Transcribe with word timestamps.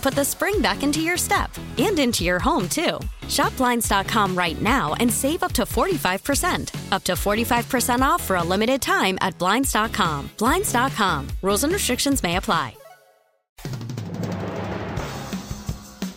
put 0.00 0.14
the 0.14 0.24
spring 0.24 0.60
back 0.60 0.82
into 0.82 1.00
your 1.00 1.16
step 1.16 1.50
and 1.78 1.98
into 1.98 2.24
your 2.24 2.38
home, 2.38 2.68
too. 2.68 2.98
Shop 3.28 3.56
Blinds.com 3.56 4.36
right 4.36 4.60
now 4.60 4.94
and 4.94 5.12
save 5.12 5.42
up 5.42 5.52
to 5.52 5.62
45%. 5.62 6.92
Up 6.92 7.04
to 7.04 7.12
45% 7.12 8.00
off 8.00 8.22
for 8.22 8.36
a 8.36 8.42
limited 8.42 8.82
time 8.82 9.18
at 9.20 9.38
Blinds.com. 9.38 10.30
Blinds.com. 10.38 11.28
Rules 11.42 11.64
and 11.64 11.72
restrictions 11.72 12.22
may 12.22 12.36
apply. 12.36 12.74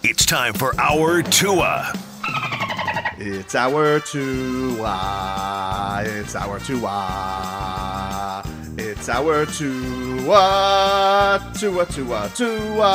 It's 0.06 0.26
time 0.26 0.54
for 0.54 0.78
our 0.80 1.24
Tua. 1.24 1.94
It's 3.18 3.56
our 3.56 4.02
Tua. 4.02 6.04
It's 6.06 6.36
our 6.36 6.60
Tua. 6.60 8.44
It's 9.04 9.10
our 9.10 9.46
Tua. 9.46 11.52
Tua, 11.60 11.86
Tua, 11.88 12.32
Tua. 12.34 12.94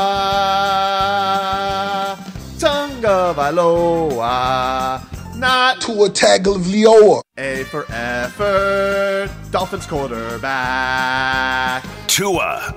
Tunga 2.58 3.34
Vailoa. 3.36 5.02
Not 5.36 5.82
Tua 5.82 6.08
Tagovailoa. 6.08 7.20
A 7.36 7.64
for 7.64 7.84
effort. 7.92 9.28
Dolphins 9.50 9.84
quarterback. 9.84 11.84
Tua. 12.06 12.74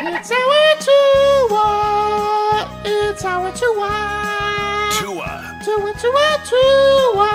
It's 0.00 0.32
our 0.32 0.76
Tua. 0.80 2.66
It's 2.86 3.26
our 3.26 3.52
Tua, 3.52 4.88
Tua. 4.96 5.60
Tua. 5.62 5.62
Tua, 5.62 5.92
Tua, 6.00 6.40
Tua. 6.48 7.30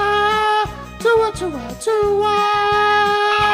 Tua, 0.97 1.29
Tua, 1.35 1.61
Tua. 1.79 3.52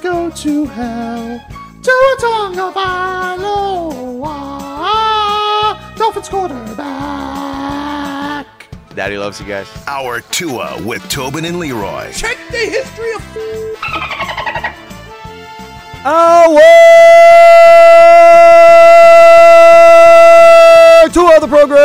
Can 0.00 0.12
go 0.12 0.30
to 0.30 0.64
hell. 0.66 1.40
Tua 1.82 2.16
Tonga 2.20 2.72
Vailoa. 2.72 4.36
Dolphins 5.96 6.28
quarterback. 6.28 6.86
Daddy 8.94 9.18
loves 9.18 9.40
you 9.40 9.46
guys. 9.46 9.68
Our 9.86 10.20
Tua 10.20 10.82
with 10.84 11.06
Tobin 11.10 11.44
and 11.44 11.58
Leroy. 11.58 12.12
Check 12.12 12.38
the 12.50 12.58
history 12.58 13.12
of 13.14 13.20
Two 21.12 21.28
of 21.34 21.40
the 21.40 21.48
program. 21.48 21.80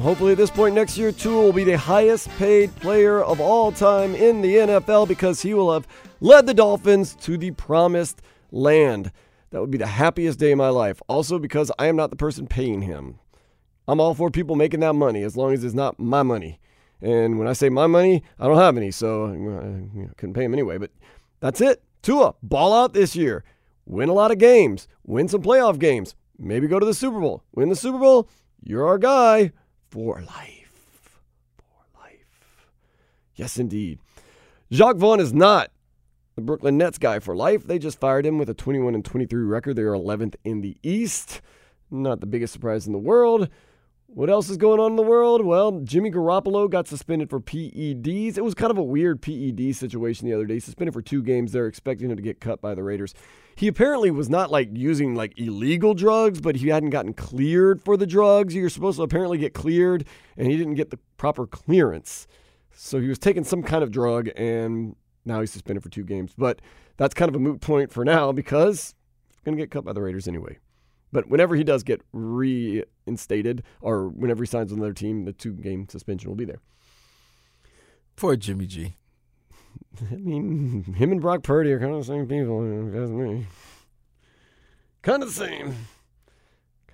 Hopefully, 0.00 0.32
at 0.32 0.38
this 0.38 0.50
point 0.50 0.74
next 0.74 0.96
year, 0.96 1.12
Tua 1.12 1.42
will 1.42 1.52
be 1.52 1.62
the 1.62 1.76
highest 1.76 2.30
paid 2.38 2.74
player 2.76 3.22
of 3.22 3.38
all 3.38 3.70
time 3.70 4.14
in 4.14 4.40
the 4.40 4.54
NFL 4.54 5.06
because 5.08 5.42
he 5.42 5.52
will 5.52 5.70
have 5.74 5.86
led 6.22 6.46
the 6.46 6.54
Dolphins 6.54 7.14
to 7.16 7.36
the 7.36 7.50
promised 7.50 8.22
land. 8.50 9.12
That 9.50 9.60
would 9.60 9.70
be 9.70 9.76
the 9.76 9.86
happiest 9.86 10.38
day 10.38 10.52
of 10.52 10.58
my 10.58 10.70
life. 10.70 11.02
Also, 11.06 11.38
because 11.38 11.70
I 11.78 11.88
am 11.88 11.96
not 11.96 12.08
the 12.08 12.16
person 12.16 12.46
paying 12.46 12.80
him. 12.80 13.18
I'm 13.86 14.00
all 14.00 14.14
for 14.14 14.30
people 14.30 14.56
making 14.56 14.80
that 14.80 14.94
money 14.94 15.22
as 15.22 15.36
long 15.36 15.52
as 15.52 15.64
it's 15.64 15.74
not 15.74 16.00
my 16.00 16.22
money. 16.22 16.60
And 17.02 17.38
when 17.38 17.46
I 17.46 17.52
say 17.52 17.68
my 17.68 17.86
money, 17.86 18.22
I 18.38 18.46
don't 18.46 18.56
have 18.56 18.78
any, 18.78 18.90
so 18.90 19.26
I 19.26 19.32
you 19.32 19.90
know, 19.94 20.10
couldn't 20.16 20.34
pay 20.34 20.44
him 20.44 20.54
anyway. 20.54 20.78
But 20.78 20.92
that's 21.40 21.60
it. 21.60 21.82
Tua, 22.00 22.36
ball 22.42 22.72
out 22.72 22.94
this 22.94 23.14
year. 23.14 23.44
Win 23.84 24.08
a 24.08 24.14
lot 24.14 24.30
of 24.30 24.38
games. 24.38 24.88
Win 25.04 25.28
some 25.28 25.42
playoff 25.42 25.78
games. 25.78 26.14
Maybe 26.42 26.66
go 26.66 26.80
to 26.80 26.86
the 26.86 26.92
Super 26.92 27.20
Bowl. 27.20 27.44
Win 27.54 27.68
the 27.68 27.76
Super 27.76 27.98
Bowl. 27.98 28.28
You're 28.64 28.86
our 28.86 28.98
guy 28.98 29.52
for 29.90 30.20
life. 30.22 31.20
For 31.56 32.00
life. 32.00 32.66
Yes, 33.36 33.58
indeed. 33.58 34.00
Jacque 34.70 34.96
Vaughn 34.96 35.20
is 35.20 35.32
not 35.32 35.70
the 36.34 36.42
Brooklyn 36.42 36.76
Nets 36.76 36.98
guy 36.98 37.20
for 37.20 37.36
life. 37.36 37.64
They 37.64 37.78
just 37.78 38.00
fired 38.00 38.26
him 38.26 38.38
with 38.38 38.50
a 38.50 38.54
21 38.54 38.96
and 38.96 39.04
23 39.04 39.44
record. 39.44 39.76
They 39.76 39.82
are 39.82 39.92
11th 39.92 40.34
in 40.44 40.62
the 40.62 40.76
East. 40.82 41.40
Not 41.92 42.20
the 42.20 42.26
biggest 42.26 42.52
surprise 42.52 42.88
in 42.88 42.92
the 42.92 42.98
world. 42.98 43.48
What 44.06 44.28
else 44.28 44.50
is 44.50 44.56
going 44.56 44.80
on 44.80 44.92
in 44.92 44.96
the 44.96 45.02
world? 45.02 45.44
Well, 45.44 45.80
Jimmy 45.84 46.10
Garoppolo 46.10 46.68
got 46.68 46.88
suspended 46.88 47.30
for 47.30 47.40
PEDs. 47.40 48.36
It 48.36 48.44
was 48.44 48.54
kind 48.54 48.70
of 48.72 48.78
a 48.78 48.82
weird 48.82 49.22
PED 49.22 49.76
situation 49.76 50.26
the 50.26 50.34
other 50.34 50.44
day. 50.44 50.58
Suspended 50.58 50.92
for 50.92 51.02
two 51.02 51.22
games. 51.22 51.52
They're 51.52 51.68
expecting 51.68 52.10
him 52.10 52.16
to 52.16 52.22
get 52.22 52.40
cut 52.40 52.60
by 52.60 52.74
the 52.74 52.82
Raiders. 52.82 53.14
He 53.54 53.68
apparently 53.68 54.10
was 54.10 54.28
not 54.28 54.50
like 54.50 54.70
using 54.72 55.14
like 55.14 55.38
illegal 55.38 55.94
drugs, 55.94 56.40
but 56.40 56.56
he 56.56 56.68
hadn't 56.68 56.90
gotten 56.90 57.14
cleared 57.14 57.82
for 57.82 57.96
the 57.96 58.06
drugs. 58.06 58.54
You're 58.54 58.70
supposed 58.70 58.96
to 58.96 59.02
apparently 59.02 59.38
get 59.38 59.54
cleared, 59.54 60.06
and 60.36 60.50
he 60.50 60.56
didn't 60.56 60.74
get 60.74 60.90
the 60.90 60.98
proper 61.16 61.46
clearance. 61.46 62.26
So 62.74 63.00
he 63.00 63.08
was 63.08 63.18
taking 63.18 63.44
some 63.44 63.62
kind 63.62 63.84
of 63.84 63.90
drug, 63.90 64.30
and 64.36 64.96
now 65.24 65.40
he's 65.40 65.52
suspended 65.52 65.82
for 65.82 65.90
two 65.90 66.04
games. 66.04 66.32
But 66.36 66.60
that's 66.96 67.14
kind 67.14 67.28
of 67.28 67.34
a 67.34 67.38
moot 67.38 67.60
point 67.60 67.92
for 67.92 68.04
now 68.04 68.32
because 68.32 68.94
he's 69.28 69.40
going 69.44 69.56
to 69.56 69.62
get 69.62 69.70
cut 69.70 69.84
by 69.84 69.92
the 69.92 70.02
Raiders 70.02 70.26
anyway. 70.26 70.58
But 71.12 71.28
whenever 71.28 71.54
he 71.54 71.64
does 71.64 71.82
get 71.82 72.00
reinstated 72.12 73.62
or 73.82 74.08
whenever 74.08 74.42
he 74.42 74.46
signs 74.46 74.72
on 74.72 74.78
another 74.78 74.94
team, 74.94 75.24
the 75.26 75.32
two 75.34 75.52
game 75.52 75.86
suspension 75.88 76.30
will 76.30 76.36
be 76.36 76.46
there. 76.46 76.60
Poor 78.16 78.36
Jimmy 78.36 78.66
G. 78.66 78.94
I 80.10 80.16
mean, 80.16 80.84
him 80.96 81.12
and 81.12 81.20
Brock 81.20 81.42
Purdy 81.42 81.72
are 81.72 81.80
kind 81.80 81.92
of 81.92 82.00
the 82.00 82.12
same 82.12 82.26
people, 82.26 82.62
if 82.88 82.94
you 82.94 83.02
ask 83.02 83.12
me. 83.12 83.46
Kind 85.02 85.22
of 85.22 85.28
the 85.28 85.34
same. 85.34 85.74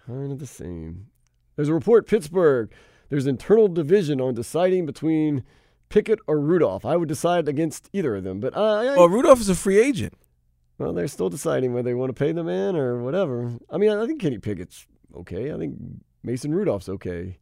Kind 0.07 0.33
of 0.33 0.39
the 0.39 0.47
same. 0.47 1.07
There's 1.57 1.69
a 1.69 1.75
report 1.75 2.07
Pittsburgh. 2.07 2.73
There's 3.11 3.27
internal 3.27 3.69
division 3.69 4.21
on 4.21 4.35
deciding 4.35 4.87
between 4.87 5.45
Pickett 5.89 6.19
or 6.27 6.41
Rudolph. 6.41 6.85
I 6.85 6.97
would 6.97 7.09
decide 7.09 7.49
against 7.49 7.89
either 7.93 8.17
of 8.17 8.25
them, 8.25 8.41
but 8.41 8.57
I. 8.57 8.89
I 8.89 8.97
Well, 8.97 9.09
Rudolph 9.09 9.41
is 9.41 9.49
a 9.49 9.55
free 9.55 9.79
agent. 9.79 10.15
well, 10.79 10.93
they're 10.93 11.09
still 11.09 11.31
deciding 11.31 11.75
whether 11.75 11.91
they 11.91 11.95
want 11.95 12.11
to 12.11 12.19
pay 12.19 12.33
the 12.33 12.45
man 12.45 12.77
or 12.77 13.03
whatever. 13.03 13.55
I 13.71 13.79
mean, 13.79 13.91
I 13.91 14.07
think 14.07 14.21
Kenny 14.21 14.39
Pickett's 14.39 14.87
okay. 15.17 15.53
I 15.53 15.59
think 15.59 15.77
Mason 16.23 16.55
Rudolph's 16.55 16.89
okay. 16.89 17.39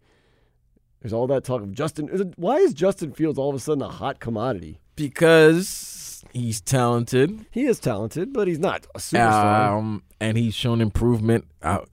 There's 1.01 1.13
all 1.13 1.27
that 1.29 1.45
talk 1.45 1.63
of 1.63 1.73
Justin. 1.73 2.09
Is 2.09 2.21
it, 2.21 2.35
why 2.37 2.57
is 2.57 2.75
Justin 2.75 3.13
Fields 3.13 3.39
all 3.39 3.51
of 3.51 3.55
a 3.55 3.61
sudden 3.61 3.83
a 3.83 3.89
hot 3.89 4.19
commodity? 4.19 4.81
Because 4.97 6.25
he's 6.33 6.61
talented. 6.61 7.47
He 7.51 7.65
is 7.67 7.79
talented, 7.79 8.33
but 8.33 8.49
he's 8.49 8.59
not 8.59 8.87
a 8.95 8.99
superstar. 8.99 9.71
Um, 9.71 10.03
and 10.21 10.37
he's 10.37 10.55
shown 10.55 10.81
improvement 10.81 11.47
out 11.63 11.89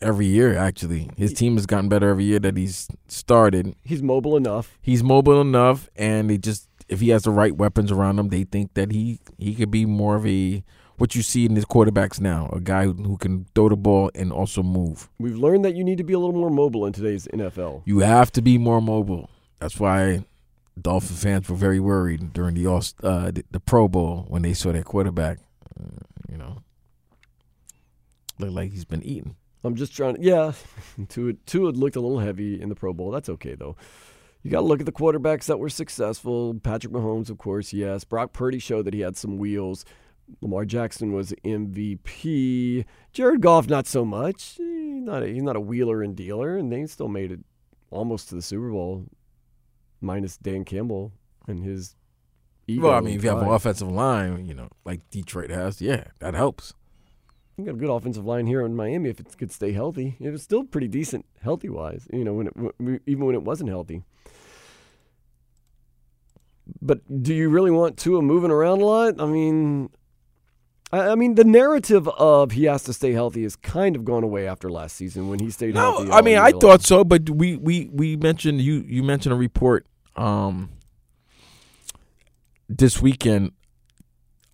every 0.00 0.26
year, 0.26 0.56
actually. 0.56 1.10
His 1.16 1.32
team 1.32 1.56
has 1.56 1.66
gotten 1.66 1.88
better 1.88 2.10
every 2.10 2.24
year 2.24 2.38
that 2.40 2.56
he's 2.56 2.88
started. 3.08 3.74
he's 3.82 4.02
mobile 4.02 4.36
enough. 4.36 4.78
He's 4.82 5.02
mobile 5.02 5.40
enough, 5.40 5.88
and 5.96 6.30
they 6.30 6.38
just, 6.38 6.68
if 6.88 7.00
he 7.00 7.08
has 7.08 7.22
the 7.22 7.30
right 7.30 7.56
weapons 7.56 7.90
around 7.90 8.18
him, 8.18 8.28
they 8.28 8.44
think 8.44 8.74
that 8.74 8.92
he, 8.92 9.18
he 9.38 9.54
could 9.54 9.70
be 9.70 9.86
more 9.86 10.16
of 10.16 10.26
a, 10.26 10.62
what 10.98 11.14
you 11.14 11.22
see 11.22 11.46
in 11.46 11.56
his 11.56 11.64
quarterbacks 11.64 12.20
now, 12.20 12.50
a 12.52 12.60
guy 12.60 12.84
who, 12.84 12.92
who 12.92 13.16
can 13.16 13.46
throw 13.54 13.68
the 13.68 13.76
ball 13.76 14.10
and 14.14 14.32
also 14.32 14.62
move. 14.62 15.08
We've 15.18 15.38
learned 15.38 15.64
that 15.64 15.74
you 15.74 15.82
need 15.84 15.98
to 15.98 16.04
be 16.04 16.12
a 16.12 16.18
little 16.18 16.34
more 16.34 16.50
mobile 16.50 16.86
in 16.86 16.92
today's 16.92 17.26
NFL. 17.28 17.82
You 17.86 18.00
have 18.00 18.30
to 18.32 18.42
be 18.42 18.58
more 18.58 18.80
mobile. 18.82 19.30
That's 19.60 19.80
why 19.80 20.24
Dolphin 20.80 21.16
fans 21.16 21.48
were 21.48 21.56
very 21.56 21.80
worried 21.80 22.32
during 22.32 22.54
the 22.54 22.66
uh, 22.68 23.30
the, 23.30 23.44
the 23.50 23.60
Pro 23.60 23.88
Bowl 23.88 24.26
when 24.28 24.42
they 24.42 24.54
saw 24.54 24.72
their 24.72 24.82
quarterback. 24.82 25.38
Uh, 25.78 26.04
you 26.30 26.36
know, 26.36 26.62
look 28.38 28.50
like 28.50 28.72
he's 28.72 28.84
been 28.84 29.02
eating. 29.02 29.36
I'm 29.62 29.76
just 29.76 29.96
trying 29.96 30.16
to, 30.16 30.22
yeah. 30.22 30.52
Tua, 31.08 31.32
Tua 31.46 31.70
looked 31.70 31.96
a 31.96 32.00
little 32.00 32.18
heavy 32.18 32.60
in 32.60 32.68
the 32.68 32.74
Pro 32.74 32.92
Bowl. 32.92 33.10
That's 33.10 33.28
okay, 33.30 33.54
though. 33.54 33.76
You 34.42 34.50
got 34.50 34.60
to 34.60 34.66
look 34.66 34.80
at 34.80 34.86
the 34.86 34.92
quarterbacks 34.92 35.46
that 35.46 35.58
were 35.58 35.70
successful. 35.70 36.54
Patrick 36.62 36.92
Mahomes, 36.92 37.30
of 37.30 37.38
course, 37.38 37.72
yes. 37.72 38.04
Brock 38.04 38.34
Purdy 38.34 38.58
showed 38.58 38.84
that 38.84 38.92
he 38.92 39.00
had 39.00 39.16
some 39.16 39.38
wheels. 39.38 39.86
Lamar 40.42 40.66
Jackson 40.66 41.12
was 41.12 41.32
MVP. 41.44 42.84
Jared 43.12 43.40
Goff, 43.40 43.68
not 43.68 43.86
so 43.86 44.04
much. 44.04 44.56
He's 44.56 45.02
not 45.02 45.22
a, 45.22 45.28
he's 45.28 45.42
not 45.42 45.56
a 45.56 45.60
wheeler 45.60 46.02
and 46.02 46.14
dealer, 46.14 46.58
and 46.58 46.70
they 46.70 46.84
still 46.86 47.08
made 47.08 47.32
it 47.32 47.40
almost 47.90 48.28
to 48.28 48.34
the 48.34 48.42
Super 48.42 48.70
Bowl, 48.70 49.06
minus 50.04 50.36
Dan 50.36 50.64
Campbell 50.64 51.12
and 51.48 51.64
his 51.64 51.96
ego. 52.66 52.88
Well, 52.88 52.94
I 52.94 53.00
mean, 53.00 53.16
if 53.16 53.24
you 53.24 53.30
have 53.30 53.42
an 53.42 53.48
offensive 53.48 53.90
line, 53.90 54.46
you 54.46 54.54
know, 54.54 54.68
like 54.84 55.08
Detroit 55.10 55.50
has, 55.50 55.80
yeah, 55.80 56.04
that 56.20 56.34
helps. 56.34 56.74
You 57.56 57.64
got 57.64 57.74
a 57.74 57.78
good 57.78 57.90
offensive 57.90 58.24
line 58.24 58.46
here 58.46 58.62
in 58.62 58.74
Miami 58.74 59.10
if 59.10 59.20
it 59.20 59.36
could 59.38 59.52
stay 59.52 59.72
healthy. 59.72 60.16
It 60.20 60.30
was 60.30 60.42
still 60.42 60.64
pretty 60.64 60.88
decent 60.88 61.24
healthy 61.40 61.68
wise, 61.68 62.08
you 62.12 62.24
know, 62.24 62.34
when 62.34 62.48
it, 62.48 63.02
even 63.06 63.26
when 63.26 63.34
it 63.34 63.42
wasn't 63.42 63.70
healthy. 63.70 64.02
But 66.80 67.22
do 67.22 67.34
you 67.34 67.48
really 67.48 67.70
want 67.70 67.96
Tua 67.96 68.22
moving 68.22 68.50
around 68.50 68.80
a 68.80 68.84
lot? 68.84 69.20
I 69.20 69.26
mean, 69.26 69.90
I, 70.92 71.10
I 71.10 71.14
mean, 71.14 71.34
the 71.34 71.44
narrative 71.44 72.08
of 72.08 72.52
he 72.52 72.64
has 72.64 72.82
to 72.84 72.92
stay 72.92 73.12
healthy 73.12 73.42
has 73.42 73.54
kind 73.54 73.96
of 73.96 74.04
gone 74.04 74.24
away 74.24 74.48
after 74.48 74.70
last 74.70 74.96
season 74.96 75.28
when 75.28 75.38
he 75.38 75.50
stayed 75.50 75.74
No, 75.74 75.92
healthy. 75.98 76.10
I 76.12 76.22
mean, 76.22 76.38
I 76.38 76.50
long. 76.50 76.60
thought 76.60 76.82
so, 76.82 77.04
but 77.04 77.28
we 77.30 77.56
we 77.56 77.90
we 77.92 78.16
mentioned 78.16 78.62
you 78.62 78.84
you 78.86 79.02
mentioned 79.02 79.32
a 79.32 79.36
report 79.36 79.86
um 80.16 80.70
this 82.68 83.00
weekend 83.02 83.52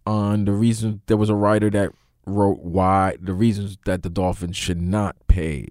on 0.07 0.45
the 0.45 0.53
reason 0.53 1.01
there 1.07 1.17
was 1.17 1.31
a 1.31 1.35
writer 1.35 1.71
that 1.71 1.93
wrote 2.27 2.61
why 2.61 3.17
the 3.21 3.33
reasons 3.35 3.77
that 3.85 4.03
the 4.03 4.11
Dolphins 4.11 4.57
should 4.57 4.81
not 4.81 5.17
pay 5.27 5.69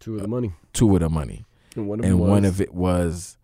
two 0.00 0.16
of 0.16 0.22
the 0.22 0.28
money, 0.28 0.52
two 0.72 0.94
of 0.94 1.00
the 1.00 1.08
money, 1.08 1.44
and 1.74 1.86
one 1.86 2.00
of 2.00 2.04
and 2.04 2.18
one 2.20 2.44
of 2.44 2.60
it 2.60 2.74
was 2.74 3.36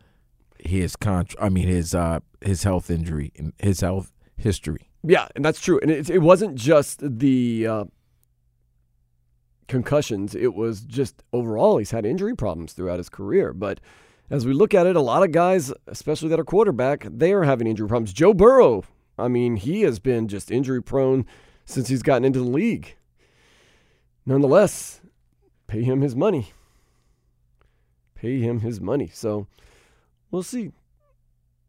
his 0.59 0.97
contract. 0.97 1.43
I 1.43 1.49
mean 1.49 1.69
his 1.69 1.95
uh 1.95 2.21
his 2.41 2.63
health 2.63 2.91
injury 2.91 3.33
and 3.37 3.53
his 3.59 3.81
health 3.81 4.13
history. 4.37 4.91
Yeah, 5.03 5.29
and 5.37 5.45
that's 5.45 5.61
true. 5.61 5.79
And 5.83 5.91
it, 5.91 6.09
it 6.09 6.19
wasn't 6.19 6.55
just 6.55 7.01
the 7.03 7.67
uh, 7.67 7.85
concussions, 9.69 10.35
it 10.35 10.55
was 10.55 10.81
just 10.81 11.23
overall 11.33 11.79
he's 11.79 11.91
had 11.91 12.07
injury 12.07 12.35
problems 12.35 12.73
throughout 12.73 12.99
his 12.99 13.11
career. 13.11 13.53
But 13.53 13.81
as 14.35 14.45
we 14.45 14.53
look 14.53 14.75
at 14.75 14.85
it, 14.85 14.97
a 14.97 15.01
lot 15.01 15.23
of 15.23 15.31
guys, 15.31 15.73
especially 15.87 16.29
that 16.29 16.41
are 16.41 16.45
quarterback, 16.45 17.07
they 17.09 17.33
are 17.33 17.45
having 17.45 17.69
injury 17.69 17.87
problems. 17.87 18.13
Joe 18.13 18.35
Burrow, 18.35 18.83
I 19.17 19.29
mean, 19.29 19.55
he 19.55 19.83
has 19.83 20.01
been 20.01 20.27
just 20.27 20.51
injury 20.51 20.83
prone 20.83 21.25
since 21.65 21.87
he's 21.87 22.03
gotten 22.03 22.25
into 22.25 22.41
the 22.41 22.45
league. 22.45 22.97
Nonetheless, 24.27 25.01
pay 25.69 25.85
him 25.85 26.01
his 26.01 26.17
money. 26.17 26.53
Pay 28.17 28.41
him 28.41 28.59
his 28.59 28.81
money. 28.81 29.09
So 29.15 29.47
we'll 30.33 30.43
see. 30.43 30.73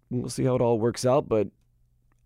We'll 0.09 0.31
see 0.31 0.45
how 0.45 0.56
it 0.56 0.61
all 0.61 0.79
works 0.79 1.06
out. 1.06 1.29
But 1.29 1.50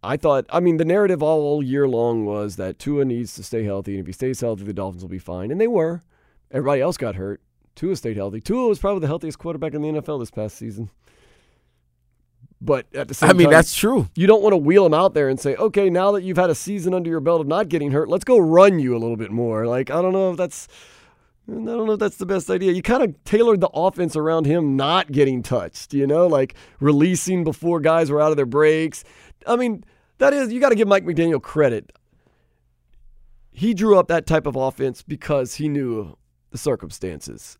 I 0.02 0.16
thought, 0.16 0.46
I 0.52 0.62
mean, 0.62 0.78
the 0.78 0.86
narrative 0.86 1.22
all 1.22 1.62
year 1.62 1.86
long 1.86 2.26
was 2.26 2.56
that 2.56 2.80
Tua 2.80 3.04
needs 3.04 3.36
to 3.36 3.44
stay 3.44 3.66
healthy, 3.66 3.96
and 3.96 4.00
if 4.00 4.08
he 4.08 4.14
stays 4.14 4.40
healthy, 4.40 4.64
the 4.64 4.74
Dolphins 4.74 5.04
will 5.04 5.10
be 5.10 5.20
fine. 5.20 5.52
And 5.52 5.60
they 5.60 5.68
were. 5.68 6.02
Everybody 6.50 6.80
else 6.82 6.96
got 6.96 7.16
hurt. 7.16 7.42
Tua 7.80 7.96
stayed 7.96 8.18
healthy. 8.18 8.42
Tua 8.42 8.68
was 8.68 8.78
probably 8.78 9.00
the 9.00 9.08
healthiest 9.08 9.40
quarterback 9.40 9.74
in 9.74 9.82
the 9.82 9.88
NFL 9.88 10.20
this 10.20 10.30
past 10.30 10.58
season. 10.58 10.90
But 12.60 12.88
at 12.94 13.08
the 13.08 13.14
same 13.14 13.30
I 13.30 13.34
mean, 13.34 13.46
time, 13.46 13.54
that's 13.54 13.74
true. 13.74 14.10
you 14.16 14.28
don't 14.28 14.44
want 14.44 14.52
to 14.52 14.58
wheel 14.58 14.86
him 14.86 14.94
out 14.94 15.14
there 15.14 15.30
and 15.30 15.40
say, 15.40 15.56
okay, 15.56 15.90
now 15.90 16.12
that 16.12 16.24
you've 16.24 16.36
had 16.36 16.50
a 16.50 16.56
season 16.56 16.94
under 16.94 17.10
your 17.10 17.22
belt 17.22 17.40
of 17.40 17.48
not 17.48 17.70
getting 17.70 17.92
hurt, 17.92 18.10
let's 18.10 18.26
go 18.26 18.38
run 18.38 18.80
you 18.80 18.98
a 18.98 19.00
little 19.00 19.16
bit 19.16 19.32
more. 19.32 19.66
Like, 19.66 19.90
I 19.90 20.02
don't 20.02 20.12
know 20.12 20.32
if 20.32 20.38
that's. 20.38 20.68
I 21.48 21.54
don't 21.54 21.66
know 21.66 21.94
if 21.94 22.00
that's 22.00 22.18
the 22.18 22.26
best 22.26 22.50
idea. 22.50 22.74
You 22.74 22.82
kind 22.82 23.02
of 23.02 23.24
tailored 23.24 23.62
the 23.62 23.70
offense 23.70 24.18
around 24.18 24.46
him 24.46 24.76
not 24.76 25.10
getting 25.10 25.42
touched, 25.42 25.94
you 25.94 26.06
know, 26.06 26.28
like 26.28 26.56
releasing 26.82 27.46
before 27.46 27.80
guys 27.80 28.12
were 28.12 28.22
out 28.22 28.32
of 28.32 28.36
their 28.36 28.46
breaks. 28.46 29.06
I 29.48 29.56
mean, 29.56 29.86
that 30.18 30.34
is, 30.34 30.52
you 30.52 30.60
got 30.60 30.70
to 30.70 30.76
give 30.76 30.90
Mike 30.90 31.06
McDaniel 31.06 31.42
credit. 31.42 31.94
He 33.52 33.74
drew 33.74 33.98
up 33.98 34.10
that 34.10 34.28
type 34.28 34.46
of 34.46 34.58
offense 34.58 35.02
because 35.02 35.56
he 35.56 35.70
knew 35.70 36.18
the 36.52 36.58
circumstances. 36.58 37.58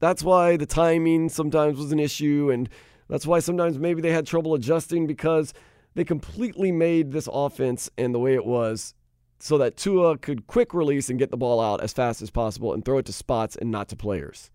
That's 0.00 0.22
why 0.22 0.56
the 0.56 0.66
timing 0.66 1.28
sometimes 1.28 1.78
was 1.78 1.92
an 1.92 1.98
issue, 1.98 2.50
and 2.52 2.68
that's 3.08 3.26
why 3.26 3.40
sometimes 3.40 3.78
maybe 3.78 4.00
they 4.00 4.12
had 4.12 4.26
trouble 4.26 4.54
adjusting 4.54 5.06
because 5.06 5.52
they 5.94 6.04
completely 6.04 6.70
made 6.70 7.10
this 7.12 7.28
offense 7.32 7.90
and 7.98 8.14
the 8.14 8.18
way 8.18 8.34
it 8.34 8.46
was 8.46 8.94
so 9.40 9.58
that 9.58 9.76
Tua 9.76 10.18
could 10.18 10.46
quick 10.46 10.74
release 10.74 11.08
and 11.10 11.18
get 11.18 11.30
the 11.30 11.36
ball 11.36 11.60
out 11.60 11.80
as 11.80 11.92
fast 11.92 12.22
as 12.22 12.30
possible 12.30 12.72
and 12.72 12.84
throw 12.84 12.98
it 12.98 13.06
to 13.06 13.12
spots 13.12 13.56
and 13.56 13.70
not 13.70 13.88
to 13.88 13.96
players. 13.96 14.50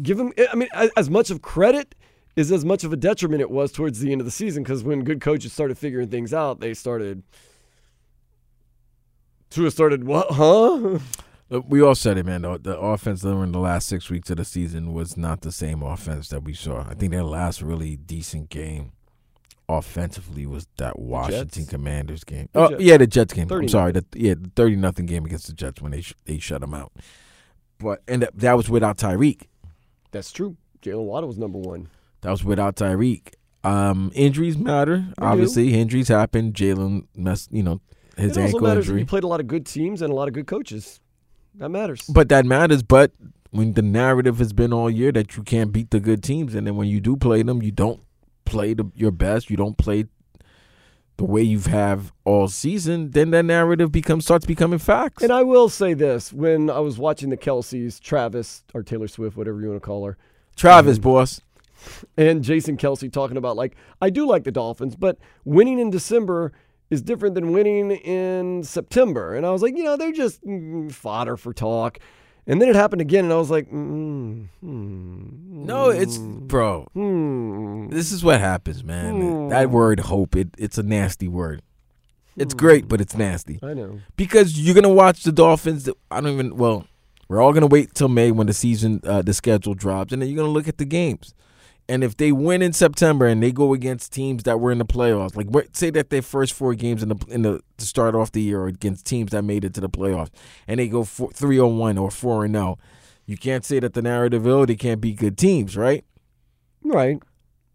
Give 0.00 0.18
him, 0.18 0.32
I 0.50 0.54
mean, 0.54 0.68
as- 0.96 1.10
much 1.10 1.30
of 1.30 1.42
credit 1.42 1.96
is 2.36 2.52
as 2.52 2.64
much 2.64 2.84
of 2.84 2.92
a 2.92 2.96
detriment 2.96 3.40
it 3.40 3.50
was 3.50 3.72
towards 3.72 3.98
the 3.98 4.12
end 4.12 4.20
of 4.20 4.24
the 4.24 4.30
season 4.30 4.62
because 4.62 4.84
when 4.84 5.02
good 5.02 5.20
coaches 5.20 5.52
started 5.52 5.76
figuring 5.76 6.08
things 6.08 6.32
out, 6.32 6.60
they 6.60 6.72
started. 6.74 7.24
Tua 9.50 9.72
started, 9.72 10.04
what, 10.04 10.28
huh? 10.30 10.98
We 11.50 11.80
all 11.80 11.94
said 11.94 12.18
it, 12.18 12.26
man. 12.26 12.42
The, 12.42 12.58
the 12.58 12.78
offense 12.78 13.22
during 13.22 13.52
the 13.52 13.58
last 13.58 13.86
six 13.88 14.10
weeks 14.10 14.28
of 14.30 14.36
the 14.36 14.44
season 14.44 14.92
was 14.92 15.16
not 15.16 15.40
the 15.40 15.52
same 15.52 15.82
offense 15.82 16.28
that 16.28 16.42
we 16.44 16.52
saw. 16.52 16.80
I 16.88 16.94
think 16.94 17.12
their 17.12 17.22
last 17.24 17.62
really 17.62 17.96
decent 17.96 18.50
game 18.50 18.92
offensively 19.68 20.46
was 20.46 20.66
that 20.78 20.98
Washington 20.98 21.48
Jets? 21.48 21.70
Commanders 21.70 22.24
game. 22.24 22.48
The 22.52 22.60
Oh, 22.60 22.68
Jets. 22.70 22.82
yeah, 22.82 22.96
the 22.98 23.06
Jets 23.06 23.32
game. 23.34 23.48
30 23.48 23.64
I'm 23.64 23.68
sorry. 23.68 23.92
The, 23.92 24.04
yeah, 24.14 24.34
the 24.34 24.50
30 24.56 24.76
nothing 24.76 25.06
game 25.06 25.24
against 25.24 25.46
the 25.46 25.52
Jets 25.54 25.80
when 25.80 25.92
they 25.92 26.00
sh- 26.02 26.14
they 26.24 26.38
shut 26.38 26.60
them 26.60 26.74
out. 26.74 26.92
But 27.78 28.02
and 28.08 28.22
that, 28.22 28.38
that 28.38 28.54
was 28.56 28.68
without 28.68 28.98
Tyreek. 28.98 29.42
That's 30.10 30.32
true. 30.32 30.56
Jaylen 30.82 31.04
Waddle 31.04 31.28
was 31.28 31.38
number 31.38 31.58
one. 31.58 31.88
That 32.22 32.30
was 32.30 32.44
without 32.44 32.76
Tyreek. 32.76 33.34
Um, 33.64 34.10
injuries 34.14 34.56
matter. 34.56 34.98
do. 34.98 35.12
Obviously, 35.18 35.74
injuries 35.74 36.08
happen. 36.08 36.52
Jaylen 36.52 37.06
messed, 37.14 37.52
you 37.52 37.62
know, 37.62 37.80
his 38.16 38.36
it 38.36 38.40
also 38.40 38.42
ankle 38.42 38.60
matters 38.60 38.86
injury. 38.86 39.00
you 39.00 39.06
played 39.06 39.24
a 39.24 39.26
lot 39.28 39.40
of 39.40 39.46
good 39.46 39.66
teams 39.66 40.02
and 40.02 40.12
a 40.12 40.14
lot 40.16 40.28
of 40.28 40.34
good 40.34 40.46
coaches. 40.46 41.00
That 41.58 41.70
matters. 41.70 42.02
But 42.04 42.28
that 42.28 42.46
matters. 42.46 42.82
But 42.82 43.12
when 43.50 43.74
the 43.74 43.82
narrative 43.82 44.38
has 44.38 44.52
been 44.52 44.72
all 44.72 44.88
year 44.88 45.12
that 45.12 45.36
you 45.36 45.42
can't 45.42 45.72
beat 45.72 45.90
the 45.90 46.00
good 46.00 46.22
teams, 46.22 46.54
and 46.54 46.66
then 46.66 46.76
when 46.76 46.88
you 46.88 47.00
do 47.00 47.16
play 47.16 47.42
them, 47.42 47.62
you 47.62 47.72
don't 47.72 48.00
play 48.44 48.74
the, 48.74 48.90
your 48.94 49.10
best. 49.10 49.50
You 49.50 49.56
don't 49.56 49.76
play 49.76 50.04
the 51.16 51.24
way 51.24 51.42
you 51.42 51.58
have 51.60 52.12
all 52.24 52.46
season. 52.46 53.10
Then 53.10 53.30
that 53.32 53.44
narrative 53.44 53.90
becomes 53.90 54.24
starts 54.24 54.46
becoming 54.46 54.78
facts. 54.78 55.22
And 55.22 55.32
I 55.32 55.42
will 55.42 55.68
say 55.68 55.94
this: 55.94 56.32
when 56.32 56.70
I 56.70 56.78
was 56.78 56.96
watching 56.96 57.30
the 57.30 57.36
Kelces, 57.36 58.00
Travis 58.00 58.62
or 58.72 58.82
Taylor 58.82 59.08
Swift, 59.08 59.36
whatever 59.36 59.60
you 59.60 59.68
want 59.68 59.82
to 59.82 59.86
call 59.86 60.06
her, 60.06 60.16
Travis, 60.56 60.96
um, 60.96 61.02
boss. 61.02 61.40
and 62.16 62.42
Jason 62.42 62.76
Kelce 62.76 63.12
talking 63.12 63.36
about 63.36 63.56
like 63.56 63.76
I 64.00 64.10
do 64.10 64.26
like 64.26 64.44
the 64.44 64.52
Dolphins, 64.52 64.94
but 64.94 65.18
winning 65.44 65.80
in 65.80 65.90
December 65.90 66.52
is 66.90 67.02
different 67.02 67.34
than 67.34 67.52
winning 67.52 67.90
in 67.90 68.62
September. 68.64 69.34
And 69.34 69.44
I 69.46 69.50
was 69.50 69.62
like, 69.62 69.76
you 69.76 69.84
know, 69.84 69.96
they're 69.96 70.12
just 70.12 70.42
mm, 70.44 70.90
fodder 70.90 71.36
for 71.36 71.52
talk. 71.52 71.98
And 72.46 72.62
then 72.62 72.70
it 72.70 72.76
happened 72.76 73.02
again, 73.02 73.24
and 73.24 73.32
I 73.32 73.36
was 73.36 73.50
like, 73.50 73.68
mm, 73.70 74.48
hmm, 74.60 75.26
No, 75.66 75.90
it's 75.90 76.16
bro. 76.16 76.86
hmm. 76.94 77.88
This 77.90 78.10
is 78.10 78.24
what 78.24 78.40
happens, 78.40 78.82
man. 78.82 79.20
Hmm. 79.20 79.48
That 79.48 79.68
word 79.70 80.00
hope, 80.00 80.34
it, 80.34 80.48
it's 80.56 80.78
a 80.78 80.82
nasty 80.82 81.28
word. 81.28 81.60
It's 82.38 82.54
great, 82.54 82.86
but 82.88 83.00
it's 83.00 83.16
nasty. 83.16 83.58
I 83.62 83.74
know. 83.74 84.00
because 84.16 84.58
you're 84.58 84.74
gonna 84.74 84.88
watch 84.88 85.24
the 85.24 85.32
Dolphins. 85.32 85.90
I 86.10 86.20
don't 86.20 86.32
even. 86.32 86.56
Well, 86.56 86.86
we're 87.28 87.42
all 87.42 87.52
gonna 87.52 87.66
wait 87.66 87.94
till 87.94 88.06
May 88.08 88.30
when 88.30 88.46
the 88.46 88.52
season, 88.54 89.00
uh, 89.04 89.22
the 89.22 89.34
schedule 89.34 89.74
drops, 89.74 90.12
and 90.12 90.22
then 90.22 90.28
you're 90.28 90.36
gonna 90.36 90.52
look 90.52 90.68
at 90.68 90.78
the 90.78 90.84
games. 90.84 91.34
And 91.90 92.04
if 92.04 92.16
they 92.18 92.32
win 92.32 92.60
in 92.60 92.74
September 92.74 93.26
and 93.26 93.42
they 93.42 93.50
go 93.50 93.72
against 93.72 94.12
teams 94.12 94.42
that 94.42 94.60
were 94.60 94.70
in 94.70 94.76
the 94.76 94.84
playoffs, 94.84 95.34
like 95.34 95.48
say 95.72 95.88
that 95.90 96.10
their 96.10 96.20
first 96.20 96.52
four 96.52 96.74
games 96.74 97.02
in 97.02 97.08
the 97.08 97.16
in 97.28 97.42
the 97.42 97.62
to 97.78 97.86
start 97.86 98.14
off 98.14 98.30
the 98.32 98.42
year 98.42 98.60
are 98.60 98.66
against 98.66 99.06
teams 99.06 99.30
that 99.30 99.42
made 99.42 99.64
it 99.64 99.72
to 99.74 99.80
the 99.80 99.88
playoffs, 99.88 100.28
and 100.66 100.78
they 100.78 100.88
go 100.88 101.04
four, 101.04 101.30
three 101.32 101.58
on 101.58 101.78
one 101.78 101.96
or 101.96 102.10
four 102.10 102.44
and 102.44 102.54
zero, 102.54 102.78
you 103.24 103.38
can't 103.38 103.64
say 103.64 103.80
that 103.80 103.94
the 103.94 104.02
narrative 104.02 104.46
oh 104.46 104.66
they 104.66 104.76
can't 104.76 105.00
be 105.00 105.12
good 105.14 105.38
teams, 105.38 105.76
right? 105.78 106.04
Right. 106.84 107.20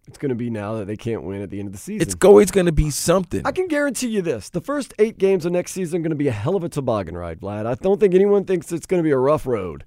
It's 0.08 0.18
going 0.18 0.30
to 0.30 0.36
be 0.36 0.50
now 0.50 0.76
that 0.76 0.86
they 0.86 0.98
can't 0.98 1.24
win 1.24 1.42
at 1.42 1.50
the 1.50 1.60
end 1.60 1.68
of 1.68 1.72
the 1.72 1.80
season. 1.80 2.06
It's 2.06 2.16
always 2.26 2.52
gonna 2.52 2.74
be 2.74 2.90
something. 2.90 3.42
I 3.46 3.54
can 3.54 3.68
guarantee 3.68 4.10
you 4.10 4.22
this: 4.22 4.50
the 4.50 4.62
first 4.62 4.94
eight 5.00 5.18
games 5.18 5.46
of 5.46 5.54
next 5.54 5.72
season 5.72 6.02
are 6.02 6.04
going 6.04 6.10
to 6.12 6.16
be 6.16 6.28
a 6.28 6.34
hell 6.34 6.56
of 6.56 6.64
a 6.64 6.70
toboggan 6.70 7.18
ride, 7.18 7.40
Vlad. 7.40 7.66
I 7.66 7.74
don't 7.76 8.00
think 8.00 8.14
anyone 8.14 8.44
thinks 8.44 8.72
it's 8.72 8.86
going 8.86 9.00
to 9.00 9.04
be 9.04 9.12
a 9.12 9.18
rough 9.18 9.48
road. 9.48 9.86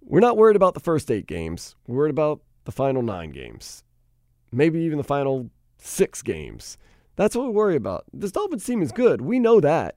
We're 0.00 0.20
not 0.20 0.36
worried 0.36 0.56
about 0.56 0.74
the 0.74 0.80
first 0.80 1.10
eight 1.10 1.26
games. 1.26 1.76
We're 1.86 1.96
worried 1.96 2.10
about 2.10 2.40
the 2.70 2.76
final 2.76 3.02
nine 3.02 3.30
games, 3.30 3.82
maybe 4.52 4.78
even 4.80 4.96
the 4.96 5.04
final 5.04 5.50
six 5.78 6.22
games. 6.22 6.78
That's 7.16 7.34
what 7.34 7.46
we 7.46 7.50
worry 7.50 7.74
about. 7.74 8.04
This 8.12 8.30
Dolphins 8.30 8.64
team 8.64 8.80
is 8.80 8.92
good. 8.92 9.20
We 9.20 9.40
know 9.40 9.60
that, 9.60 9.96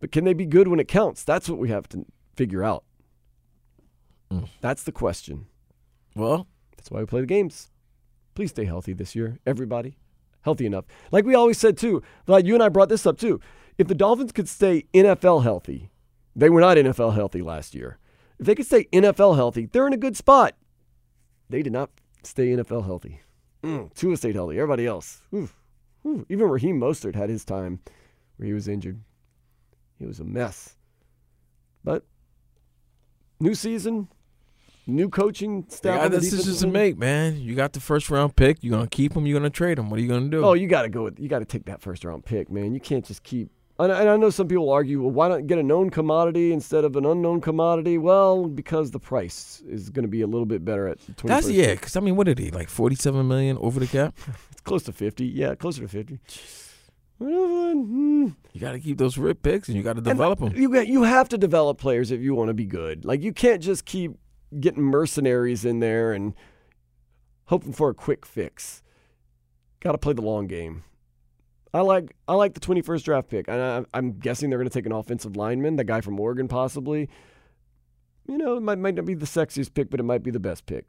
but 0.00 0.10
can 0.10 0.24
they 0.24 0.32
be 0.32 0.46
good 0.46 0.68
when 0.68 0.80
it 0.80 0.88
counts? 0.88 1.24
That's 1.24 1.50
what 1.50 1.58
we 1.58 1.68
have 1.68 1.86
to 1.90 2.06
figure 2.36 2.64
out. 2.64 2.84
Mm. 4.32 4.48
That's 4.62 4.82
the 4.82 4.92
question. 4.92 5.46
Well, 6.16 6.46
That's 6.76 6.90
why 6.90 7.00
we 7.00 7.06
play 7.06 7.20
the 7.20 7.26
games. 7.26 7.70
Please 8.34 8.50
stay 8.50 8.64
healthy 8.64 8.94
this 8.94 9.14
year, 9.14 9.38
everybody. 9.46 9.98
Healthy 10.40 10.64
enough. 10.64 10.86
Like 11.12 11.26
we 11.26 11.34
always 11.34 11.58
said 11.58 11.76
too, 11.76 12.02
like 12.26 12.46
you 12.46 12.54
and 12.54 12.62
I 12.62 12.70
brought 12.70 12.88
this 12.88 13.06
up 13.06 13.18
too. 13.18 13.40
If 13.76 13.88
the 13.88 13.94
Dolphins 13.94 14.32
could 14.32 14.48
stay 14.48 14.86
NFL 14.94 15.42
healthy, 15.42 15.90
they 16.34 16.48
were 16.48 16.62
not 16.62 16.78
NFL 16.78 17.14
healthy 17.14 17.42
last 17.42 17.74
year. 17.74 17.98
If 18.38 18.46
they 18.46 18.54
could 18.54 18.66
stay 18.66 18.84
NFL 18.86 19.36
healthy, 19.36 19.66
they're 19.66 19.86
in 19.86 19.92
a 19.92 19.98
good 19.98 20.16
spot. 20.16 20.54
They 21.52 21.62
did 21.62 21.74
not 21.74 21.90
stay 22.22 22.48
NFL 22.48 22.86
healthy. 22.86 23.20
Mm, 23.62 23.92
Tua 23.94 24.16
stayed 24.16 24.34
healthy. 24.34 24.56
Everybody 24.56 24.86
else, 24.86 25.20
ooh, 25.34 25.50
ooh. 26.06 26.24
even 26.30 26.48
Raheem 26.48 26.80
Mostert 26.80 27.14
had 27.14 27.28
his 27.28 27.44
time 27.44 27.78
where 28.36 28.46
he 28.46 28.54
was 28.54 28.68
injured. 28.68 28.98
He 29.98 30.06
was 30.06 30.18
a 30.18 30.24
mess. 30.24 30.76
But 31.84 32.04
new 33.38 33.54
season, 33.54 34.08
new 34.86 35.10
coaching 35.10 35.66
staff. 35.68 36.10
the 36.10 36.20
decisions 36.20 36.44
defensive 36.44 36.60
to 36.60 36.66
end. 36.68 36.72
make, 36.72 36.98
man. 36.98 37.38
You 37.38 37.54
got 37.54 37.74
the 37.74 37.80
first 37.80 38.08
round 38.08 38.34
pick. 38.34 38.64
You're 38.64 38.74
gonna 38.74 38.88
keep 38.88 39.14
him. 39.14 39.26
You're 39.26 39.38
gonna 39.38 39.50
trade 39.50 39.78
him. 39.78 39.90
What 39.90 39.98
are 39.98 40.02
you 40.02 40.08
gonna 40.08 40.30
do? 40.30 40.42
Oh, 40.42 40.54
you 40.54 40.66
got 40.66 40.82
to 40.82 40.88
go 40.88 41.04
with 41.04 41.20
you 41.20 41.28
got 41.28 41.40
to 41.40 41.44
take 41.44 41.66
that 41.66 41.82
first 41.82 42.02
round 42.02 42.24
pick, 42.24 42.50
man. 42.50 42.72
You 42.72 42.80
can't 42.80 43.04
just 43.04 43.22
keep. 43.24 43.50
And 43.78 43.90
I, 43.90 44.16
know 44.16 44.30
some 44.30 44.48
people 44.48 44.70
argue, 44.70 45.00
well, 45.00 45.10
why 45.10 45.28
not 45.28 45.46
get 45.46 45.58
a 45.58 45.62
known 45.62 45.90
commodity 45.90 46.52
instead 46.52 46.84
of 46.84 46.94
an 46.94 47.04
unknown 47.04 47.40
commodity? 47.40 47.98
Well, 47.98 48.46
because 48.46 48.90
the 48.90 49.00
price 49.00 49.62
is 49.66 49.90
going 49.90 50.04
to 50.04 50.08
be 50.08 50.20
a 50.20 50.26
little 50.26 50.46
bit 50.46 50.64
better 50.64 50.88
at 50.88 50.98
21st. 50.98 51.22
That's 51.26 51.50
yeah. 51.50 51.72
Because 51.72 51.96
I 51.96 52.00
mean, 52.00 52.14
what 52.16 52.26
did 52.26 52.38
he 52.38 52.50
like? 52.50 52.68
Forty-seven 52.68 53.26
million 53.26 53.56
over 53.58 53.80
the 53.80 53.86
cap. 53.86 54.16
It's 54.52 54.60
close 54.60 54.82
to 54.84 54.92
50. 54.92 55.24
Yeah, 55.24 55.54
closer 55.54 55.80
to 55.80 55.88
50. 55.88 56.20
Hmm. 57.18 58.28
You 58.52 58.60
got 58.60 58.72
to 58.72 58.80
keep 58.80 58.98
those 58.98 59.16
rip 59.16 59.42
picks, 59.42 59.68
and 59.68 59.76
you 59.76 59.82
got 59.82 59.94
to 59.94 59.98
And 59.98 60.04
develop 60.04 60.40
them. 60.40 60.54
You 60.54 60.78
you 60.82 61.02
have 61.04 61.28
to 61.30 61.38
develop 61.38 61.78
players 61.78 62.10
if 62.10 62.20
you 62.20 62.34
want 62.34 62.48
to 62.48 62.54
be 62.54 62.66
good. 62.66 63.04
Like 63.04 63.22
you 63.22 63.32
can't 63.32 63.62
just 63.62 63.84
keep 63.86 64.12
getting 64.60 64.82
mercenaries 64.82 65.64
in 65.64 65.80
there 65.80 66.12
and 66.12 66.34
hoping 67.46 67.72
for 67.72 67.88
a 67.88 67.94
quick 67.94 68.26
fix. 68.26 68.82
Got 69.80 69.92
to 69.92 69.98
play 69.98 70.12
the 70.12 70.22
long 70.22 70.46
game. 70.46 70.84
I 71.74 71.80
like 71.80 72.14
I 72.28 72.34
like 72.34 72.54
the 72.54 72.60
21st 72.60 73.02
draft 73.04 73.28
pick. 73.28 73.48
And 73.48 73.60
I, 73.60 73.84
I'm 73.94 74.18
guessing 74.18 74.50
they're 74.50 74.58
going 74.58 74.68
to 74.68 74.74
take 74.74 74.86
an 74.86 74.92
offensive 74.92 75.36
lineman, 75.36 75.76
the 75.76 75.84
guy 75.84 76.00
from 76.00 76.18
Oregon 76.20 76.48
possibly. 76.48 77.08
You 78.28 78.38
know, 78.38 78.56
it 78.56 78.60
might, 78.60 78.78
might 78.78 78.94
not 78.94 79.04
be 79.04 79.14
the 79.14 79.26
sexiest 79.26 79.74
pick, 79.74 79.90
but 79.90 79.98
it 79.98 80.04
might 80.04 80.22
be 80.22 80.30
the 80.30 80.40
best 80.40 80.66
pick. 80.66 80.86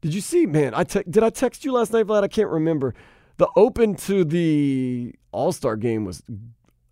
Did 0.00 0.14
you 0.14 0.20
see, 0.20 0.46
man? 0.46 0.74
I 0.74 0.84
te- 0.84 1.02
did 1.08 1.22
I 1.22 1.30
text 1.30 1.64
you 1.64 1.72
last 1.72 1.92
night, 1.92 2.06
Vlad? 2.06 2.22
I 2.22 2.28
can't 2.28 2.50
remember. 2.50 2.94
The 3.38 3.48
open 3.56 3.96
to 3.96 4.24
the 4.24 5.14
All 5.32 5.50
Star 5.50 5.76
game 5.76 6.04
was 6.04 6.22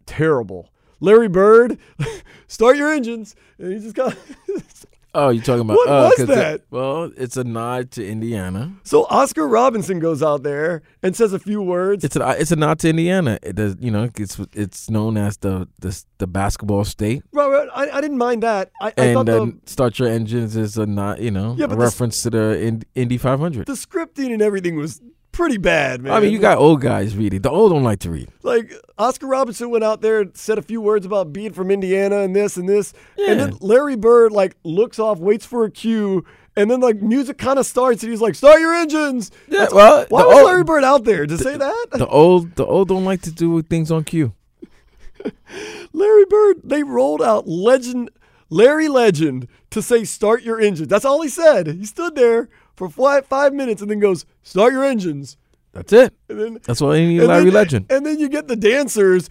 terrible. 0.07 0.71
Larry 0.99 1.29
Bird, 1.29 1.79
start 2.47 2.77
your 2.77 2.89
engines, 2.89 3.37
and 3.59 3.73
he 3.73 3.79
just 3.79 3.95
got. 3.95 4.17
Oh, 5.15 5.29
you're 5.29 5.43
talking 5.43 5.61
about? 5.61 5.77
What 5.77 5.89
uh, 5.89 6.11
was 6.17 6.27
that? 6.29 6.63
well, 6.71 7.11
it's 7.17 7.37
a 7.37 7.45
nod 7.45 7.91
to 7.93 8.07
Indiana. 8.07 8.73
so 8.83 9.05
Oscar 9.11 9.47
Robertson 9.47 9.99
goes 9.99 10.23
out 10.23 10.43
there 10.43 10.83
and 11.03 11.15
says 11.15 11.33
a 11.35 11.39
few 11.39 11.61
words. 11.61 12.03
It's 12.03 12.17
a 12.17 12.31
it's 12.41 12.51
a 12.51 12.57
nod 12.57 12.79
to 12.81 12.89
Indiana. 12.89 13.39
It 13.43 13.57
does, 13.57 13.77
you 13.79 13.91
know, 13.91 14.09
it's 14.17 14.39
it's 14.55 14.89
known 14.89 15.17
as 15.19 15.37
the 15.39 15.69
the, 15.79 16.03
the 16.19 16.27
basketball 16.27 16.85
state. 16.85 17.23
Right, 17.33 17.47
right, 17.49 17.69
I, 17.75 17.99
I 17.99 18.01
didn't 18.01 18.19
mind 18.19 18.43
that. 18.43 18.71
I, 18.81 18.87
I 18.89 18.93
and 18.97 19.15
thought 19.15 19.29
uh, 19.29 19.45
the, 19.45 19.59
start 19.67 19.99
your 19.99 20.09
engines 20.09 20.57
is 20.57 20.79
a 20.79 20.87
not 20.87 21.21
you 21.21 21.31
know 21.31 21.57
Yeah, 21.59 21.67
a 21.69 21.77
reference 21.77 22.23
to 22.23 22.31
the 22.31 22.59
in, 22.59 22.83
Indy 22.95 23.19
500. 23.19 23.67
the 23.67 23.73
scripting 23.75 24.33
and 24.33 24.41
everything 24.41 24.77
was 24.77 25.01
pretty 25.33 25.57
bad, 25.57 26.03
man. 26.03 26.13
I 26.13 26.21
mean, 26.21 26.33
you 26.33 26.39
got 26.39 26.59
old 26.59 26.81
guys 26.81 27.17
reading. 27.17 27.41
The 27.41 27.51
old 27.51 27.73
don't 27.73 27.83
like 27.83 28.01
to 28.01 28.11
read. 28.11 28.29
like 28.43 28.73
Oscar 28.99 29.27
Robertson 29.27 29.71
went 29.71 29.83
out 29.83 30.01
there 30.03 30.21
and 30.21 30.37
said 30.37 30.59
a 30.59 30.63
few 30.63 30.81
words 30.81 31.05
about 31.07 31.33
being 31.33 31.53
from 31.53 31.71
Indiana 31.71 32.19
and 32.19 32.37
this 32.37 32.57
and 32.57 32.69
this, 32.69 32.93
yeah. 33.17 33.33
and 33.33 33.41
then 33.41 33.55
Larry 33.61 33.97
Bird 33.97 34.33
like 34.33 34.57
looks 34.63 34.99
off, 34.99 35.19
waits 35.19 35.45
for 35.47 35.65
a 35.65 35.71
cue, 35.71 36.25
and 36.55 36.71
then 36.71 36.81
like 36.81 37.01
music 37.03 37.39
kind 37.39 37.59
of 37.59 37.67
starts, 37.67 38.03
and 38.03 38.11
he's 38.13 38.21
like, 38.21 38.35
"Start 38.35 38.61
your 38.61 38.75
engines." 38.75 39.31
Yeah, 39.49 39.61
That's- 39.61 39.75
well, 39.75 40.07
why 40.11 40.25
was 40.25 40.37
old- 40.37 40.47
Larry 40.47 40.65
Bird 40.65 40.85
out 40.85 41.05
there 41.05 41.27
to 41.27 41.39
say 41.39 41.57
that? 41.57 41.87
The 41.93 42.07
old 42.07 42.55
the 42.57 42.67
old 42.67 42.89
don't 42.89 43.05
like 43.05 43.23
to 43.23 43.33
do 43.33 43.61
things 43.63 43.91
on 43.91 44.05
cue. 44.05 44.35
Larry 45.93 46.25
Bird, 46.27 46.61
they 46.65 46.83
rolled 46.83 47.23
out 47.23 47.47
legend, 47.49 48.11
Larry 48.51 48.89
Legend 48.89 49.47
to 49.71 49.81
say, 49.83 50.05
start 50.05 50.43
your 50.43 50.61
engines. 50.61 50.89
That's 50.89 51.05
all 51.05 51.23
he 51.23 51.29
said. 51.29 51.67
He 51.69 51.85
stood 51.85 52.15
there 52.15 52.49
for 52.89 53.23
five, 53.23 53.53
minutes 53.55 53.83
and 53.83 53.91
then 53.91 53.99
goes, 54.01 54.25
start 54.43 54.73
your 54.73 54.85
engines. 54.85 55.37
That's 55.73 55.93
it. 55.93 56.15
And 56.29 56.41
then, 56.41 56.59
That's 56.65 56.81
what 56.81 56.97
and 56.97 57.17
Larry 57.19 57.45
then- 57.45 57.53
Legend. 57.55 57.87
And 57.91 58.05
then 58.05 58.19
you 58.19 58.29
get 58.29 58.49
the 58.49 58.57
dancers. 58.57 59.29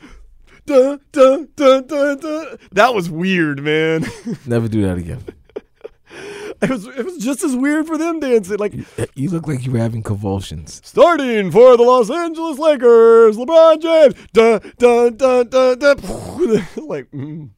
Dun, 0.65 0.99
dun, 1.11 1.49
dun, 1.55 1.87
dun, 1.87 2.19
dun. 2.19 2.57
That 2.71 2.93
was 2.93 3.09
weird, 3.09 3.61
man. 3.63 4.05
Never 4.45 4.67
do 4.67 4.81
that 4.83 4.97
again. 4.97 5.23
it 6.61 6.69
was 6.69 6.85
it 6.85 7.03
was 7.05 7.17
just 7.17 7.43
as 7.43 7.55
weird 7.55 7.87
for 7.87 7.97
them 7.97 8.19
dancing. 8.19 8.57
Like 8.57 8.73
You 9.15 9.29
look 9.29 9.47
like 9.47 9.65
you 9.65 9.71
were 9.71 9.79
having 9.79 10.03
convulsions. 10.03 10.81
starting 10.83 11.49
for 11.51 11.77
the 11.77 11.83
Los 11.83 12.09
Angeles 12.11 12.59
Lakers, 12.59 13.37
LeBron 13.37 13.81
James. 13.81 14.13
Dun, 14.33 14.59
dun, 14.77 15.15
dun, 15.17 15.47
dun, 15.49 15.79
dun. 15.79 15.97
like, 16.87 17.09
mm, 17.11 17.49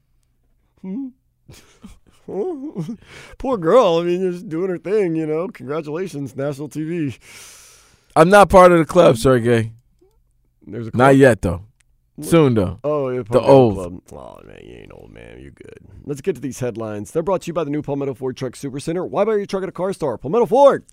Poor 3.37 3.57
girl. 3.57 3.99
I 3.99 4.03
mean, 4.03 4.21
you're 4.21 4.31
just 4.31 4.49
doing 4.49 4.69
her 4.69 4.77
thing, 4.77 5.15
you 5.15 5.25
know. 5.25 5.47
Congratulations, 5.49 6.35
national 6.35 6.69
TV. 6.69 7.17
I'm 8.15 8.29
not 8.29 8.49
part 8.49 8.71
of 8.71 8.79
the 8.79 8.85
club, 8.85 9.17
Sergey. 9.17 9.73
There's 10.65 10.87
a 10.87 10.91
Not 10.95 11.17
yet 11.17 11.41
though. 11.41 11.65
Soon 12.21 12.53
though. 12.53 12.79
Oh, 12.83 13.09
yeah, 13.09 13.23
The 13.23 13.41
old. 13.41 13.75
Club. 13.75 14.01
Oh 14.13 14.45
man, 14.45 14.59
you 14.63 14.75
ain't 14.75 14.91
old 14.93 15.11
man. 15.11 15.39
You're 15.41 15.51
good. 15.51 15.79
Let's 16.05 16.21
get 16.21 16.35
to 16.35 16.41
these 16.41 16.59
headlines. 16.59 17.11
They're 17.11 17.23
brought 17.23 17.41
to 17.41 17.47
you 17.47 17.53
by 17.53 17.63
the 17.63 17.71
new 17.71 17.81
Palmetto 17.81 18.13
Ford 18.13 18.37
Truck 18.37 18.55
Super 18.55 18.79
Center. 18.79 19.03
Why 19.03 19.25
buy 19.25 19.35
your 19.35 19.45
truck 19.47 19.63
at 19.63 19.69
a 19.69 19.73
car 19.73 19.93
store? 19.93 20.17
Palmetto 20.17 20.45
Ford. 20.45 20.85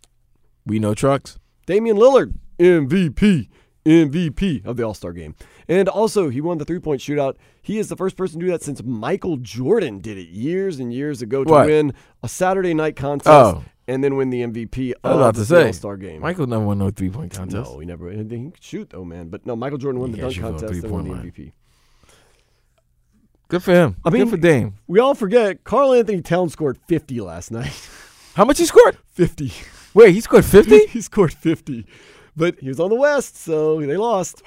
We 0.64 0.78
know 0.78 0.94
trucks. 0.94 1.38
Damian 1.66 1.98
Lillard, 1.98 2.34
MVP, 2.58 3.48
MVP 3.86 4.64
of 4.66 4.76
the 4.76 4.82
All 4.82 4.94
Star 4.94 5.12
game. 5.12 5.34
And 5.68 5.88
also, 5.88 6.28
he 6.28 6.40
won 6.40 6.58
the 6.58 6.64
three 6.64 6.78
point 6.80 7.00
shootout. 7.00 7.36
He 7.62 7.78
is 7.78 7.88
the 7.88 7.96
first 7.96 8.16
person 8.16 8.40
to 8.40 8.46
do 8.46 8.52
that 8.52 8.62
since 8.62 8.82
Michael 8.82 9.36
Jordan 9.38 10.00
did 10.00 10.18
it 10.18 10.28
years 10.28 10.78
and 10.80 10.92
years 10.92 11.22
ago 11.22 11.44
to 11.44 11.50
What? 11.50 11.66
win 11.66 11.92
a 12.22 12.28
Saturday 12.28 12.74
night 12.74 12.96
contest 12.96 13.28
Oh. 13.28 13.64
and 13.88 14.02
then 14.04 14.16
win 14.16 14.30
the 14.30 14.42
MVP 14.42 14.92
I 15.04 15.08
was 15.08 15.14
of 15.14 15.20
about 15.20 15.34
to 15.34 15.40
the 15.40 15.46
say 15.46 15.66
All 15.68 15.72
Star 15.72 15.96
game. 15.96 16.20
Michael 16.20 16.46
never 16.46 16.64
won 16.64 16.78
no 16.78 16.90
three 16.90 17.10
point 17.10 17.32
contest. 17.32 17.70
No, 17.72 17.78
he 17.78 17.86
never. 17.86 18.10
He 18.10 18.24
can 18.24 18.52
shoot 18.60 18.90
though, 18.90 19.04
man. 19.04 19.28
But 19.28 19.46
no, 19.46 19.56
Michael 19.56 19.78
Jordan 19.78 20.00
won 20.00 20.10
He 20.10 20.16
the 20.16 20.22
dunk 20.22 20.34
shoot 20.34 20.40
from 20.40 20.54
a 20.56 20.58
contest 20.58 20.82
and 20.84 20.92
won 20.92 21.04
the 21.04 21.10
three-point 21.10 21.34
MVP. 21.36 21.52
Good 23.48 23.62
for 23.62 23.72
him. 23.72 23.96
I 24.04 24.10
mean- 24.10 24.22
Good 24.24 24.30
for 24.30 24.36
Dame. 24.36 24.74
We 24.86 25.00
all 25.00 25.14
forget 25.14 25.64
Karl-Anthony 25.64 26.22
Towns 26.22 26.52
scored 26.52 26.78
50 26.86 27.20
last 27.20 27.50
night. 27.50 27.72
How 28.34 28.44
much 28.44 28.58
he 28.58 28.64
scored? 28.66 28.96
50. 29.12 29.52
Wait, 29.92 30.12
he 30.14 30.20
scored 30.20 30.44
50? 30.44 30.86
he 30.90 31.00
scored 31.00 31.32
50. 31.32 31.84
But 32.36 32.60
he 32.60 32.68
was 32.68 32.80
on 32.80 32.90
the 32.90 32.96
West, 32.96 33.36
so 33.36 33.80
they 33.80 33.96
lost. 33.96 34.42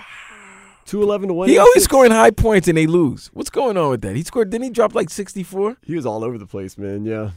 211 0.86 1.30
to 1.30 1.34
1. 1.34 1.50
he 1.50 1.58
always 1.58 1.84
scoring 1.84 2.12
high 2.12 2.32
points 2.32 2.68
and 2.68 2.78
they 2.78 2.88
lose. 2.88 3.30
What's 3.34 3.50
going 3.50 3.78
on 3.78 3.90
with 3.92 4.02
that? 4.02 4.16
He 4.16 4.24
scored, 4.24 4.50
didn't 4.50 4.66
he 4.66 4.70
drop 4.70 4.94
like 4.94 5.10
64? 5.10 5.78
He 5.86 5.96
was 5.96 6.06
all 6.06 6.24
over 6.24 6.38
the 6.38 6.46
place, 6.46 6.78
man. 6.78 7.06
Yeah. 7.06 7.32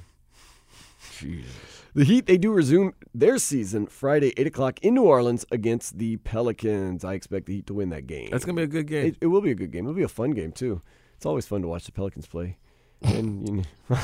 Jesus. 1.18 1.50
The 1.94 2.04
Heat, 2.04 2.26
they 2.26 2.36
do 2.36 2.52
resume 2.52 2.92
their 3.14 3.38
season 3.38 3.86
Friday, 3.86 4.34
8 4.36 4.48
o'clock 4.48 4.80
in 4.82 4.94
New 4.94 5.04
Orleans 5.04 5.46
against 5.50 5.96
the 5.96 6.18
Pelicans. 6.18 7.04
I 7.04 7.14
expect 7.14 7.46
the 7.46 7.54
Heat 7.54 7.66
to 7.68 7.74
win 7.74 7.88
that 7.88 8.06
game. 8.06 8.28
That's 8.30 8.44
going 8.44 8.56
to 8.56 8.60
be 8.60 8.64
a 8.64 8.66
good 8.66 8.86
game. 8.86 9.06
It, 9.06 9.16
it 9.22 9.26
will 9.28 9.40
be 9.40 9.50
a 9.50 9.54
good 9.54 9.70
game. 9.70 9.84
It'll 9.84 9.94
be 9.94 10.02
a 10.02 10.08
fun 10.08 10.32
game, 10.32 10.52
too. 10.52 10.82
It's 11.16 11.24
always 11.24 11.46
fun 11.46 11.62
to 11.62 11.68
watch 11.68 11.84
the 11.84 11.92
Pelicans 11.92 12.26
play. 12.26 12.58
And, 13.02 13.48
you 13.48 13.64
know, 13.88 13.96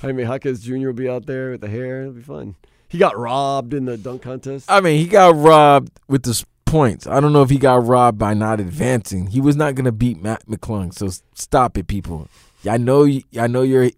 Jaime 0.00 0.22
Jaquez 0.22 0.60
Jr. 0.62 0.86
will 0.86 0.92
be 0.94 1.08
out 1.08 1.26
there 1.26 1.50
with 1.50 1.60
the 1.60 1.68
hair. 1.68 2.02
It'll 2.02 2.14
be 2.14 2.22
fun. 2.22 2.56
He 2.90 2.98
got 2.98 3.16
robbed 3.16 3.72
in 3.72 3.84
the 3.84 3.96
dunk 3.96 4.22
contest. 4.22 4.70
I 4.70 4.80
mean, 4.80 4.98
he 4.98 5.06
got 5.06 5.36
robbed 5.36 5.98
with 6.08 6.24
the 6.24 6.44
points. 6.64 7.06
I 7.06 7.20
don't 7.20 7.32
know 7.32 7.42
if 7.42 7.50
he 7.50 7.56
got 7.56 7.86
robbed 7.86 8.18
by 8.18 8.34
not 8.34 8.58
advancing. 8.58 9.28
He 9.28 9.40
was 9.40 9.54
not 9.56 9.76
going 9.76 9.84
to 9.84 9.92
beat 9.92 10.20
Mac 10.20 10.44
McClung. 10.46 10.92
So 10.92 11.08
stop 11.34 11.78
it, 11.78 11.86
people. 11.86 12.28
I 12.68 12.76
know, 12.78 13.08
I 13.38 13.46
know 13.46 13.62
you're 13.62 13.90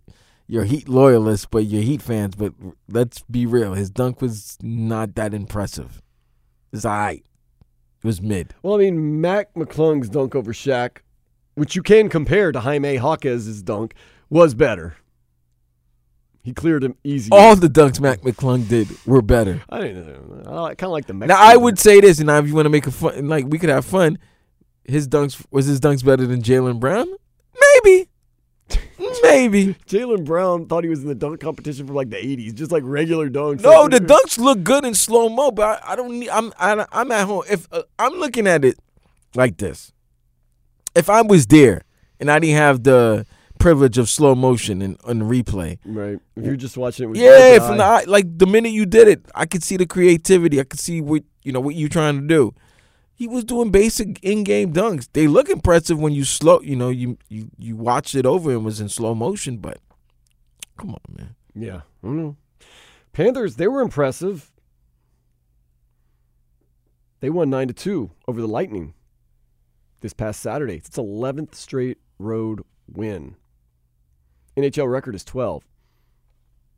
you're 0.47 0.65
Heat 0.65 0.89
loyalists, 0.89 1.47
but 1.51 1.65
you're 1.65 1.83
Heat 1.83 2.03
fans. 2.03 2.35
But 2.35 2.53
let's 2.87 3.23
be 3.31 3.47
real. 3.47 3.73
His 3.73 3.89
dunk 3.89 4.21
was 4.21 4.59
not 4.61 5.15
that 5.15 5.33
impressive. 5.33 6.03
It's 6.73 6.85
all 6.85 6.93
right. 6.93 7.25
It 8.03 8.07
was 8.07 8.21
mid. 8.21 8.55
Well, 8.63 8.75
I 8.75 8.79
mean, 8.79 9.23
Mac 9.23 9.55
McClung's 9.55 10.11
dunk 10.11 10.35
over 10.35 10.53
Shaq, 10.53 10.99
which 11.55 11.75
you 11.75 11.83
can 11.83 12.11
compare 12.11 12.53
to 12.53 12.61
Jaime 12.61 12.99
Jaquez's 12.99 13.63
dunk, 13.63 13.95
was 14.29 14.55
better. 14.55 14.97
He 16.43 16.53
cleared 16.53 16.83
him 16.83 16.97
easy. 17.05 17.31
All 17.31 17.55
the 17.55 17.69
dunks 17.69 18.01
Mac 18.01 18.23
McClung 18.23 18.69
did 18.69 18.89
were 19.07 19.23
better. 19.23 19.63
I 19.69 19.81
didn't 19.81 20.45
know. 20.45 20.65
I 20.65 20.75
kind 20.75 20.89
of 20.89 20.93
like 20.93 21.07
the 21.07 21.15
Now 21.15 21.37
I 21.39 21.57
would 21.57 21.79
say 21.79 22.01
this, 22.01 22.19
and 22.19 22.27
now 22.27 22.39
if 22.39 22.49
you 22.49 22.55
want 22.55 22.67
to 22.67 22.71
make 22.71 22.87
a 22.87 22.91
fun, 22.91 23.29
like 23.29 23.47
we 23.47 23.59
could 23.59 23.71
have 23.71 23.85
fun. 23.85 24.19
His 24.85 25.07
dunks 25.07 25.45
was 25.53 25.67
his 25.67 25.79
dunks 25.79 26.05
better 26.05 26.27
than 26.27 26.43
Jaylen 26.43 26.81
Brown? 26.81 27.07
Maybe, 27.85 28.09
maybe. 29.23 29.75
Jaylen 29.87 30.25
Brown 30.25 30.67
thought 30.67 30.83
he 30.83 30.91
was 30.91 31.03
in 31.03 31.07
the 31.07 31.15
dunk 31.15 31.41
competition 31.41 31.87
from 31.87 31.95
like 31.95 32.11
the 32.11 32.17
80s, 32.17 32.55
just 32.55 32.73
like 32.73 32.83
regular 32.85 33.31
dunks. 33.31 33.61
No, 33.61 33.87
the 33.87 34.01
dunks 34.01 34.39
look 34.39 34.65
good 34.65 34.85
in 34.85 34.95
slow 34.97 35.29
mo, 35.29 35.53
but 35.53 35.81
I, 35.85 35.93
I 35.93 35.97
don't 35.97 36.19
need. 36.19 36.31
I'm 36.31 36.53
I, 36.59 36.85
I'm 36.91 37.13
at 37.13 37.27
home. 37.29 37.45
If 37.49 37.69
uh, 37.73 37.83
I'm 38.01 38.15
looking 38.15 38.49
at 38.49 38.65
it 38.65 38.81
like 39.37 39.59
this, 39.59 39.93
if 40.97 41.09
I 41.09 41.23
was 41.23 41.47
there 41.47 41.83
and 42.19 42.29
I 42.29 42.41
didn't 42.41 42.57
have 42.57 42.83
the 42.83 43.27
privilege 43.63 43.99
of 43.99 44.09
slow 44.09 44.35
motion 44.35 44.83
and, 44.83 44.99
and 45.07 45.23
replay. 45.23 45.79
Right. 45.85 46.19
If 46.37 46.45
you're 46.45 46.57
just 46.57 46.77
watching 46.77 47.05
it 47.05 47.07
with 47.09 47.19
Yeah, 47.19 47.53
your 47.53 47.61
from 47.61 47.79
the 47.79 47.85
eye, 47.85 48.05
like 48.07 48.39
the 48.39 48.47
minute 48.47 48.73
you 48.73 48.87
did 48.87 49.09
it, 49.09 49.25
I 49.35 49.47
could 49.47 49.63
see 49.63 49.77
the 49.77 49.87
creativity. 49.87 50.61
I 50.61 50.65
could 50.65 50.81
see 50.81 51.01
what 51.01 51.23
you 51.43 51.53
know 51.53 51.61
what 51.61 51.75
you're 51.75 51.89
trying 51.89 52.21
to 52.21 52.27
do. 52.27 52.55
He 53.15 53.29
was 53.29 53.45
doing 53.45 53.71
basic 53.71 54.19
in-game 54.23 54.73
dunks. 54.73 55.09
They 55.13 55.29
look 55.29 55.49
impressive 55.49 55.99
when 55.99 56.13
you 56.13 56.25
slow. 56.25 56.61
You 56.61 56.77
know, 56.77 56.89
you 56.89 57.19
you 57.29 57.51
you 57.59 57.77
watched 57.77 58.15
it 58.15 58.27
over 58.27 58.51
and 58.51 58.65
was 58.65 58.81
in 58.81 58.89
slow 58.89 59.15
motion. 59.15 59.59
But 59.59 59.79
come 60.77 60.91
on, 60.91 61.01
man. 61.17 61.35
Yeah. 61.55 61.83
I 62.03 62.07
don't 62.07 62.17
know. 62.17 62.37
Panthers, 63.13 63.57
they 63.57 63.69
were 63.69 63.81
impressive. 63.83 64.51
They 67.21 67.31
won 67.31 67.51
9 67.51 67.69
to 67.69 67.75
2 67.75 68.11
over 68.27 68.41
the 68.41 68.49
Lightning 68.49 68.95
this 70.01 70.13
past 70.13 70.41
Saturday. 70.41 70.75
It's 70.75 70.89
its 70.89 70.99
11th 70.99 71.55
straight 71.55 71.99
road 72.19 72.63
win. 72.89 73.37
NHL 74.57 74.91
record 74.91 75.15
is 75.15 75.25
12. 75.25 75.65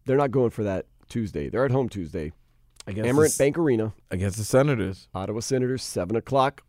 They're 0.06 0.16
not 0.16 0.30
going 0.30 0.50
for 0.50 0.64
that 0.64 0.86
Tuesday. 1.08 1.48
They're 1.48 1.64
at 1.64 1.70
home 1.70 1.88
Tuesday. 1.88 2.32
Against 2.86 3.10
Amerant 3.10 3.36
the, 3.36 3.42
Bank 3.42 3.58
Arena. 3.58 3.94
against 4.10 4.36
the 4.36 4.44
Senators. 4.44 5.08
Ottawa 5.14 5.40
Senators, 5.40 5.82
7 5.82 6.16
o'clock. 6.16 6.62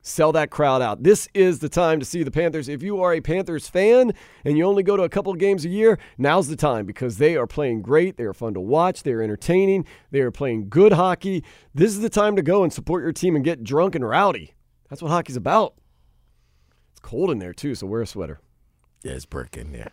Sell 0.00 0.30
that 0.32 0.50
crowd 0.50 0.80
out. 0.80 1.02
This 1.02 1.28
is 1.34 1.58
the 1.58 1.68
time 1.68 1.98
to 1.98 2.06
see 2.06 2.22
the 2.22 2.30
Panthers. 2.30 2.68
If 2.68 2.82
you 2.84 3.02
are 3.02 3.12
a 3.12 3.20
Panthers 3.20 3.68
fan 3.68 4.12
and 4.44 4.56
you 4.56 4.64
only 4.64 4.84
go 4.84 4.96
to 4.96 5.02
a 5.02 5.08
couple 5.08 5.34
games 5.34 5.64
a 5.64 5.68
year, 5.68 5.98
now's 6.16 6.46
the 6.46 6.56
time 6.56 6.86
because 6.86 7.18
they 7.18 7.36
are 7.36 7.48
playing 7.48 7.82
great. 7.82 8.16
They 8.16 8.24
are 8.24 8.32
fun 8.32 8.54
to 8.54 8.60
watch. 8.60 9.02
They 9.02 9.12
are 9.12 9.20
entertaining. 9.20 9.84
They 10.12 10.20
are 10.20 10.30
playing 10.30 10.68
good 10.68 10.92
hockey. 10.92 11.44
This 11.74 11.90
is 11.90 12.00
the 12.00 12.08
time 12.08 12.36
to 12.36 12.42
go 12.42 12.62
and 12.62 12.72
support 12.72 13.02
your 13.02 13.12
team 13.12 13.34
and 13.34 13.44
get 13.44 13.64
drunk 13.64 13.96
and 13.96 14.08
rowdy. 14.08 14.54
That's 14.88 15.02
what 15.02 15.10
hockey's 15.10 15.36
about. 15.36 15.74
It's 16.92 17.00
cold 17.00 17.30
in 17.32 17.40
there, 17.40 17.52
too, 17.52 17.74
so 17.74 17.86
wear 17.88 18.00
a 18.02 18.06
sweater. 18.06 18.40
Yeah, 19.02 19.12
it's 19.12 19.26
breaking. 19.26 19.74
Yeah. 19.74 19.88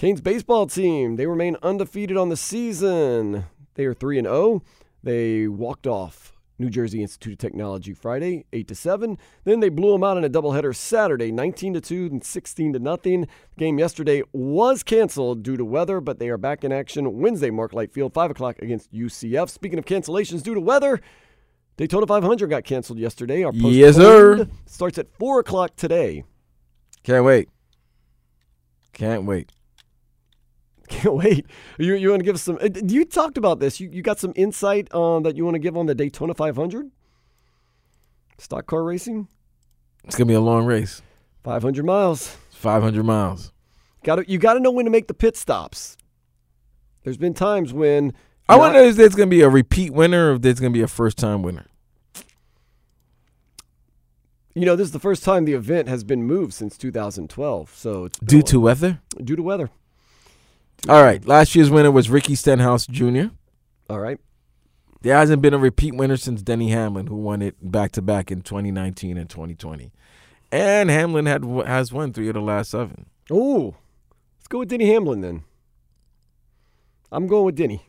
Canes 0.00 0.22
baseball 0.22 0.66
team, 0.66 1.16
they 1.16 1.26
remain 1.26 1.58
undefeated 1.62 2.16
on 2.16 2.30
the 2.30 2.36
season. 2.36 3.44
They 3.74 3.84
are 3.84 3.92
3 3.92 4.16
and 4.16 4.26
0. 4.26 4.62
They 5.02 5.46
walked 5.46 5.86
off 5.86 6.32
New 6.58 6.70
Jersey 6.70 7.02
Institute 7.02 7.34
of 7.34 7.38
Technology 7.38 7.92
Friday, 7.92 8.46
8 8.50 8.66
to 8.68 8.74
7. 8.74 9.18
Then 9.44 9.60
they 9.60 9.68
blew 9.68 9.92
them 9.92 10.02
out 10.02 10.16
in 10.16 10.24
a 10.24 10.30
doubleheader 10.30 10.74
Saturday, 10.74 11.30
19 11.30 11.74
to 11.74 11.82
2 11.82 12.08
and 12.12 12.24
16 12.24 12.72
to 12.72 12.78
nothing. 12.78 13.20
The 13.20 13.58
game 13.58 13.78
yesterday 13.78 14.22
was 14.32 14.82
canceled 14.82 15.42
due 15.42 15.58
to 15.58 15.66
weather, 15.66 16.00
but 16.00 16.18
they 16.18 16.30
are 16.30 16.38
back 16.38 16.64
in 16.64 16.72
action 16.72 17.20
Wednesday, 17.20 17.50
Mark 17.50 17.74
Light 17.74 17.92
Field, 17.92 18.14
5 18.14 18.30
o'clock 18.30 18.56
against 18.62 18.90
UCF. 18.94 19.50
Speaking 19.50 19.78
of 19.78 19.84
cancellations 19.84 20.42
due 20.42 20.54
to 20.54 20.60
weather, 20.60 21.02
Daytona 21.76 22.06
500 22.06 22.48
got 22.48 22.64
canceled 22.64 22.98
yesterday. 22.98 23.42
Our 23.42 23.52
Yes, 23.52 23.96
sir. 23.96 24.36
postponed. 24.38 24.58
Starts 24.64 24.96
at 24.96 25.12
4 25.18 25.40
o'clock 25.40 25.76
today. 25.76 26.24
Can't 27.02 27.26
wait. 27.26 27.50
Can't 28.94 29.26
wait. 29.26 29.52
Can't 31.02 31.14
wait. 31.14 31.46
You, 31.78 31.94
you 31.94 32.10
want 32.10 32.20
to 32.20 32.24
give 32.24 32.34
us 32.34 32.42
some? 32.42 32.58
uh, 32.60 32.68
You 32.84 33.04
talked 33.04 33.38
about 33.38 33.60
this. 33.60 33.78
You, 33.80 33.88
you 33.90 34.02
got 34.02 34.18
some 34.18 34.32
insight 34.36 34.92
um, 34.94 35.22
that 35.22 35.36
you 35.36 35.44
want 35.44 35.54
to 35.54 35.58
give 35.60 35.76
on 35.76 35.86
the 35.86 35.94
Daytona 35.94 36.34
500? 36.34 36.90
Stock 38.38 38.66
car 38.66 38.82
racing? 38.82 39.28
It's 40.04 40.16
gonna 40.16 40.26
be 40.28 40.34
a 40.34 40.40
long 40.40 40.64
race. 40.66 41.00
500 41.44 41.84
miles. 41.84 42.36
500 42.50 43.02
miles. 43.04 43.52
Got 44.02 44.16
to, 44.16 44.30
you 44.30 44.38
got 44.38 44.54
to 44.54 44.60
know 44.60 44.70
when 44.70 44.84
to 44.86 44.90
make 44.90 45.08
the 45.08 45.14
pit 45.14 45.36
stops. 45.36 45.96
There's 47.04 47.16
been 47.18 47.34
times 47.34 47.72
when. 47.72 48.12
I 48.48 48.54
not- 48.54 48.60
wonder 48.60 48.78
if 48.80 48.96
there's 48.96 49.14
gonna 49.14 49.28
be 49.30 49.42
a 49.42 49.48
repeat 49.48 49.92
winner 49.92 50.32
or 50.32 50.34
if 50.34 50.42
there's 50.42 50.58
gonna 50.58 50.70
be 50.72 50.82
a 50.82 50.88
first 50.88 51.18
time 51.18 51.42
winner. 51.42 51.66
You 54.54 54.66
know, 54.66 54.74
this 54.74 54.86
is 54.86 54.92
the 54.92 54.98
first 54.98 55.22
time 55.22 55.44
the 55.44 55.52
event 55.52 55.86
has 55.88 56.02
been 56.02 56.24
moved 56.24 56.52
since 56.54 56.76
2012. 56.76 57.72
So 57.76 58.06
it's 58.06 58.18
Due 58.18 58.42
to 58.42 58.58
weather? 58.60 59.00
due 59.22 59.36
to 59.36 59.42
weather. 59.42 59.70
All 60.88 61.02
right. 61.02 61.24
Last 61.26 61.54
year's 61.54 61.70
winner 61.70 61.90
was 61.90 62.08
Ricky 62.08 62.34
Stenhouse 62.34 62.86
Jr. 62.86 63.26
All 63.88 64.00
right. 64.00 64.18
There 65.02 65.16
hasn't 65.16 65.42
been 65.42 65.54
a 65.54 65.58
repeat 65.58 65.94
winner 65.94 66.16
since 66.16 66.42
Denny 66.42 66.70
Hamlin, 66.70 67.06
who 67.06 67.16
won 67.16 67.42
it 67.42 67.56
back 67.62 67.92
to 67.92 68.02
back 68.02 68.30
in 68.30 68.42
2019 68.42 69.16
and 69.16 69.28
2020. 69.28 69.92
And 70.52 70.90
Hamlin 70.90 71.26
had 71.26 71.44
has 71.66 71.92
won 71.92 72.12
three 72.12 72.28
of 72.28 72.34
the 72.34 72.40
last 72.40 72.70
seven. 72.70 73.06
Oh, 73.30 73.76
let's 74.38 74.48
go 74.48 74.58
with 74.58 74.68
Denny 74.68 74.86
Hamlin 74.86 75.20
then. 75.20 75.44
I'm 77.12 77.26
going 77.26 77.46
with 77.46 77.56
Denny. 77.56 77.86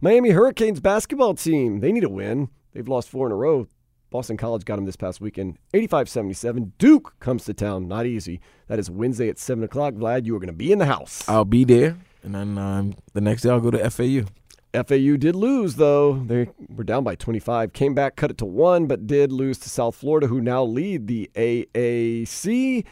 Miami 0.00 0.30
Hurricanes 0.30 0.80
basketball 0.80 1.34
team, 1.34 1.80
they 1.80 1.92
need 1.92 2.04
a 2.04 2.08
win. 2.08 2.48
They've 2.72 2.86
lost 2.86 3.08
four 3.08 3.26
in 3.26 3.32
a 3.32 3.36
row. 3.36 3.66
Boston 4.14 4.36
College 4.36 4.64
got 4.64 4.76
them 4.76 4.84
this 4.84 4.94
past 4.94 5.20
weekend, 5.20 5.58
85 5.74 6.08
77. 6.08 6.72
Duke 6.78 7.18
comes 7.18 7.46
to 7.46 7.52
town, 7.52 7.88
not 7.88 8.06
easy. 8.06 8.40
That 8.68 8.78
is 8.78 8.88
Wednesday 8.88 9.28
at 9.28 9.40
7 9.40 9.64
o'clock. 9.64 9.94
Vlad, 9.94 10.24
you 10.24 10.36
are 10.36 10.38
going 10.38 10.46
to 10.46 10.52
be 10.52 10.70
in 10.70 10.78
the 10.78 10.86
house. 10.86 11.28
I'll 11.28 11.44
be 11.44 11.64
there, 11.64 11.96
and 12.22 12.32
then 12.32 12.56
um, 12.56 12.94
the 13.12 13.20
next 13.20 13.42
day 13.42 13.50
I'll 13.50 13.58
go 13.58 13.72
to 13.72 13.90
FAU. 13.90 14.26
FAU 14.72 15.16
did 15.16 15.34
lose, 15.34 15.74
though. 15.74 16.22
They 16.26 16.48
were 16.68 16.84
down 16.84 17.02
by 17.02 17.16
25. 17.16 17.72
Came 17.72 17.92
back, 17.92 18.14
cut 18.14 18.30
it 18.30 18.38
to 18.38 18.44
one, 18.44 18.86
but 18.86 19.08
did 19.08 19.32
lose 19.32 19.58
to 19.58 19.68
South 19.68 19.96
Florida, 19.96 20.28
who 20.28 20.40
now 20.40 20.62
lead 20.62 21.08
the 21.08 21.28
AAC. 21.34 22.84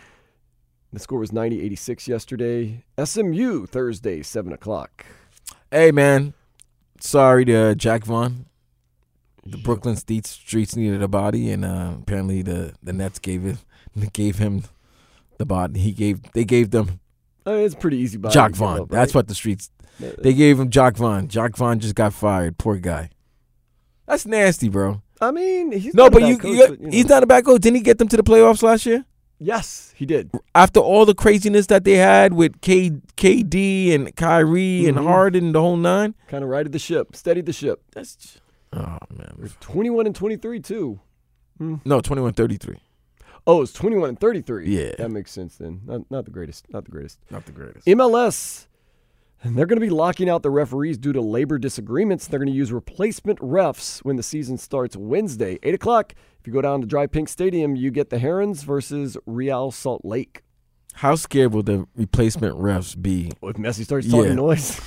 The 0.92 0.98
score 0.98 1.20
was 1.20 1.30
90 1.30 1.62
86 1.62 2.08
yesterday. 2.08 2.82
SMU 3.00 3.66
Thursday, 3.66 4.24
7 4.24 4.52
o'clock. 4.52 5.06
Hey 5.70 5.92
man, 5.92 6.34
sorry 6.98 7.44
to 7.44 7.54
uh, 7.54 7.74
Jacque 7.74 8.06
Vaughn. 8.06 8.46
The 9.44 9.58
Brooklyn 9.58 9.96
streets 9.96 10.30
streets 10.30 10.76
needed 10.76 11.02
a 11.02 11.08
body, 11.08 11.50
and 11.50 11.64
uh, 11.64 11.94
apparently 12.00 12.42
the, 12.42 12.74
the 12.82 12.92
Nets 12.92 13.18
gave 13.18 13.44
it 13.44 13.56
gave 14.12 14.38
him 14.38 14.62
the 15.38 15.44
body. 15.46 15.80
He 15.80 15.92
gave 15.92 16.20
they 16.32 16.44
gave 16.44 16.70
them 16.70 17.00
mean, 17.46 17.56
it's 17.64 17.74
pretty 17.74 17.96
easy. 17.98 18.18
body 18.18 18.32
Jock 18.32 18.52
Vaughn. 18.52 18.80
up, 18.82 18.88
That's 18.88 19.14
what 19.14 19.26
the 19.28 19.34
streets 19.34 19.70
they 19.98 20.32
gave 20.32 20.60
him. 20.60 20.70
Jock 20.70 20.96
Vaughn. 20.96 21.26
Jock 21.28 21.56
Vaughn 21.56 21.80
just 21.80 21.94
got 21.96 22.12
fired. 22.12 22.56
Poor 22.58 22.76
guy. 22.76 23.10
That's 24.06 24.26
nasty, 24.26 24.68
bro. 24.68 25.02
I 25.20 25.30
mean, 25.30 25.72
he's 25.72 25.94
No, 25.94 26.04
not 26.04 26.12
but 26.12 26.22
you, 26.22 26.36
coach, 26.38 26.50
you 26.52 26.66
but, 26.68 26.80
you 26.80 26.86
know. 26.86 26.90
he's 26.92 27.06
not 27.08 27.22
a 27.22 27.26
bad 27.26 27.44
coach. 27.44 27.60
Didn't 27.60 27.76
he 27.76 27.82
get 27.82 27.98
them 27.98 28.08
to 28.08 28.16
the 28.16 28.24
playoffs 28.24 28.62
last 28.62 28.84
year? 28.86 29.04
Yes, 29.38 29.92
he 29.96 30.06
did. 30.06 30.30
After 30.54 30.78
all 30.80 31.04
the 31.04 31.14
craziness 31.14 31.66
that 31.66 31.84
they 31.84 31.94
had 31.96 32.32
with 32.32 32.60
K, 32.60 32.90
KD 33.16 33.92
and 33.94 34.14
Kyrie 34.16 34.86
and 34.86 34.96
Mhm. 34.98 35.04
Harden, 35.04 35.52
the 35.52 35.60
whole 35.60 35.76
nine. 35.76 36.14
Kind 36.28 36.44
of 36.44 36.50
righted 36.50 36.72
the 36.72 36.78
ship, 36.78 37.14
steadied 37.16 37.46
the 37.46 37.52
ship. 37.52 37.82
That's 37.92 38.40
oh 38.72 38.98
man. 39.16 39.50
21 39.60 40.06
and 40.06 40.14
23 40.14 40.60
too. 40.60 41.00
Hmm. 41.58 41.76
No, 41.84 42.00
21-33. 42.00 42.76
Oh, 43.46 43.62
it's 43.62 43.72
21 43.72 44.08
and 44.10 44.20
33. 44.20 44.68
Yeah. 44.68 44.92
that 44.98 45.10
makes 45.10 45.30
sense 45.32 45.56
then. 45.56 45.80
Not, 45.84 46.10
not 46.10 46.24
the 46.24 46.30
greatest. 46.30 46.66
Not 46.72 46.84
the 46.84 46.90
greatest. 46.92 47.18
Not 47.30 47.44
the 47.44 47.52
greatest. 47.52 47.86
MLS, 47.86 48.66
and 49.42 49.56
they're 49.56 49.66
going 49.66 49.80
to 49.80 49.84
be 49.86 49.90
locking 49.90 50.28
out 50.30 50.42
the 50.42 50.50
referees 50.50 50.96
due 50.96 51.12
to 51.12 51.20
labor 51.20 51.58
disagreements. 51.58 52.26
They're 52.28 52.38
going 52.38 52.48
to 52.48 52.54
use 52.54 52.72
replacement 52.72 53.40
refs 53.40 53.98
when 54.04 54.14
the 54.16 54.22
season 54.22 54.58
starts 54.58 54.96
Wednesday, 54.96 55.58
8 55.64 55.74
o'clock. 55.74 56.14
If 56.40 56.46
you 56.46 56.52
go 56.52 56.62
down 56.62 56.80
to 56.82 56.86
DRV 56.86 57.08
PNK 57.08 57.28
Stadium, 57.28 57.74
you 57.76 57.90
get 57.90 58.10
the 58.10 58.18
Herons 58.20 58.62
versus 58.62 59.16
Real 59.26 59.70
Salt 59.72 60.04
Lake. 60.04 60.42
How 60.94 61.14
scared 61.16 61.52
will 61.52 61.62
the 61.64 61.86
replacement 61.96 62.56
refs 62.58 63.00
be 63.00 63.32
oh, 63.42 63.48
If 63.48 63.56
Messi 63.56 63.84
starts 63.84 64.08
talking 64.08 64.30
Yeah. 64.30 64.34
noise, 64.34 64.78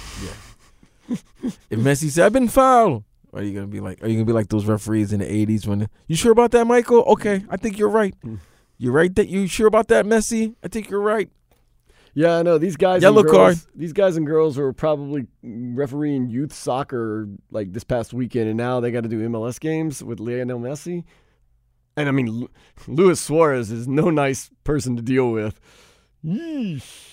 if 1.09 1.79
Messi 1.79 2.09
said, 2.09 2.25
"I've 2.27 2.33
been 2.33 2.47
fouled"? 2.47 3.03
Are 3.35 3.43
you 3.43 3.53
gonna 3.53 3.67
be 3.67 3.81
like? 3.81 4.01
Are 4.01 4.07
you 4.07 4.15
gonna 4.15 4.25
be 4.25 4.33
like 4.33 4.47
those 4.49 4.65
referees 4.65 5.11
in 5.11 5.19
the 5.19 5.25
'80s 5.25 5.67
when 5.67 5.89
you 6.07 6.15
sure 6.15 6.31
about 6.31 6.51
that, 6.51 6.65
Michael? 6.65 7.03
Okay, 7.03 7.43
I 7.49 7.57
think 7.57 7.77
you're 7.77 7.89
right. 7.89 8.15
Mm. 8.25 8.39
You're 8.77 8.93
right 8.93 9.13
that 9.15 9.27
you 9.27 9.47
sure 9.47 9.67
about 9.67 9.89
that, 9.89 10.05
Messi? 10.05 10.55
I 10.63 10.67
think 10.69 10.89
you're 10.89 11.01
right. 11.01 11.29
yeah, 12.13 12.37
I 12.37 12.43
know 12.43 12.57
these 12.57 12.77
guys. 12.77 13.01
Yellow 13.01 13.19
and 13.21 13.29
girls, 13.29 13.63
card. 13.63 13.73
These 13.75 13.93
guys 13.93 14.15
and 14.17 14.25
girls 14.25 14.57
were 14.57 14.71
probably 14.73 15.27
refereeing 15.43 16.29
youth 16.29 16.53
soccer 16.53 17.27
like 17.51 17.73
this 17.73 17.83
past 17.83 18.13
weekend, 18.13 18.47
and 18.47 18.57
now 18.57 18.79
they 18.79 18.91
got 18.91 19.03
to 19.03 19.09
do 19.09 19.19
MLS 19.29 19.59
games 19.59 20.01
with 20.01 20.19
Lionel 20.19 20.59
Messi. 20.59 21.03
And 21.97 22.07
I 22.09 22.11
mean, 22.11 22.47
Luis 22.87 23.19
Suarez 23.19 23.71
is 23.71 23.87
no 23.87 24.09
nice 24.09 24.49
person 24.63 24.95
to 24.95 25.01
deal 25.01 25.31
with. 25.31 25.59
Yeesh. 26.25 27.11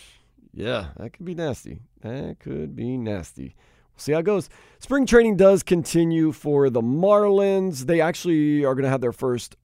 Yeah, 0.55 0.89
that 0.99 1.13
could 1.15 1.25
be 1.25 1.35
nasty. 1.35 1.81
That 2.03 2.37
could 2.41 2.77
be 2.77 2.97
nasty. 2.97 3.55
See 3.97 4.13
how 4.13 4.19
it 4.19 4.25
goes. 4.25 4.49
Spring 4.79 5.07
training 5.07 5.37
does 5.37 5.63
continue 5.63 6.33
for 6.33 6.71
the 6.71 6.81
Marlins. 6.81 7.87
They 7.87 8.01
actually 8.01 8.65
are 8.65 8.75
going 8.75 8.85
to 8.85 8.91
have 8.91 9.01
their 9.01 9.13
first 9.13 9.57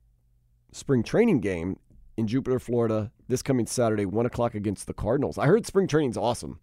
spring 0.73 1.03
training 1.03 1.41
game 1.41 1.79
in 2.17 2.27
Jupiter, 2.27 2.59
Florida, 2.59 3.11
this 3.29 3.43
coming 3.43 3.67
Saturday, 3.67 4.05
one 4.05 4.27
o'clock 4.27 4.55
against 4.55 4.87
the 4.87 4.95
Cardinals. 4.95 5.39
I 5.39 5.47
heard 5.47 5.67
spring 5.67 5.87
training's 5.87 6.17
awesome. 6.17 6.61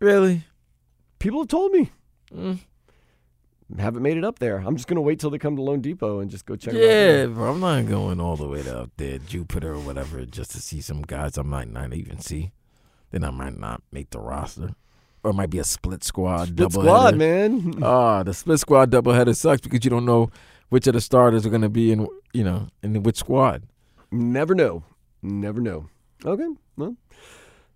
Really? 0.00 0.44
People 1.18 1.40
have 1.40 1.48
told 1.48 1.72
me. 1.72 1.90
Mm. 2.34 2.58
Haven't 3.78 4.02
made 4.02 4.16
it 4.16 4.24
up 4.24 4.38
there. 4.38 4.58
I'm 4.58 4.74
just 4.76 4.88
going 4.88 4.96
to 4.96 5.02
wait 5.02 5.20
till 5.20 5.30
they 5.30 5.38
come 5.38 5.56
to 5.56 5.62
loanDepot 5.62 6.22
and 6.22 6.30
just 6.30 6.46
go 6.46 6.56
check 6.56 6.74
it 6.74 6.78
out. 6.78 6.82
Yeah, 6.82 7.26
bro. 7.26 7.52
I'm 7.52 7.60
not 7.60 7.86
going 7.86 8.20
all 8.20 8.36
the 8.36 8.48
way 8.48 8.62
to 8.62 8.80
out 8.80 8.90
there, 8.96 9.18
Jupiter 9.18 9.74
or 9.74 9.80
whatever, 9.80 10.24
just 10.26 10.50
to 10.52 10.60
see 10.60 10.80
some 10.80 11.02
guys 11.02 11.38
I 11.38 11.42
might 11.42 11.68
not 11.68 11.92
even 11.92 12.20
see. 12.20 12.52
Then 13.10 13.24
I 13.24 13.30
might 13.30 13.58
not 13.58 13.82
make 13.92 14.10
the 14.10 14.20
roster, 14.20 14.74
or 15.22 15.30
it 15.30 15.34
might 15.34 15.50
be 15.50 15.58
a 15.58 15.64
split 15.64 16.02
squad, 16.04 16.48
Split 16.48 16.56
double 16.56 16.82
squad, 16.82 17.16
man. 17.16 17.74
Ah, 17.82 18.22
the 18.22 18.34
split 18.34 18.60
squad 18.60 18.90
double 18.90 19.12
doubleheader 19.12 19.36
sucks 19.36 19.60
because 19.60 19.84
you 19.84 19.90
don't 19.90 20.04
know 20.06 20.30
which 20.68 20.86
of 20.86 20.94
the 20.94 21.00
starters 21.00 21.44
are 21.44 21.50
going 21.50 21.62
to 21.62 21.68
be 21.68 21.92
in, 21.92 22.06
you 22.32 22.44
know, 22.44 22.68
in 22.82 23.02
which 23.02 23.16
squad. 23.16 23.64
Never 24.10 24.54
know. 24.54 24.84
Never 25.22 25.60
know. 25.60 25.88
Okay. 26.24 26.48
Well. 26.76 26.96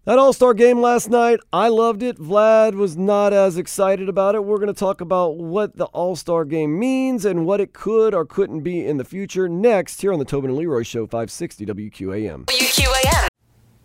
That 0.05 0.19
All 0.19 0.35
Star 0.35 0.53
game 0.53 0.83
last 0.83 1.09
night, 1.09 1.41
I 1.51 1.69
loved 1.69 2.03
it. 2.03 2.19
Vlad 2.19 2.75
was 2.75 2.95
not 2.95 3.33
as 3.33 3.57
excited 3.57 4.07
about 4.07 4.35
it. 4.35 4.45
We're 4.45 4.59
going 4.59 4.67
to 4.67 4.79
talk 4.79 5.01
about 5.01 5.39
what 5.39 5.77
the 5.77 5.87
All 5.87 6.15
Star 6.15 6.45
game 6.45 6.79
means 6.79 7.25
and 7.25 7.47
what 7.47 7.59
it 7.59 7.73
could 7.73 8.15
or 8.15 8.27
couldn't 8.27 8.61
be 8.61 8.87
in 8.87 8.99
the 8.99 9.05
future 9.05 9.49
next 9.49 10.03
here 10.03 10.13
on 10.13 10.19
the 10.19 10.27
Tobin 10.27 10.51
and 10.51 10.59
Leroy 10.59 10.83
Show, 10.83 11.07
560 11.07 11.65
WQAM. 11.65 12.45
WQAM. 12.45 13.29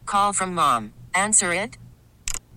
Call 0.05 0.33
from 0.33 0.53
mom. 0.53 0.91
Answer 1.15 1.53
it. 1.53 1.77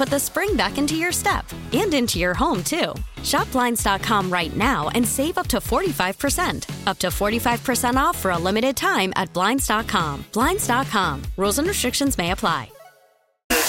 put 0.00 0.08
the 0.08 0.18
spring 0.18 0.56
back 0.56 0.78
into 0.78 0.96
your 0.96 1.12
step 1.12 1.44
and 1.74 1.92
into 1.92 2.18
your 2.18 2.32
home, 2.32 2.64
too. 2.64 2.94
Shop 3.22 3.52
Blinds.com 3.52 4.32
right 4.32 4.56
now 4.56 4.88
and 4.94 5.06
save 5.06 5.36
up 5.36 5.46
to 5.48 5.58
45%. 5.58 6.86
Up 6.86 6.98
to 7.00 7.08
45% 7.08 7.96
off 7.96 8.16
for 8.16 8.30
a 8.30 8.38
limited 8.38 8.78
time 8.78 9.12
at 9.14 9.30
Blinds.com. 9.34 10.24
Blinds.com. 10.32 11.22
Rules 11.36 11.58
and 11.58 11.68
restrictions 11.68 12.16
may 12.16 12.30
apply. 12.30 12.72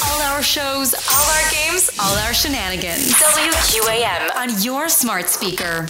All 0.08 0.22
our 0.22 0.42
shows, 0.42 0.94
all 1.12 1.30
our 1.36 1.52
games, 1.52 1.92
all 2.00 2.16
our 2.20 2.34
shenanigans. 2.34 3.12
WQAM 3.16 4.34
on 4.38 4.64
your 4.64 4.88
smart 4.88 5.28
speaker. 5.28 5.86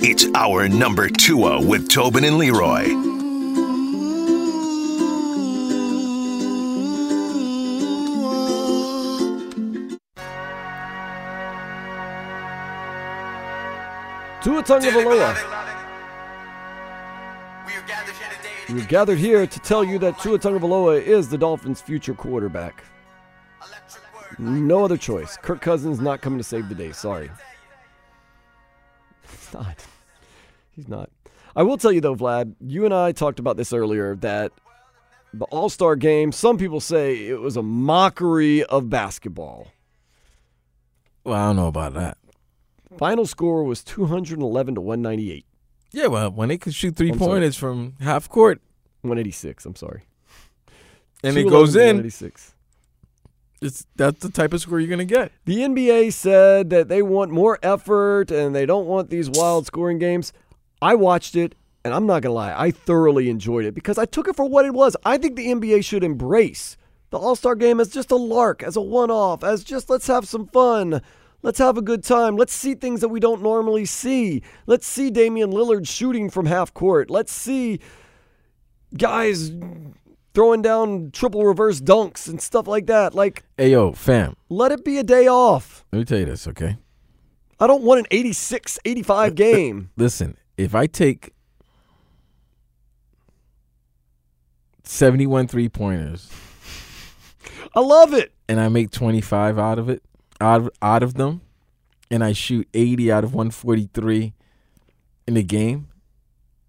It's 0.00 0.26
our 0.34 0.66
number 0.66 1.10
two 1.10 1.44
oh 1.44 1.62
with 1.62 1.90
Tobin 1.90 2.24
and 2.24 2.38
Leroy. 2.38 3.13
Tua 14.44 14.62
Tagovailoa. 14.62 15.34
We 17.66 18.82
are 18.82 18.86
gathered 18.86 19.16
here 19.16 19.46
to 19.46 19.58
tell 19.60 19.82
you 19.82 19.98
that 20.00 20.18
Tua 20.18 20.38
Tagovailoa 20.38 21.00
is 21.00 21.30
the 21.30 21.38
Dolphins' 21.38 21.80
future 21.80 22.12
quarterback. 22.12 22.84
No 24.38 24.84
other 24.84 24.98
choice. 24.98 25.38
Kirk 25.38 25.62
Cousins 25.62 25.98
not 25.98 26.20
coming 26.20 26.38
to 26.38 26.44
save 26.44 26.68
the 26.68 26.74
day. 26.74 26.92
Sorry. 26.92 27.30
He's 29.22 29.54
not. 29.54 29.86
He's 30.72 30.88
not. 30.88 31.08
I 31.56 31.62
will 31.62 31.78
tell 31.78 31.90
you 31.92 32.02
though, 32.02 32.14
Vlad, 32.14 32.54
you 32.60 32.84
and 32.84 32.92
I 32.92 33.12
talked 33.12 33.38
about 33.38 33.56
this 33.56 33.72
earlier 33.72 34.14
that 34.16 34.52
the 35.32 35.46
All 35.46 35.70
Star 35.70 35.96
game, 35.96 36.32
some 36.32 36.58
people 36.58 36.80
say 36.80 37.28
it 37.28 37.40
was 37.40 37.56
a 37.56 37.62
mockery 37.62 38.62
of 38.62 38.90
basketball. 38.90 39.68
Well, 41.24 41.34
I 41.34 41.46
don't 41.46 41.56
know 41.56 41.68
about 41.68 41.94
that. 41.94 42.18
Final 42.98 43.26
score 43.26 43.64
was 43.64 43.82
211 43.84 44.74
to 44.74 44.80
198. 44.80 45.46
Yeah, 45.92 46.06
well, 46.06 46.30
when 46.30 46.48
they 46.48 46.58
could 46.58 46.74
shoot 46.74 46.96
3 46.96 47.10
I'm 47.10 47.18
sorry. 47.18 47.30
pointers 47.30 47.56
from 47.56 47.94
half 48.00 48.28
court 48.28 48.60
186, 49.02 49.64
I'm 49.66 49.76
sorry. 49.76 50.02
and 51.22 51.36
it 51.36 51.48
goes 51.48 51.76
in, 51.76 51.98
186. 51.98 52.54
it's 53.62 53.86
that's 53.96 54.20
the 54.20 54.30
type 54.30 54.52
of 54.52 54.60
score 54.60 54.80
you're 54.80 54.90
gonna 54.90 55.04
get. 55.04 55.32
The 55.44 55.58
NBA 55.58 56.12
said 56.12 56.70
that 56.70 56.88
they 56.88 57.02
want 57.02 57.30
more 57.30 57.58
effort 57.62 58.30
and 58.30 58.54
they 58.54 58.66
don't 58.66 58.86
want 58.86 59.10
these 59.10 59.30
wild 59.30 59.66
scoring 59.66 59.98
games. 59.98 60.32
I 60.82 60.94
watched 60.94 61.36
it 61.36 61.54
and 61.84 61.92
I'm 61.92 62.06
not 62.06 62.22
going 62.22 62.30
to 62.30 62.32
lie, 62.32 62.54
I 62.56 62.70
thoroughly 62.70 63.28
enjoyed 63.28 63.66
it 63.66 63.74
because 63.74 63.98
I 63.98 64.06
took 64.06 64.26
it 64.26 64.36
for 64.36 64.46
what 64.46 64.64
it 64.64 64.72
was. 64.72 64.96
I 65.04 65.18
think 65.18 65.36
the 65.36 65.48
NBA 65.48 65.84
should 65.84 66.02
embrace 66.02 66.76
the 67.10 67.18
All 67.18 67.36
Star 67.36 67.54
game 67.54 67.78
as 67.78 67.88
just 67.88 68.10
a 68.10 68.16
lark, 68.16 68.62
as 68.62 68.76
a 68.76 68.80
one 68.80 69.10
off, 69.10 69.44
as 69.44 69.62
just 69.62 69.90
let's 69.90 70.06
have 70.06 70.26
some 70.26 70.46
fun. 70.46 71.02
Let's 71.44 71.58
have 71.58 71.76
a 71.76 71.82
good 71.82 72.02
time. 72.02 72.36
Let's 72.36 72.54
see 72.54 72.74
things 72.74 73.02
that 73.02 73.10
we 73.10 73.20
don't 73.20 73.42
normally 73.42 73.84
see. 73.84 74.40
Let's 74.66 74.86
see 74.86 75.10
Damian 75.10 75.52
Lillard 75.52 75.86
shooting 75.86 76.30
from 76.30 76.46
half 76.46 76.72
court. 76.72 77.10
Let's 77.10 77.34
see 77.34 77.80
guys 78.96 79.52
throwing 80.32 80.62
down 80.62 81.10
triple 81.12 81.44
reverse 81.44 81.82
dunks 81.82 82.28
and 82.28 82.40
stuff 82.40 82.66
like 82.66 82.86
that. 82.86 83.14
Like, 83.14 83.44
Hey 83.58 83.72
yo, 83.72 83.92
fam, 83.92 84.36
let 84.48 84.72
it 84.72 84.86
be 84.86 84.96
a 84.96 85.02
day 85.02 85.28
off. 85.28 85.84
let 85.92 85.98
me 85.98 86.04
tell 86.06 86.18
you 86.18 86.24
this, 86.24 86.48
okay? 86.48 86.78
I 87.60 87.66
don't 87.66 87.82
want 87.82 88.00
an 88.00 88.06
86 88.10 88.78
85 88.82 89.34
game. 89.34 89.90
Listen, 89.98 90.38
if 90.56 90.74
I 90.74 90.86
take 90.86 91.34
71 94.84 95.46
three 95.48 95.68
pointers 95.68 96.30
I 97.74 97.80
love 97.80 98.14
it. 98.14 98.32
and 98.48 98.58
I 98.60 98.68
make 98.68 98.90
25 98.90 99.58
out 99.58 99.78
of 99.78 99.90
it, 99.90 100.02
out 100.40 100.62
of, 100.62 100.70
out 100.82 101.02
of 101.02 101.14
them, 101.14 101.40
and 102.10 102.22
I 102.22 102.32
shoot 102.32 102.68
80 102.74 103.10
out 103.12 103.24
of 103.24 103.34
143 103.34 104.34
in 105.26 105.34
the 105.34 105.42
game, 105.42 105.88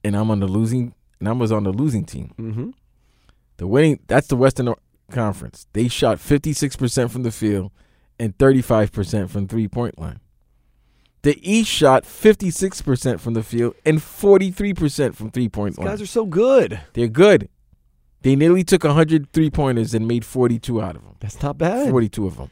and 0.04 0.16
I'm 0.16 0.32
on 0.32 0.40
the 0.40 0.48
losing, 0.48 0.94
and 1.20 1.28
I 1.30 1.32
was 1.34 1.52
on 1.52 1.64
the 1.64 1.72
losing 1.72 2.06
team. 2.06 2.34
Mm-hmm. 2.38 2.70
The 3.58 3.68
winning, 3.68 4.00
that's 4.08 4.28
the 4.28 4.36
Western 4.36 4.74
Conference. 5.12 5.68
They 5.74 5.88
shot 5.88 6.18
56% 6.18 7.10
from 7.12 7.24
the 7.24 7.32
field 7.32 7.72
and 8.20 8.38
35% 8.38 9.30
from 9.30 9.48
three 9.48 9.68
point 9.68 10.00
line. 10.00 10.20
The 11.22 11.40
East 11.42 11.72
shot 11.72 12.04
56% 12.04 13.20
from 13.20 13.34
the 13.34 13.42
field 13.42 13.74
and 13.84 13.98
43% 13.98 15.16
from 15.16 15.32
three 15.32 15.50
point 15.50 15.78
line. 15.78 15.88
Guys 15.88 16.02
are 16.02 16.06
so 16.06 16.26
good. 16.26 16.80
They're 16.94 17.08
good. 17.08 17.50
They 18.22 18.36
nearly 18.36 18.64
took 18.64 18.84
100 18.84 19.32
three 19.34 19.50
pointers 19.50 19.94
and 19.94 20.08
made 20.08 20.26
42 20.26 20.82
out 20.82 20.96
of 20.96 21.04
them. 21.04 21.16
That's 21.20 21.42
not 21.42 21.58
bad. 21.58 21.90
42 21.90 22.28
of 22.28 22.38
them. 22.38 22.52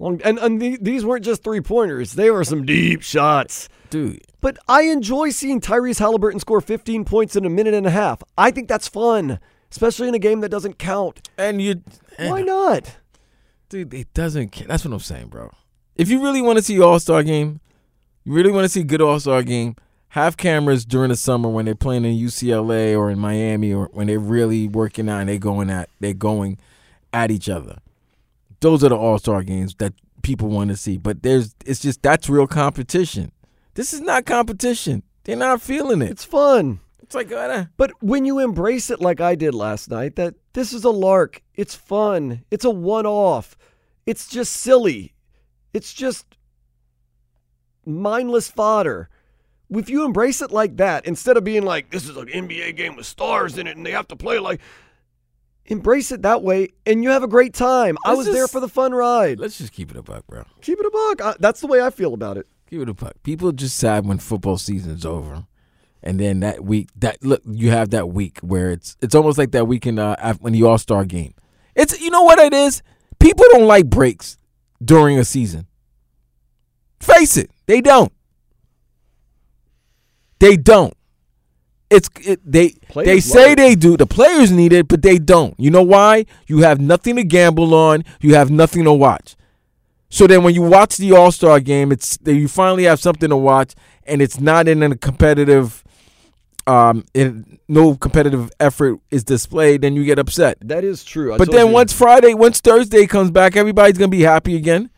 Long, 0.00 0.20
and 0.24 0.38
and 0.38 0.60
the, 0.60 0.78
these 0.80 1.04
weren't 1.04 1.24
just 1.24 1.44
three 1.44 1.60
pointers; 1.60 2.14
they 2.14 2.30
were 2.30 2.42
some 2.42 2.64
deep 2.66 3.02
shots. 3.02 3.68
Dude, 3.90 4.22
But 4.40 4.56
I 4.68 4.82
enjoy 4.82 5.30
seeing 5.30 5.60
Tyrese 5.60 5.98
Halliburton 5.98 6.38
score 6.40 6.60
15 6.60 7.04
points 7.04 7.34
in 7.36 7.44
a 7.44 7.50
minute 7.50 7.74
and 7.74 7.86
a 7.86 7.90
half. 7.90 8.22
I 8.38 8.50
think 8.52 8.68
that's 8.68 8.86
fun, 8.88 9.40
especially 9.70 10.08
in 10.08 10.14
a 10.14 10.18
game 10.20 10.40
that 10.40 10.48
doesn't 10.48 10.78
count. 10.78 11.28
and 11.36 11.60
you. 11.60 11.82
and- 12.18 12.30
Why 12.30 12.42
not? 12.42 12.96
Dude, 13.68 13.92
it 13.94 14.12
doesn't. 14.14 14.66
That's 14.66 14.84
what 14.84 14.92
I'm 14.94 15.00
saying, 15.00 15.28
bro. 15.28 15.50
If 15.96 16.08
you 16.08 16.22
really 16.22 16.40
want 16.42 16.56
to 16.58 16.62
see 16.62 16.80
All 16.80 16.98
Star 16.98 17.22
game, 17.22 17.60
you 18.24 18.32
really 18.32 18.50
want 18.52 18.64
to 18.64 18.68
see 18.68 18.82
good 18.84 19.02
All 19.02 19.20
Star 19.20 19.42
game. 19.42 19.76
Have 20.14 20.36
cameras 20.36 20.84
during 20.84 21.10
the 21.10 21.16
summer 21.16 21.48
when 21.48 21.66
they're 21.66 21.74
playing 21.76 22.04
in 22.04 22.16
UCLA 22.16 22.96
or 22.98 23.10
in 23.10 23.18
Miami 23.18 23.72
or 23.72 23.90
when 23.92 24.06
they're 24.08 24.18
really 24.18 24.66
working 24.66 25.08
out 25.08 25.20
and 25.20 25.28
they're 25.28 25.38
going 25.38 25.68
at 25.70 25.88
they're 26.00 26.14
going 26.14 26.58
at 27.12 27.30
each 27.30 27.48
other. 27.48 27.78
Those 28.60 28.84
are 28.84 28.88
the 28.88 28.96
All 28.96 29.18
Star 29.18 29.42
games 29.42 29.74
that 29.76 29.94
people 30.22 30.48
want 30.48 30.70
to 30.70 30.76
see. 30.76 30.96
But 30.96 31.22
there's 31.22 31.54
it's 31.64 31.80
just 31.80 32.02
that's 32.02 32.28
real 32.28 32.46
competition. 32.46 33.32
This 33.74 33.92
is 33.92 34.00
not 34.00 34.26
competition. 34.26 35.02
They're 35.24 35.36
not 35.36 35.62
feeling 35.62 36.02
it. 36.02 36.10
It's 36.10 36.24
fun. 36.24 36.80
It's 37.10 37.14
like 37.14 37.32
uh, 37.32 37.64
But 37.76 37.90
when 38.00 38.24
you 38.24 38.38
embrace 38.38 38.88
it 38.88 39.00
like 39.00 39.20
I 39.20 39.34
did 39.34 39.52
last 39.52 39.90
night, 39.90 40.14
that 40.14 40.34
this 40.52 40.72
is 40.72 40.84
a 40.84 40.90
lark, 40.90 41.42
it's 41.56 41.74
fun, 41.74 42.44
it's 42.52 42.64
a 42.64 42.70
one 42.70 43.04
off, 43.04 43.56
it's 44.06 44.28
just 44.28 44.52
silly, 44.52 45.14
it's 45.74 45.92
just 45.92 46.24
mindless 47.84 48.48
fodder. 48.48 49.08
If 49.70 49.90
you 49.90 50.04
embrace 50.04 50.40
it 50.40 50.52
like 50.52 50.76
that, 50.76 51.04
instead 51.04 51.36
of 51.36 51.42
being 51.42 51.64
like, 51.64 51.90
this 51.90 52.08
is 52.08 52.16
an 52.16 52.26
NBA 52.26 52.76
game 52.76 52.94
with 52.94 53.06
stars 53.06 53.58
in 53.58 53.66
it 53.66 53.76
and 53.76 53.84
they 53.84 53.90
have 53.90 54.06
to 54.08 54.16
play 54.16 54.38
like, 54.38 54.60
embrace 55.66 56.10
it 56.12 56.22
that 56.22 56.42
way 56.42 56.68
and 56.86 57.02
you 57.02 57.10
have 57.10 57.22
a 57.22 57.28
great 57.28 57.54
time. 57.54 57.96
I 58.04 58.10
Let's 58.14 58.26
was 58.26 58.34
there 58.34 58.48
for 58.48 58.60
the 58.60 58.68
fun 58.68 58.92
ride. 58.92 59.38
let's 59.38 59.58
just 59.58 59.72
keep 59.72 59.90
it 59.90 59.96
a 59.96 60.02
buck, 60.02 60.26
bro. 60.26 60.44
Keep 60.60 60.80
it 60.80 60.86
a 60.86 60.90
buck. 60.90 61.22
I, 61.22 61.36
that's 61.38 61.60
the 61.60 61.66
way 61.66 61.80
I 61.80 61.90
feel 61.90 62.14
about 62.14 62.36
it. 62.36 62.46
Keep 62.68 62.82
it 62.82 62.88
a 62.88 62.94
buck. 62.94 63.14
People 63.22 63.52
just 63.52 63.76
sad 63.76 64.06
when 64.06 64.18
football 64.18 64.58
season's 64.58 65.04
over. 65.04 65.46
And 66.02 66.18
then 66.18 66.40
that 66.40 66.64
week, 66.64 66.88
that 66.96 67.22
look, 67.22 67.42
you 67.44 67.70
have 67.70 67.90
that 67.90 68.08
week 68.08 68.38
where 68.40 68.70
it's 68.70 68.96
it's 69.02 69.14
almost 69.14 69.36
like 69.36 69.50
that 69.52 69.66
weekend 69.66 69.98
uh, 69.98 70.34
when 70.40 70.52
the 70.54 70.62
All 70.62 70.78
Star 70.78 71.04
game. 71.04 71.34
It's 71.74 72.00
you 72.00 72.10
know 72.10 72.22
what 72.22 72.38
it 72.38 72.54
is. 72.54 72.82
People 73.18 73.44
don't 73.52 73.66
like 73.66 73.86
breaks 73.86 74.38
during 74.82 75.18
a 75.18 75.24
season. 75.24 75.66
Face 77.00 77.36
it, 77.36 77.50
they 77.66 77.80
don't. 77.82 78.12
They 80.38 80.56
don't. 80.56 80.94
It's 81.90 82.08
it, 82.24 82.40
they 82.44 82.74
they 83.04 83.18
say 83.20 83.54
they 83.56 83.74
do. 83.74 83.96
The 83.96 84.06
players 84.06 84.52
need 84.52 84.72
it, 84.72 84.86
but 84.86 85.02
they 85.02 85.18
don't. 85.18 85.58
You 85.58 85.70
know 85.70 85.82
why? 85.82 86.24
You 86.46 86.58
have 86.62 86.80
nothing 86.80 87.16
to 87.16 87.24
gamble 87.24 87.74
on. 87.74 88.04
You 88.20 88.34
have 88.36 88.50
nothing 88.50 88.84
to 88.84 88.92
watch. 88.92 89.34
So 90.08 90.26
then, 90.26 90.42
when 90.44 90.54
you 90.54 90.62
watch 90.62 90.96
the 90.96 91.12
All 91.12 91.32
Star 91.32 91.58
game, 91.60 91.90
it's 91.92 92.18
you 92.24 92.48
finally 92.48 92.84
have 92.84 93.00
something 93.00 93.28
to 93.28 93.36
watch, 93.36 93.74
and 94.06 94.22
it's 94.22 94.40
not 94.40 94.68
in 94.68 94.82
a 94.82 94.96
competitive, 94.96 95.84
um, 96.66 97.04
in, 97.14 97.58
no 97.68 97.94
competitive 97.96 98.50
effort 98.60 98.98
is 99.10 99.22
displayed. 99.24 99.82
Then 99.82 99.94
you 99.94 100.04
get 100.04 100.18
upset. 100.18 100.58
That 100.62 100.84
is 100.84 101.04
true. 101.04 101.34
I 101.34 101.38
But 101.38 101.50
then 101.50 101.68
you- 101.68 101.72
once 101.72 101.92
Friday, 101.92 102.34
once 102.34 102.60
Thursday 102.60 103.06
comes 103.06 103.30
back, 103.30 103.56
everybody's 103.56 103.98
gonna 103.98 104.08
be 104.08 104.22
happy 104.22 104.56
again. 104.56 104.90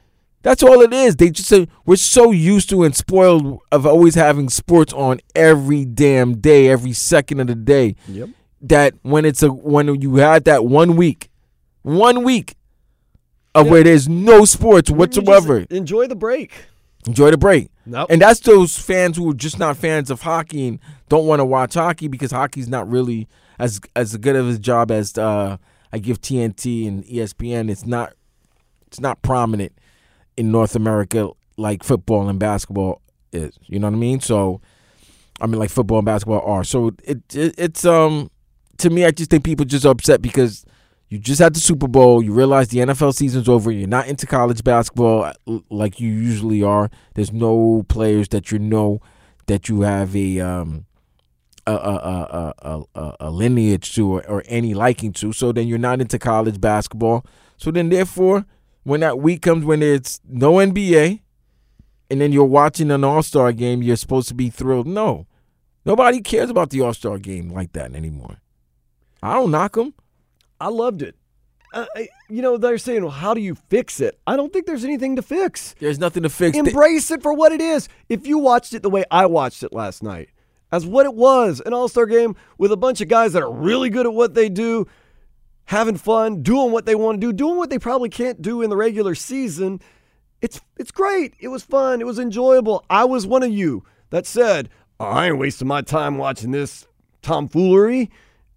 That's 0.42 0.62
all 0.62 0.80
it 0.82 0.92
is. 0.92 1.16
They 1.16 1.30
just 1.30 1.48
say 1.48 1.68
we're 1.86 1.96
so 1.96 2.30
used 2.32 2.68
to 2.70 2.82
and 2.82 2.94
spoiled 2.96 3.60
of 3.70 3.86
always 3.86 4.14
having 4.16 4.48
sports 4.48 4.92
on 4.92 5.20
every 5.34 5.84
damn 5.84 6.36
day, 6.40 6.68
every 6.68 6.92
second 6.92 7.40
of 7.40 7.46
the 7.46 7.54
day. 7.54 7.94
Yep. 8.08 8.28
That 8.62 8.94
when 9.02 9.24
it's 9.24 9.42
a 9.42 9.48
when 9.48 10.00
you 10.00 10.16
had 10.16 10.44
that 10.44 10.64
one 10.64 10.96
week, 10.96 11.30
one 11.82 12.22
week 12.24 12.56
of 13.54 13.66
Yeah. 13.66 13.72
where 13.72 13.84
there's 13.84 14.08
no 14.08 14.44
sports 14.44 14.90
whatsoever. 14.90 15.66
enjoy 15.70 16.06
the 16.08 16.16
break. 16.16 16.52
Enjoy 17.06 17.30
the 17.30 17.38
break. 17.38 17.68
Nope. 17.84 18.06
And 18.10 18.22
that's 18.22 18.38
those 18.40 18.78
fans 18.78 19.16
who 19.16 19.28
are 19.30 19.34
just 19.34 19.58
not 19.58 19.76
fans 19.76 20.10
of 20.10 20.22
hockey 20.22 20.68
and 20.68 20.78
don't 21.08 21.26
want 21.26 21.40
to 21.40 21.44
watch 21.44 21.74
hockey 21.74 22.06
because 22.06 22.30
hockey's 22.30 22.68
not 22.68 22.88
really 22.88 23.28
as 23.58 23.80
as 23.96 24.16
good 24.16 24.36
of 24.36 24.48
a 24.48 24.58
job 24.58 24.90
as 24.92 25.18
uh, 25.18 25.56
I 25.92 25.98
give 25.98 26.20
TNT 26.20 26.86
and 26.86 27.04
ESPN. 27.04 27.68
It's 27.70 27.84
not 27.84 28.12
it's 28.86 29.00
not 29.00 29.20
prominent 29.22 29.72
in 30.36 30.50
North 30.50 30.74
America 30.76 31.30
like 31.56 31.82
football 31.82 32.28
and 32.28 32.38
basketball 32.38 33.02
is. 33.32 33.58
You 33.66 33.78
know 33.78 33.88
what 33.88 33.94
I 33.96 33.98
mean? 33.98 34.20
So 34.20 34.60
I 35.40 35.46
mean 35.46 35.58
like 35.58 35.70
football 35.70 35.98
and 35.98 36.06
basketball 36.06 36.40
are. 36.42 36.64
So 36.64 36.88
it, 37.04 37.20
it 37.34 37.54
it's 37.58 37.84
um 37.84 38.30
to 38.78 38.90
me 38.90 39.04
I 39.04 39.10
just 39.10 39.30
think 39.30 39.44
people 39.44 39.64
just 39.64 39.84
upset 39.84 40.22
because 40.22 40.64
you 41.08 41.18
just 41.18 41.40
had 41.40 41.54
the 41.54 41.60
Super 41.60 41.88
Bowl. 41.88 42.22
You 42.22 42.32
realize 42.32 42.68
the 42.68 42.78
NFL 42.78 43.14
season's 43.14 43.46
over. 43.46 43.70
You're 43.70 43.86
not 43.86 44.06
into 44.08 44.26
college 44.26 44.64
basketball 44.64 45.32
like 45.68 46.00
you 46.00 46.08
usually 46.08 46.62
are. 46.62 46.90
There's 47.14 47.32
no 47.32 47.84
players 47.88 48.28
that 48.28 48.50
you 48.50 48.58
know 48.58 49.00
that 49.46 49.68
you 49.68 49.82
have 49.82 50.16
a 50.16 50.40
um 50.40 50.86
a 51.66 51.72
a 51.72 52.54
a, 52.62 52.82
a, 52.94 53.16
a 53.20 53.30
lineage 53.30 53.94
to 53.94 54.10
or, 54.10 54.26
or 54.26 54.42
any 54.46 54.74
liking 54.74 55.12
to. 55.14 55.32
So 55.32 55.52
then 55.52 55.68
you're 55.68 55.78
not 55.78 56.00
into 56.00 56.18
college 56.18 56.60
basketball. 56.60 57.26
So 57.56 57.70
then 57.70 57.90
therefore, 57.90 58.46
when 58.84 59.00
that 59.00 59.18
week 59.18 59.42
comes 59.42 59.64
when 59.64 59.82
it's 59.82 60.20
no 60.28 60.54
NBA, 60.54 61.20
and 62.10 62.20
then 62.20 62.32
you're 62.32 62.44
watching 62.44 62.90
an 62.90 63.04
All 63.04 63.22
Star 63.22 63.52
game, 63.52 63.82
you're 63.82 63.96
supposed 63.96 64.28
to 64.28 64.34
be 64.34 64.50
thrilled. 64.50 64.86
No, 64.86 65.26
nobody 65.84 66.20
cares 66.20 66.50
about 66.50 66.70
the 66.70 66.80
All 66.80 66.94
Star 66.94 67.18
game 67.18 67.50
like 67.50 67.72
that 67.72 67.94
anymore. 67.94 68.38
I 69.22 69.34
don't 69.34 69.50
knock 69.50 69.74
them. 69.74 69.94
I 70.60 70.68
loved 70.68 71.02
it. 71.02 71.16
Uh, 71.72 71.86
you 72.28 72.42
know, 72.42 72.58
they're 72.58 72.76
saying, 72.76 73.02
well, 73.02 73.10
how 73.10 73.32
do 73.32 73.40
you 73.40 73.54
fix 73.54 73.98
it? 73.98 74.18
I 74.26 74.36
don't 74.36 74.52
think 74.52 74.66
there's 74.66 74.84
anything 74.84 75.16
to 75.16 75.22
fix. 75.22 75.74
There's 75.78 75.98
nothing 75.98 76.22
to 76.22 76.28
fix. 76.28 76.56
Embrace 76.56 77.10
it 77.10 77.22
for 77.22 77.32
what 77.32 77.50
it 77.50 77.62
is. 77.62 77.88
If 78.10 78.26
you 78.26 78.38
watched 78.38 78.74
it 78.74 78.82
the 78.82 78.90
way 78.90 79.04
I 79.10 79.24
watched 79.26 79.62
it 79.62 79.72
last 79.72 80.02
night, 80.02 80.28
as 80.70 80.86
what 80.86 81.06
it 81.06 81.14
was 81.14 81.62
an 81.64 81.72
all 81.72 81.88
star 81.88 82.06
game 82.06 82.36
with 82.58 82.72
a 82.72 82.76
bunch 82.76 83.00
of 83.00 83.08
guys 83.08 83.32
that 83.32 83.42
are 83.42 83.52
really 83.52 83.90
good 83.90 84.06
at 84.06 84.12
what 84.12 84.34
they 84.34 84.48
do, 84.48 84.86
having 85.72 85.96
fun, 85.96 86.42
doing 86.42 86.70
what 86.70 86.86
they 86.86 86.94
want 86.94 87.20
to 87.20 87.26
do, 87.26 87.32
doing 87.32 87.56
what 87.56 87.70
they 87.70 87.78
probably 87.78 88.08
can't 88.08 88.40
do 88.40 88.62
in 88.62 88.70
the 88.70 88.76
regular 88.76 89.14
season. 89.14 89.80
It's 90.40 90.60
it's 90.76 90.92
great. 90.92 91.34
It 91.40 91.48
was 91.48 91.64
fun. 91.64 92.00
It 92.00 92.06
was 92.06 92.18
enjoyable. 92.18 92.84
I 92.88 93.04
was 93.04 93.26
one 93.26 93.42
of 93.42 93.50
you 93.50 93.84
that 94.10 94.26
said, 94.26 94.70
"Oh, 95.00 95.06
I 95.06 95.26
ain't 95.26 95.38
wasting 95.38 95.68
my 95.68 95.82
time 95.82 96.18
watching 96.18 96.52
this 96.52 96.86
tomfoolery. 97.22 98.10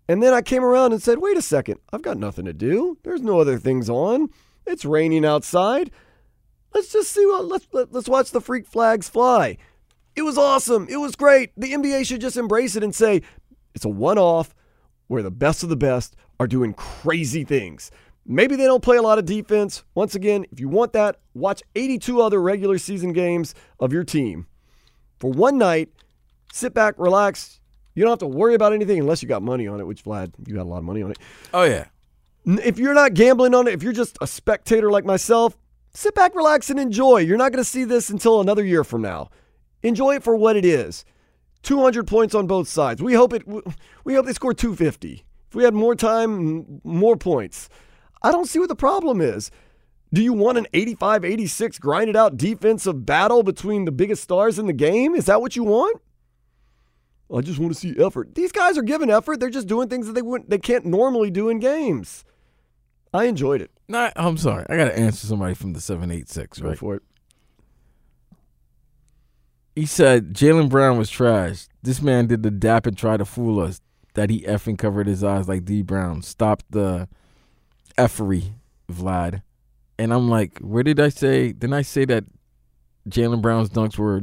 And 0.07 0.21
then 0.21 0.33
I 0.33 0.41
came 0.41 0.63
around 0.63 0.91
and 0.91 1.01
said, 1.01 1.19
wait 1.19 1.37
a 1.37 1.41
second, 1.41 1.79
I've 1.93 2.01
got 2.01 2.17
nothing 2.17 2.45
to 2.45 2.53
do. 2.53 2.97
There's 3.03 3.21
no 3.21 3.39
other 3.39 3.57
things 3.57 3.89
on. 3.89 4.29
It's 4.67 4.85
raining 4.85 5.25
outside. 5.25 5.91
Let's 6.73 6.91
just 6.91 7.11
see 7.11 7.25
what 7.25 7.45
let's 7.45 7.67
let, 7.71 7.93
let's 7.93 8.09
watch 8.09 8.31
the 8.31 8.41
freak 8.41 8.67
flags 8.67 9.07
fly. 9.07 9.57
It 10.15 10.23
was 10.23 10.37
awesome. 10.37 10.87
It 10.89 10.97
was 10.97 11.15
great. 11.15 11.51
The 11.55 11.73
NBA 11.73 12.05
should 12.05 12.21
just 12.21 12.37
embrace 12.37 12.75
it 12.75 12.83
and 12.83 12.93
say 12.93 13.21
it's 13.73 13.85
a 13.85 13.89
one-off 13.89 14.53
where 15.07 15.23
the 15.23 15.31
best 15.31 15.63
of 15.63 15.69
the 15.69 15.75
best 15.75 16.15
are 16.39 16.47
doing 16.47 16.73
crazy 16.73 17.43
things. 17.43 17.91
Maybe 18.25 18.55
they 18.55 18.65
don't 18.65 18.83
play 18.83 18.97
a 18.97 19.01
lot 19.01 19.19
of 19.19 19.25
defense. 19.25 19.83
Once 19.93 20.15
again, 20.15 20.45
if 20.51 20.59
you 20.59 20.67
want 20.67 20.93
that, 20.93 21.19
watch 21.33 21.61
82 21.75 22.21
other 22.21 22.41
regular 22.41 22.77
season 22.77 23.13
games 23.13 23.53
of 23.79 23.93
your 23.93 24.03
team. 24.03 24.47
For 25.19 25.29
one 25.29 25.57
night, 25.57 25.89
sit 26.51 26.73
back, 26.73 26.95
relax. 26.97 27.59
You 27.93 28.03
don't 28.03 28.11
have 28.11 28.19
to 28.19 28.27
worry 28.27 28.55
about 28.55 28.73
anything 28.73 28.99
unless 28.99 29.21
you 29.21 29.29
got 29.29 29.43
money 29.43 29.67
on 29.67 29.79
it, 29.79 29.85
which 29.85 30.03
Vlad, 30.03 30.33
you 30.45 30.55
got 30.55 30.63
a 30.63 30.69
lot 30.69 30.79
of 30.79 30.83
money 30.83 31.03
on 31.03 31.11
it. 31.11 31.19
Oh 31.53 31.63
yeah. 31.63 31.85
If 32.45 32.77
you're 32.77 32.93
not 32.93 33.13
gambling 33.13 33.55
on 33.55 33.67
it, 33.67 33.73
if 33.73 33.83
you're 33.83 33.93
just 33.93 34.17
a 34.21 34.27
spectator 34.27 34.91
like 34.91 35.05
myself, 35.05 35.57
sit 35.93 36.13
back, 36.13 36.35
relax, 36.35 36.69
and 36.69 36.79
enjoy. 36.79 37.19
You're 37.19 37.37
not 37.37 37.51
going 37.51 37.63
to 37.63 37.69
see 37.69 37.83
this 37.85 38.09
until 38.09 38.41
another 38.41 38.63
year 38.63 38.83
from 38.83 39.01
now. 39.01 39.29
Enjoy 39.81 40.15
it 40.15 40.23
for 40.23 40.35
what 40.35 40.55
it 40.55 40.65
is. 40.65 41.05
200 41.63 42.05
points 42.05 42.35
on 42.35 42.45
both 42.47 42.67
sides. 42.67 43.01
We 43.01 43.13
hope 43.13 43.33
it. 43.33 43.43
We 44.03 44.13
hope 44.13 44.25
they 44.25 44.33
score 44.33 44.53
250. 44.53 45.25
If 45.55 45.59
we 45.59 45.63
had 45.63 45.73
more 45.73 45.95
time, 45.95 46.81
more 46.83 47.15
points. 47.15 47.69
I 48.21 48.29
don't 48.29 48.45
see 48.45 48.59
what 48.59 48.67
the 48.67 48.75
problem 48.75 49.21
is. 49.21 49.51
Do 50.11 50.21
you 50.21 50.33
want 50.33 50.57
an 50.57 50.67
85 50.73 51.23
86 51.23 51.79
grinded 51.79 52.17
out 52.17 52.35
defensive 52.35 53.05
battle 53.05 53.41
between 53.41 53.85
the 53.85 53.93
biggest 53.93 54.21
stars 54.21 54.59
in 54.59 54.65
the 54.65 54.73
game? 54.73 55.15
Is 55.15 55.27
that 55.27 55.39
what 55.39 55.55
you 55.55 55.63
want? 55.63 56.01
I 57.33 57.39
just 57.39 57.57
want 57.57 57.73
to 57.73 57.79
see 57.79 57.95
effort. 57.97 58.35
These 58.35 58.51
guys 58.51 58.77
are 58.77 58.81
giving 58.81 59.09
effort. 59.09 59.39
They're 59.39 59.49
just 59.49 59.67
doing 59.67 59.87
things 59.87 60.07
that 60.07 60.13
they 60.13 60.21
wouldn't, 60.21 60.49
they 60.49 60.57
can't 60.57 60.85
normally 60.85 61.31
do 61.31 61.47
in 61.47 61.59
games. 61.59 62.25
I 63.13 63.23
enjoyed 63.23 63.61
it. 63.61 63.71
Not, 63.87 64.11
I'm 64.17 64.35
sorry. 64.35 64.65
I 64.67 64.75
got 64.75 64.85
to 64.85 64.99
answer 64.99 65.25
somebody 65.25 65.53
from 65.53 65.71
the 65.71 65.79
786, 65.79 66.59
Go 66.59 66.67
right? 66.67 66.77
for 66.77 66.95
it. 66.95 67.03
He 69.73 69.85
said 69.85 70.33
Jaylen 70.33 70.67
Brown 70.67 70.97
was 70.97 71.09
trash. 71.09 71.69
This 71.81 72.01
man 72.01 72.27
did 72.27 72.43
the 72.43 72.51
dap 72.51 72.85
and 72.85 72.97
try 72.97 73.15
to 73.15 73.23
fool 73.23 73.61
us 73.61 73.79
that 74.15 74.29
he 74.29 74.41
effing 74.41 74.77
covered 74.77 75.07
his 75.07 75.23
eyes 75.23 75.47
like 75.47 75.63
D 75.65 75.81
Brown. 75.81 76.21
Stop 76.21 76.63
the 76.69 77.07
effery, 77.97 78.55
Vlad. 78.91 79.41
And 79.97 80.13
I'm 80.13 80.29
like, 80.29 80.59
where 80.59 80.83
did 80.83 80.99
I 80.99 81.09
say? 81.09 81.53
Didn't 81.53 81.73
I 81.73 81.81
say 81.81 82.03
that 82.05 82.25
Jaylen 83.07 83.41
Brown's 83.41 83.69
dunks 83.69 83.97
were 83.97 84.21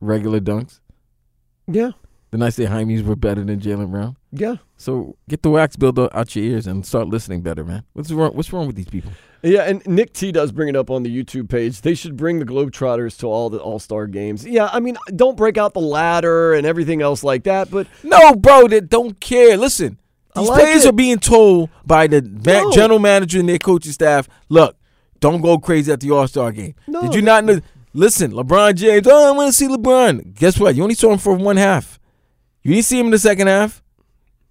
regular 0.00 0.40
dunks? 0.40 0.80
Yeah. 1.66 1.92
Didn't 2.36 2.48
I 2.48 2.50
say 2.50 2.66
Jaime's 2.66 3.02
were 3.02 3.16
better 3.16 3.42
than 3.42 3.60
Jaylen 3.60 3.90
Brown? 3.90 4.14
Yeah. 4.30 4.56
So 4.76 5.16
get 5.26 5.40
the 5.42 5.48
wax 5.48 5.74
builder 5.74 6.10
out 6.12 6.36
your 6.36 6.44
ears 6.44 6.66
and 6.66 6.84
start 6.84 7.08
listening 7.08 7.40
better, 7.40 7.64
man. 7.64 7.82
What's 7.94 8.10
wrong? 8.10 8.32
What's 8.32 8.52
wrong 8.52 8.66
with 8.66 8.76
these 8.76 8.90
people? 8.90 9.10
Yeah, 9.42 9.62
and 9.62 9.80
Nick 9.86 10.12
T 10.12 10.32
does 10.32 10.52
bring 10.52 10.68
it 10.68 10.76
up 10.76 10.90
on 10.90 11.02
the 11.02 11.08
YouTube 11.08 11.48
page. 11.48 11.80
They 11.80 11.94
should 11.94 12.14
bring 12.14 12.38
the 12.38 12.44
Globetrotters 12.44 13.18
to 13.20 13.26
all 13.26 13.48
the 13.48 13.56
All 13.58 13.78
Star 13.78 14.06
games. 14.06 14.44
Yeah, 14.46 14.68
I 14.70 14.80
mean, 14.80 14.98
don't 15.14 15.34
break 15.34 15.56
out 15.56 15.72
the 15.72 15.80
ladder 15.80 16.52
and 16.52 16.66
everything 16.66 17.00
else 17.00 17.24
like 17.24 17.44
that, 17.44 17.70
but 17.70 17.86
No, 18.02 18.34
bro, 18.34 18.68
they 18.68 18.80
don't 18.82 19.18
care. 19.18 19.56
Listen, 19.56 19.98
these 20.34 20.46
like 20.46 20.60
players 20.60 20.84
it. 20.84 20.90
are 20.90 20.92
being 20.92 21.18
told 21.18 21.70
by 21.86 22.06
the 22.06 22.20
No. 22.20 22.70
general 22.70 22.98
manager 22.98 23.40
and 23.40 23.48
their 23.48 23.56
coaching 23.56 23.92
staff, 23.92 24.28
look, 24.50 24.76
don't 25.20 25.40
go 25.40 25.56
crazy 25.56 25.90
at 25.90 26.00
the 26.00 26.10
All 26.10 26.28
Star 26.28 26.52
game. 26.52 26.74
No. 26.86 27.00
Did 27.00 27.14
you 27.14 27.22
not 27.22 27.46
know? 27.46 27.60
Listen, 27.94 28.30
LeBron 28.32 28.74
James, 28.74 29.06
oh, 29.06 29.28
I 29.28 29.30
want 29.34 29.48
to 29.48 29.52
see 29.54 29.68
LeBron. 29.68 30.34
Guess 30.34 30.60
what? 30.60 30.74
You 30.74 30.82
only 30.82 30.94
saw 30.94 31.12
him 31.14 31.18
for 31.18 31.32
one 31.34 31.56
half. 31.56 31.95
You 32.66 32.74
didn't 32.74 32.86
see 32.86 32.98
him 32.98 33.06
in 33.06 33.12
the 33.12 33.18
second 33.20 33.46
half. 33.46 33.80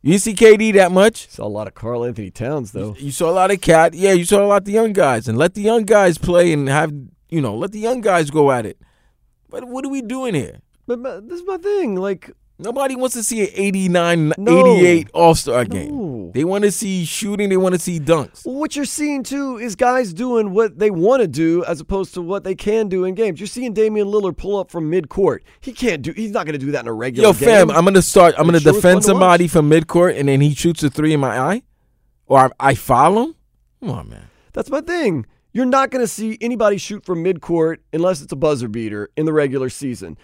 You 0.02 0.12
didn't 0.12 0.22
see 0.22 0.36
KD 0.36 0.74
that 0.76 0.94
much. 0.94 1.30
Saw 1.30 1.46
a 1.46 1.50
lot 1.50 1.68
of 1.68 1.74
Karl-Anthony 1.74 2.32
Towns 2.32 2.72
though. 2.72 2.96
You 2.98 3.12
saw 3.12 3.30
a 3.30 3.34
lot 3.34 3.52
of 3.52 3.60
Cat. 3.60 3.94
Yeah, 3.94 4.14
you 4.14 4.24
saw 4.24 4.42
a 4.42 4.48
lot 4.48 4.62
of 4.62 4.66
the 4.66 4.72
young 4.72 4.94
guys, 4.94 5.28
and 5.28 5.38
let 5.38 5.54
the 5.54 5.62
young 5.62 5.84
guys 5.84 6.18
play 6.18 6.54
and 6.54 6.70
have 6.70 6.94
you 7.28 7.42
know 7.42 7.58
let 7.58 7.74
the 7.74 7.80
young 7.80 8.00
guys 8.00 8.30
go 8.30 8.54
at 8.54 8.66
it. 8.66 8.80
But 9.50 9.68
what 9.68 9.84
are 9.84 9.90
we 9.90 10.02
doing 10.02 10.34
here? 10.34 10.62
But, 10.88 11.04
but 11.04 11.28
this 11.28 11.42
is 11.42 11.46
my 11.46 11.58
thing. 11.58 11.96
Like 11.96 12.32
Nobody 12.58 12.96
wants 12.96 13.16
to 13.16 13.24
see 13.24 13.42
an 13.42 13.50
89, 13.54 14.34
No. 14.38 14.78
88 14.78 15.10
All 15.14 15.36
Star 15.36 15.66
game. 15.66 15.90
No. 15.90 16.32
They 16.34 16.46
want 16.46 16.64
to 16.64 16.72
see 16.72 17.04
shooting. 17.04 17.50
They 17.50 17.58
want 17.58 17.76
to 17.76 17.80
see 17.80 18.00
dunks. 18.00 18.46
Well, 18.46 18.56
what 18.56 18.76
you're 18.78 18.86
seeing 18.86 19.24
too 19.24 19.58
is 19.58 19.76
guys 19.76 20.14
doing 20.14 20.52
what 20.52 20.80
they 20.80 20.90
want 20.90 21.22
to 21.22 21.28
do 21.28 21.66
as 21.66 21.82
opposed 21.82 22.14
to 22.14 22.22
what 22.22 22.44
they 22.46 22.56
can 22.56 22.88
do 22.88 23.04
in 23.04 23.14
games. 23.14 23.40
You're 23.42 23.48
seeing 23.48 23.74
Damian 23.74 24.08
Lillard 24.08 24.38
pull 24.38 24.58
up 24.58 24.72
from 24.72 24.90
midcourt. 24.90 25.40
He 25.60 25.74
can't 25.74 26.02
do. 26.02 26.14
He's 26.14 26.32
not 26.32 26.46
going 26.46 26.58
to 26.58 26.66
do 26.66 26.72
that 26.72 26.82
in 26.82 26.88
a 26.88 26.94
regular 26.94 27.28
Yo, 27.30 27.34
game. 27.34 27.42
fam, 27.50 27.72
I'm 27.72 27.84
gonna 27.84 28.02
start. 28.02 28.36
I'm 28.38 28.46
gonna 28.46 28.60
sure 28.62 28.72
defend 28.74 29.02
to 29.04 29.08
watch. 29.10 29.14
somebody 29.14 29.48
from 29.50 29.70
midcourt, 29.70 30.18
and 30.18 30.30
then 30.30 30.40
he 30.42 30.54
shoots 30.56 30.82
a 30.84 30.90
three 30.90 31.14
in 31.14 31.20
my 31.20 31.38
eye, 31.38 31.64
or 32.28 32.40
I, 32.60 32.70
I 32.72 32.76
foul 32.76 33.22
him. 33.22 33.36
Come 33.82 33.90
on, 33.92 34.10
man. 34.10 34.28
That's 34.54 34.70
my 34.70 34.80
thing. 34.82 35.26
You're 35.52 35.66
not 35.66 35.90
going 35.90 36.04
to 36.04 36.08
see 36.08 36.38
anybody 36.42 36.78
shoot 36.78 37.06
from 37.06 37.24
midcourt 37.24 37.78
unless 37.94 38.22
it's 38.22 38.32
a 38.34 38.36
buzzer 38.36 38.68
beater 38.68 39.10
in 39.16 39.26
the 39.26 39.32
regular 39.34 39.70
season. 39.70 40.18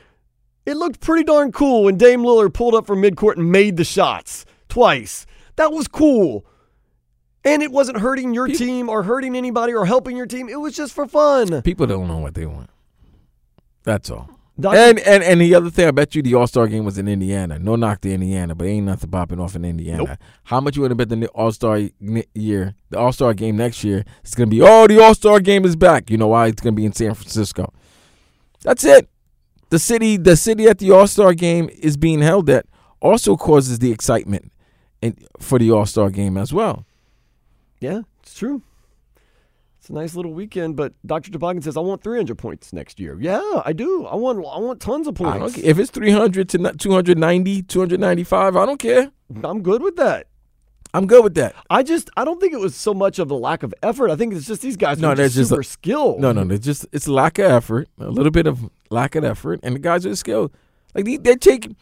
It 0.66 0.78
looked 0.78 1.00
pretty 1.00 1.24
darn 1.24 1.52
cool 1.52 1.86
when 1.86 1.98
Dame 1.98 2.22
Lillard 2.22 2.54
pulled 2.54 2.76
up 2.76 2.86
from 2.86 3.02
midcourt 3.02 3.38
and 3.38 3.52
made 3.52 3.78
the 3.78 3.84
shots 3.84 4.46
twice. 4.70 5.26
That 5.56 5.72
was 5.72 5.88
cool. 5.88 6.46
And 7.44 7.64
it 7.64 7.72
wasn't 7.72 7.98
hurting 7.98 8.34
your 8.36 8.48
team 8.48 8.88
or 8.88 9.02
hurting 9.04 9.36
anybody 9.36 9.74
or 9.74 9.86
helping 9.86 10.16
your 10.16 10.28
team. 10.28 10.48
It 10.48 10.60
was 10.60 10.76
just 10.76 10.94
for 10.94 11.08
fun. 11.08 11.64
People 11.64 11.88
don't 11.88 12.08
know 12.08 12.20
what 12.20 12.36
they 12.36 12.46
want. 12.46 12.70
That's 13.84 14.12
all. 14.12 14.30
And 14.64 15.00
and 15.00 15.24
and 15.24 15.42
the 15.42 15.56
other 15.56 15.72
thing, 15.72 15.88
I 15.88 15.92
bet 15.92 16.14
you 16.14 16.22
the 16.22 16.36
All 16.36 16.46
Star 16.46 16.68
game 16.68 16.86
was 16.86 17.00
in 17.00 17.08
Indiana. 17.08 17.58
No 17.58 17.76
knock 17.76 18.02
to 18.02 18.14
Indiana, 18.14 18.54
but 18.54 18.68
ain't 18.68 18.86
nothing 18.86 19.10
popping 19.10 19.40
off 19.40 19.56
in 19.56 19.66
Indiana. 19.66 20.04
Nope. 20.04 20.18
How 20.44 20.62
much 20.62 20.76
you 20.76 20.84
would 20.84 20.92
have 20.92 20.98
bet 20.98 21.10
the 21.10 21.28
All 21.30 21.52
Star 21.52 21.82
year, 22.36 22.76
the 22.90 23.00
All 23.00 23.12
Star 23.12 23.34
game 23.34 23.58
next 23.58 23.84
year? 23.84 24.06
It's 24.24 24.36
gonna 24.36 24.48
be 24.48 24.62
oh, 24.62 24.86
the 24.88 25.02
All 25.02 25.16
Star 25.16 25.40
game 25.40 25.66
is 25.66 25.76
back. 25.76 26.12
You 26.12 26.18
know 26.18 26.28
why? 26.28 26.48
It's 26.48 26.62
gonna 26.62 26.76
be 26.76 26.86
in 26.86 26.94
San 26.94 27.16
Francisco. 27.16 27.74
That's 28.62 28.84
it. 28.84 29.10
The 29.72 29.80
city, 29.80 30.18
the 30.18 30.36
city 30.36 30.68
at 30.68 30.80
the 30.80 30.92
All 30.92 31.08
Star 31.08 31.34
game 31.34 31.70
is 31.70 31.96
being 31.96 32.20
held 32.22 32.50
at 32.50 32.66
also 33.00 33.38
causes 33.38 33.80
the 33.80 33.90
excitement, 33.90 34.52
and 35.02 35.18
for 35.40 35.58
the 35.58 35.72
All 35.72 35.86
Star 35.86 36.10
game 36.10 36.38
as 36.38 36.54
well. 36.54 36.86
Yeah, 37.80 38.02
it's 38.22 38.36
true. 38.36 38.64
It's 39.80 39.90
a 39.90 39.94
nice 39.94 40.14
little 40.14 40.34
weekend, 40.34 40.76
but 40.76 40.94
Dr. 41.06 41.32
Toboggan 41.32 41.62
says 41.62 41.78
I 41.78 41.80
want 41.80 42.04
300 42.04 42.38
points 42.38 42.74
next 42.74 43.00
year. 43.00 43.18
Yeah, 43.20 43.62
I 43.66 43.72
do. 43.72 44.06
I 44.06 44.16
want 44.16 44.40
I 44.40 44.60
want 44.60 44.82
tons 44.82 45.08
of 45.08 45.16
points. 45.16 45.58
if 45.58 45.80
it's 45.80 45.90
300 45.90 46.50
to 46.50 46.58
not 46.58 46.78
290, 46.78 47.64
295, 47.64 48.58
I 48.58 48.66
don't 48.66 48.78
care. 48.78 49.10
I'm 49.42 49.64
good 49.64 49.82
with 49.82 49.96
that. 49.96 50.28
I'm 50.94 51.08
good 51.08 51.24
with 51.24 51.36
that. 51.36 51.56
I 51.70 51.84
just 51.84 52.10
I 52.18 52.26
don't 52.26 52.40
think 52.42 52.54
it 52.54 52.60
was 52.60 52.76
so 52.76 52.94
much 52.94 53.18
of 53.20 53.32
a 53.32 53.36
lack 53.36 53.64
of 53.64 53.74
effort. 53.82 54.10
I 54.12 54.16
think 54.16 54.34
it's 54.34 54.46
just 54.48 54.62
these 54.62 54.76
guys 54.78 55.00
No, 55.00 55.16
there's 55.16 55.36
just 55.36 55.50
just 55.50 55.52
a- 55.52 55.56
super 55.56 55.64
skilled. 55.64 56.20
No, 56.20 56.32
no, 56.32 56.54
it's 56.54 56.66
just 56.66 56.86
it's 56.92 57.08
lack 57.08 57.40
of 57.40 57.46
effort, 57.50 57.88
a 58.00 58.10
little 58.10 58.32
bit 58.32 58.46
of 58.48 58.70
lack 58.90 59.16
of 59.16 59.24
effort, 59.24 59.60
and 59.64 59.76
the 59.76 59.80
guys 59.80 60.06
are 60.06 60.16
skilled. 60.16 60.52
Like 60.94 61.06
they, 61.06 61.18
they're 61.18 61.36
taking. 61.38 61.76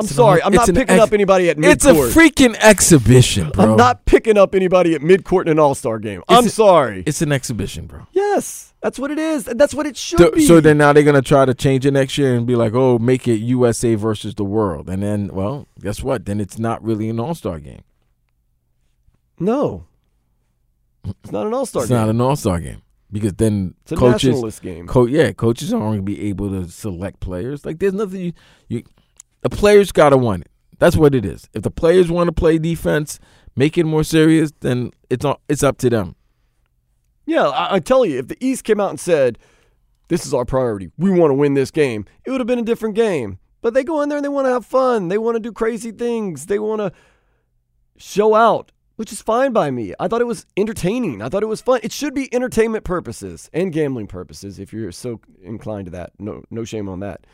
I'm 0.00 0.04
It's 0.04 0.10
an- 0.12 0.16
sorry. 0.16 0.42
I'm 0.42 0.52
not 0.52 0.66
picking 0.66 0.90
ex- 0.96 1.00
up 1.02 1.12
anybody 1.12 1.48
at 1.50 1.56
midcourt. 1.56 1.72
It's 1.72 1.84
a 1.86 1.92
freaking 1.92 2.56
exhibition, 2.60 3.50
bro. 3.50 3.72
I'm 3.72 3.76
not 3.76 4.04
picking 4.06 4.36
up 4.38 4.54
anybody 4.54 4.94
at 4.94 5.00
midcourt 5.02 5.42
in 5.42 5.48
an 5.48 5.58
All 5.58 5.74
Star 5.74 5.98
game. 5.98 6.22
I'm 6.28 6.46
a- 6.46 6.48
sorry. 6.48 7.02
It's 7.06 7.22
an 7.22 7.32
exhibition, 7.32 7.86
bro. 7.86 8.06
yes, 8.12 8.72
that's 8.82 8.98
what 8.98 9.10
it 9.10 9.18
is. 9.18 9.46
and 9.46 9.60
That's 9.60 9.74
what 9.74 9.86
it 9.86 9.96
should 9.96 10.18
So, 10.18 10.30
be. 10.32 10.40
so 10.46 10.60
then 10.60 10.78
now 10.78 10.92
they're 10.92 11.02
gonna 11.04 11.22
try 11.22 11.44
to 11.44 11.54
change 11.54 11.84
it 11.86 11.90
next 11.92 12.16
year 12.18 12.34
and 12.34 12.46
be 12.46 12.56
like, 12.56 12.72
oh, 12.74 12.98
make 12.98 13.28
it 13.28 13.36
USA 13.36 13.94
versus 13.94 14.34
the 14.34 14.44
world, 14.44 14.88
and 14.88 15.02
then 15.02 15.28
well, 15.32 15.66
guess 15.80 16.02
what? 16.02 16.24
Then 16.26 16.40
it's 16.40 16.58
not 16.58 16.82
really 16.82 17.08
an 17.08 17.20
All 17.20 17.34
Star 17.34 17.60
game. 17.60 17.82
no, 19.38 19.84
it's 21.22 21.32
not 21.32 21.46
an 21.46 21.54
All 21.54 21.66
Star 21.66 21.80
game. 21.82 21.84
It's 21.84 21.90
game. 21.90 21.98
not 21.98 22.08
an 22.10 22.20
All 22.20 22.36
Star 22.36 22.60
game 22.60 22.82
because 23.12 23.32
then 23.34 23.74
It's 23.82 23.92
a 23.92 23.96
coaches, 23.96 24.60
game. 24.60 24.86
Co- 24.86 25.06
yeah, 25.06 25.32
coaches 25.32 25.72
aren't 25.72 25.84
going 25.84 25.96
to 25.98 26.02
be 26.02 26.28
able 26.28 26.48
to 26.50 26.68
select 26.70 27.20
players. 27.20 27.64
Like 27.64 27.78
there's 27.78 27.92
nothing 27.94 28.20
you, 28.20 28.32
you 28.68 28.82
the 29.42 29.50
players 29.50 29.92
got 29.92 30.10
to 30.10 30.16
want 30.16 30.42
it. 30.42 30.50
That's 30.78 30.96
what 30.96 31.14
it 31.14 31.24
is. 31.24 31.48
If 31.52 31.62
the 31.62 31.70
players 31.70 32.10
want 32.10 32.28
to 32.28 32.32
play 32.32 32.58
defense, 32.58 33.20
make 33.54 33.76
it 33.76 33.84
more 33.84 34.04
serious, 34.04 34.52
then 34.60 34.92
it's 35.10 35.24
all, 35.24 35.40
it's 35.48 35.62
up 35.62 35.78
to 35.78 35.90
them. 35.90 36.16
Yeah, 37.26 37.48
I, 37.48 37.76
I 37.76 37.80
tell 37.80 38.04
you, 38.04 38.18
if 38.18 38.28
the 38.28 38.36
East 38.44 38.64
came 38.64 38.80
out 38.80 38.90
and 38.90 38.98
said, 38.98 39.38
"This 40.08 40.26
is 40.26 40.34
our 40.34 40.44
priority. 40.44 40.90
We 40.96 41.10
want 41.10 41.30
to 41.30 41.34
win 41.34 41.54
this 41.54 41.70
game," 41.70 42.06
it 42.24 42.30
would 42.30 42.40
have 42.40 42.46
been 42.46 42.58
a 42.58 42.62
different 42.62 42.94
game. 42.94 43.38
But 43.62 43.74
they 43.74 43.84
go 43.84 44.00
in 44.00 44.08
there 44.08 44.16
and 44.16 44.24
they 44.24 44.30
want 44.30 44.46
to 44.46 44.52
have 44.52 44.64
fun. 44.64 45.08
They 45.08 45.18
want 45.18 45.36
to 45.36 45.40
do 45.40 45.52
crazy 45.52 45.92
things. 45.92 46.46
They 46.46 46.58
want 46.58 46.80
to 46.80 46.92
show 47.98 48.34
out, 48.34 48.72
which 48.96 49.12
is 49.12 49.20
fine 49.20 49.52
by 49.52 49.70
me. 49.70 49.92
I 50.00 50.08
thought 50.08 50.22
it 50.22 50.26
was 50.26 50.46
entertaining. 50.56 51.20
I 51.20 51.28
thought 51.28 51.42
it 51.42 51.46
was 51.46 51.60
fun. 51.60 51.80
It 51.82 51.92
should 51.92 52.14
be 52.14 52.32
entertainment 52.34 52.84
purposes 52.84 53.50
and 53.52 53.70
gambling 53.70 54.06
purposes 54.06 54.58
if 54.58 54.72
you're 54.72 54.92
so 54.92 55.20
inclined 55.42 55.86
to 55.86 55.90
that. 55.90 56.12
No, 56.18 56.42
no 56.50 56.64
shame 56.64 56.88
on 56.88 57.00
that. 57.00 57.26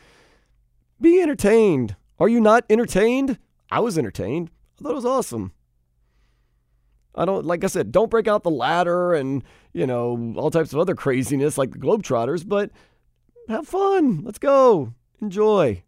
Be 0.99 1.21
entertained. 1.21 1.95
Are 2.19 2.27
you 2.27 2.39
not 2.39 2.65
entertained? 2.69 3.37
I 3.69 3.79
was 3.79 3.97
entertained. 3.97 4.49
I 4.79 4.83
thought 4.83 4.91
it 4.91 4.95
was 4.95 5.05
awesome. 5.05 5.51
I 7.15 7.25
don't 7.25 7.45
like 7.45 7.63
I 7.63 7.67
said, 7.67 7.91
don't 7.91 8.11
break 8.11 8.27
out 8.27 8.43
the 8.43 8.51
ladder 8.51 9.13
and 9.13 9.43
you 9.73 9.87
know 9.87 10.33
all 10.37 10.51
types 10.51 10.71
of 10.71 10.79
other 10.79 10.93
craziness 10.95 11.57
like 11.57 11.71
the 11.71 11.79
Globetrotters, 11.79 12.47
but 12.47 12.69
have 13.49 13.67
fun. 13.67 14.21
Let's 14.23 14.37
go. 14.39 14.93
Enjoy. 15.19 15.83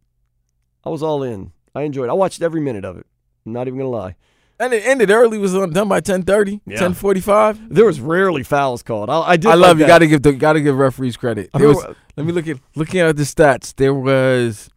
I 0.84 0.90
was 0.90 1.04
all 1.04 1.22
in. 1.22 1.52
I 1.76 1.84
enjoyed. 1.84 2.10
I 2.10 2.14
watched 2.14 2.42
every 2.42 2.62
minute 2.62 2.84
of 2.84 2.98
it. 2.98 3.06
I'm 3.46 3.54
not 3.54 3.68
even 3.68 3.78
gonna 3.78 3.90
lie. 3.90 4.16
And 4.60 4.74
it 4.74 4.84
ended 4.86 5.12
early. 5.12 5.38
Was 5.38 5.54
done 5.54 5.88
by 5.88 6.02
10:30, 6.02 6.62
Yeah. 6.66 6.80
10:45. 6.80 7.70
There 7.70 7.86
was 7.86 8.02
rarely 8.02 8.44
fouls 8.44 8.82
called. 8.82 9.10
I, 9.10 9.20
I 9.22 9.38
did. 9.38 9.48
I 9.50 9.54
like 9.54 9.68
love 9.68 9.78
you. 9.80 9.86
that. 9.86 9.88
Got 9.88 10.00
to 10.00 10.08
give 10.08 10.22
the 10.24 10.34
got 10.34 10.54
to 10.54 10.62
give 10.62 10.76
referees 10.78 11.16
credit. 11.16 11.50
There 11.54 11.68
was, 11.68 11.86
let 12.18 12.26
me 12.26 12.32
look 12.34 12.48
at 12.48 12.58
looking 12.76 13.00
at 13.02 13.16
the 13.16 13.24
stats. 13.24 13.74
There 13.76 13.94
was 13.94 14.70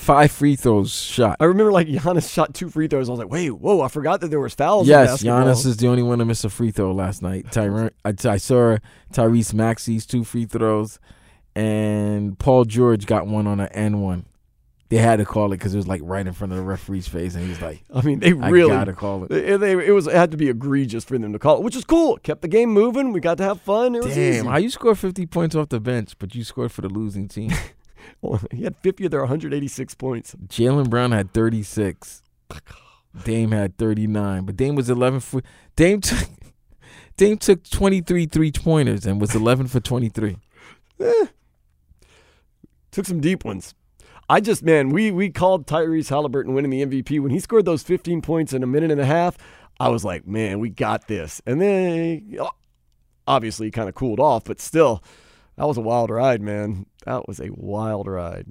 five 0.00 0.32
free 0.32 0.56
throws 0.56 0.92
shot. 0.92 1.36
I 1.40 1.44
remember 1.44 1.70
like 1.72 1.86
Giannis 1.86 2.32
shot 2.32 2.54
two 2.54 2.68
free 2.70 2.88
throws. 2.88 3.08
I 3.08 3.12
was 3.12 3.18
like, 3.20 3.30
wait, 3.30 3.50
whoa! 3.50 3.82
I 3.82 3.88
forgot 3.88 4.20
that 4.22 4.28
there 4.28 4.40
was 4.40 4.54
fouls. 4.54 4.88
Yes. 4.88 5.22
Giannis 5.22 5.66
is 5.66 5.76
the 5.76 5.88
only 5.88 6.02
one 6.02 6.18
to 6.18 6.24
miss 6.24 6.42
a 6.44 6.50
free 6.50 6.70
throw 6.70 6.92
last 6.92 7.22
night. 7.22 7.46
Tyron, 7.50 7.90
I, 8.04 8.14
I 8.28 8.36
saw 8.38 8.78
Tyrese 9.12 9.54
Maxey's 9.54 10.06
two 10.06 10.24
free 10.24 10.46
throws, 10.46 10.98
and 11.54 12.38
Paul 12.38 12.64
George 12.64 13.06
got 13.06 13.26
one 13.26 13.46
on 13.46 13.60
an 13.60 13.68
N 13.72 14.00
one. 14.00 14.26
They 14.88 14.96
had 14.96 15.16
to 15.20 15.24
call 15.24 15.46
it 15.52 15.58
because 15.58 15.72
it 15.72 15.76
was 15.76 15.86
like 15.86 16.00
right 16.02 16.26
in 16.26 16.32
front 16.32 16.52
of 16.52 16.56
the 16.58 16.64
referee's 16.64 17.06
face, 17.06 17.36
and 17.36 17.46
he's 17.46 17.62
like, 17.62 17.84
I 17.94 18.02
mean, 18.02 18.18
they 18.18 18.32
really 18.32 18.70
gotta 18.70 18.92
call 18.92 19.22
it. 19.24 19.30
It, 19.30 19.60
they- 19.60 19.86
it 19.86 19.92
was 19.92 20.08
it 20.08 20.14
had 20.14 20.32
to 20.32 20.36
be 20.36 20.48
egregious 20.48 21.04
for 21.04 21.16
them 21.16 21.32
to 21.32 21.38
call 21.38 21.58
it, 21.58 21.62
which 21.62 21.76
is 21.76 21.84
cool. 21.84 22.16
It 22.16 22.24
kept 22.24 22.42
the 22.42 22.48
game 22.48 22.70
moving. 22.70 23.12
We 23.12 23.20
got 23.20 23.38
to 23.38 23.44
have 23.44 23.60
fun. 23.60 23.94
It 23.94 24.02
was 24.04 24.14
"Damn, 24.16 24.46
how 24.46 24.56
you 24.56 24.68
score 24.68 24.96
fifty 24.96 25.26
points 25.26 25.54
off 25.54 25.68
the 25.68 25.78
bench, 25.78 26.14
but 26.18 26.34
you 26.34 26.42
scored 26.42 26.72
for 26.72 26.80
the 26.82 26.88
losing 26.88 27.28
team?" 27.28 27.52
He 28.52 28.64
had 28.64 28.76
50 28.76 29.06
of 29.06 29.10
their 29.10 29.20
186 29.20 29.94
points. 29.94 30.34
Jaylen 30.46 30.90
Brown 30.90 31.12
had 31.12 31.32
thirty 31.32 31.62
six. 31.62 32.22
Dame 33.24 33.50
had 33.52 33.76
thirty 33.76 34.06
nine, 34.06 34.44
but 34.44 34.56
Dame 34.56 34.74
was 34.74 34.88
eleven 34.88 35.20
for 35.20 35.42
Dame 35.76 36.00
took 36.00 36.28
Dame 37.16 37.38
took 37.38 37.68
twenty 37.68 38.00
three 38.00 38.26
three 38.26 38.52
pointers 38.52 39.06
and 39.06 39.20
was 39.20 39.34
eleven 39.34 39.66
for 39.66 39.80
twenty 39.80 40.08
three. 40.08 40.36
Eh. 41.00 41.26
Took 42.90 43.06
some 43.06 43.20
deep 43.20 43.42
ones. 43.42 43.74
I 44.28 44.40
just 44.40 44.62
man, 44.62 44.90
we 44.90 45.10
we 45.10 45.30
called 45.30 45.66
Tyrese 45.66 46.10
Halliburton 46.10 46.54
winning 46.54 46.70
the 46.70 46.84
MVP 46.84 47.20
when 47.20 47.30
he 47.30 47.40
scored 47.40 47.64
those 47.64 47.82
15 47.82 48.20
points 48.20 48.52
in 48.52 48.62
a 48.62 48.66
minute 48.66 48.90
and 48.90 49.00
a 49.00 49.06
half. 49.06 49.36
I 49.80 49.88
was 49.88 50.04
like, 50.04 50.26
man, 50.26 50.60
we 50.60 50.68
got 50.68 51.08
this. 51.08 51.40
And 51.46 51.60
then 51.60 52.38
obviously 53.26 53.70
kind 53.70 53.88
of 53.88 53.94
cooled 53.94 54.20
off, 54.20 54.44
but 54.44 54.60
still, 54.60 55.02
that 55.60 55.66
was 55.66 55.76
a 55.76 55.82
wild 55.82 56.08
ride, 56.08 56.40
man. 56.40 56.86
That 57.04 57.28
was 57.28 57.38
a 57.38 57.50
wild 57.50 58.06
ride. 58.06 58.46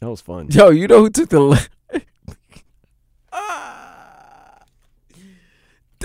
That 0.00 0.10
was 0.10 0.20
fun. 0.20 0.48
Yo, 0.50 0.70
you 0.70 0.88
know 0.88 0.98
who 0.98 1.10
took 1.10 1.28
the? 1.28 1.38
le- 1.40 1.58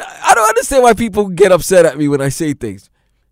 I 0.01 0.33
don't 0.35 0.47
understand 0.49 0.83
why 0.83 0.93
people 0.93 1.27
get 1.29 1.51
upset 1.51 1.85
at 1.85 1.97
me 1.97 2.07
when 2.07 2.21
I 2.21 2.29
say 2.29 2.53
things. 2.53 2.89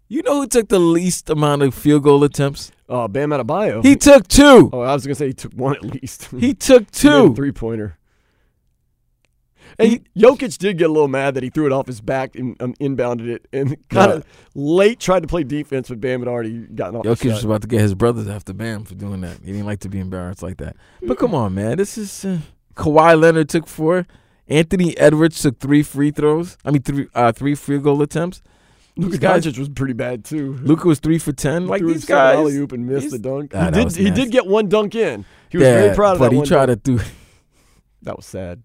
You 0.09 0.23
know 0.23 0.41
who 0.41 0.47
took 0.47 0.69
the 0.69 0.79
least 0.79 1.29
amount 1.29 1.61
of 1.61 1.73
field 1.75 2.03
goal 2.03 2.23
attempts? 2.23 2.71
Oh, 2.89 3.07
Bam 3.07 3.29
Adebayo. 3.29 3.83
He 3.85 3.95
took 3.95 4.27
two. 4.27 4.69
Oh, 4.73 4.81
I 4.81 4.93
was 4.93 5.05
gonna 5.05 5.15
say 5.15 5.27
he 5.27 5.33
took 5.33 5.53
one 5.53 5.75
at 5.75 5.83
least. 5.83 6.29
He 6.31 6.53
took 6.53 6.89
two. 6.91 7.35
three 7.35 7.51
pointer. 7.51 7.97
And 9.79 9.99
Jokic 10.15 10.57
did 10.57 10.77
get 10.77 10.89
a 10.89 10.93
little 10.93 11.07
mad 11.07 11.33
that 11.35 11.43
he 11.43 11.49
threw 11.49 11.65
it 11.65 11.71
off 11.71 11.87
his 11.87 12.01
back 12.01 12.35
and 12.35 12.59
um, 12.61 12.73
inbounded 12.75 13.27
it, 13.27 13.47
and 13.53 13.77
kind 13.89 14.11
of 14.11 14.25
late 14.55 14.99
tried 14.99 15.21
to 15.21 15.27
play 15.27 15.43
defense, 15.43 15.89
but 15.89 15.99
Bam 16.01 16.21
had 16.21 16.27
already 16.27 16.59
gotten 16.67 16.95
off. 16.97 17.05
Jokic 17.05 17.31
was 17.31 17.43
about 17.45 17.61
to 17.61 17.67
get 17.67 17.81
his 17.81 17.93
brothers 17.95 18.27
after 18.27 18.53
Bam 18.53 18.85
for 18.85 18.95
doing 18.95 19.21
that. 19.21 19.37
He 19.43 19.51
didn't 19.51 19.65
like 19.67 19.79
to 19.81 19.89
be 19.89 19.99
embarrassed 19.99 20.41
like 20.43 20.57
that. 20.57 20.75
But 21.01 21.17
come 21.17 21.35
on, 21.35 21.53
man. 21.55 21.77
This 21.77 21.97
is 21.97 22.25
uh, 22.25 22.39
Kawhi 22.75 23.19
Leonard 23.19 23.49
took 23.49 23.67
four. 23.67 24.07
Anthony 24.47 24.97
Edwards 24.97 25.41
took 25.41 25.59
three 25.59 25.83
free 25.83 26.11
throws. 26.11 26.57
I 26.63 26.71
mean, 26.71 26.81
three 26.81 27.07
uh, 27.13 27.31
three 27.33 27.53
field 27.55 27.83
goal 27.83 28.01
attempts. 28.01 28.41
Luka 28.99 29.17
Doncic 29.19 29.59
was 29.59 29.69
pretty 29.69 29.93
bad 29.93 30.25
too. 30.25 30.53
Luka 30.63 30.87
was 30.87 30.99
three 30.99 31.19
for 31.19 31.31
ten. 31.31 31.67
Like 31.67 31.81
Threw 31.81 31.93
these 31.93 32.05
guys. 32.05 32.35
alley-oop 32.37 32.71
and 32.71 32.87
missed 32.87 33.11
the 33.11 33.19
dunk. 33.19 33.51
Ah, 33.53 33.65
he 33.65 33.71
did. 33.85 33.91
He 33.95 34.09
did 34.09 34.31
get 34.31 34.47
one 34.47 34.69
dunk 34.69 34.95
in. 34.95 35.23
He 35.49 35.57
was 35.57 35.65
Yeah, 35.67 35.73
very 35.81 35.95
proud 35.95 36.13
of 36.13 36.19
but 36.19 36.25
that 36.25 36.31
he 36.31 36.37
one 36.37 36.47
tried 36.47 36.65
dunk. 36.67 36.83
to 36.83 36.97
do. 36.97 37.03
That 38.03 38.15
was 38.15 38.25
sad. 38.25 38.63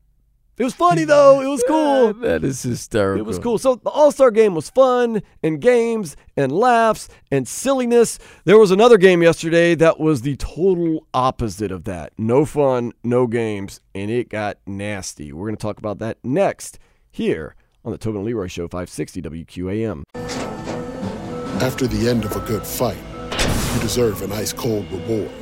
It 0.62 0.66
was 0.66 0.74
funny 0.74 1.02
though. 1.02 1.40
It 1.40 1.48
was 1.48 1.64
cool. 1.66 2.12
that 2.14 2.44
is 2.44 2.62
hysterical. 2.62 3.18
It 3.18 3.26
was 3.26 3.40
cool. 3.40 3.58
So 3.58 3.74
the 3.74 3.90
All 3.90 4.12
Star 4.12 4.30
game 4.30 4.54
was 4.54 4.70
fun 4.70 5.20
and 5.42 5.60
games 5.60 6.14
and 6.36 6.52
laughs 6.52 7.08
and 7.32 7.48
silliness. 7.48 8.20
There 8.44 8.56
was 8.56 8.70
another 8.70 8.96
game 8.96 9.24
yesterday 9.24 9.74
that 9.74 9.98
was 9.98 10.22
the 10.22 10.36
total 10.36 11.04
opposite 11.12 11.72
of 11.72 11.82
that. 11.86 12.12
No 12.16 12.44
fun, 12.44 12.92
no 13.02 13.26
games, 13.26 13.80
and 13.92 14.08
it 14.08 14.28
got 14.28 14.58
nasty. 14.64 15.32
We're 15.32 15.48
going 15.48 15.56
to 15.56 15.60
talk 15.62 15.78
about 15.78 15.98
that 15.98 16.18
next 16.22 16.78
here 17.10 17.56
on 17.84 17.90
the 17.90 17.98
Tobin 17.98 18.18
and 18.20 18.26
Leroy 18.26 18.46
Show, 18.46 18.68
560 18.68 19.20
WQAM. 19.20 20.04
After 21.60 21.88
the 21.88 22.08
end 22.08 22.24
of 22.24 22.36
a 22.36 22.40
good 22.46 22.64
fight, 22.64 23.02
you 23.74 23.80
deserve 23.80 24.22
an 24.22 24.30
ice 24.30 24.52
cold 24.52 24.88
reward. 24.92 25.41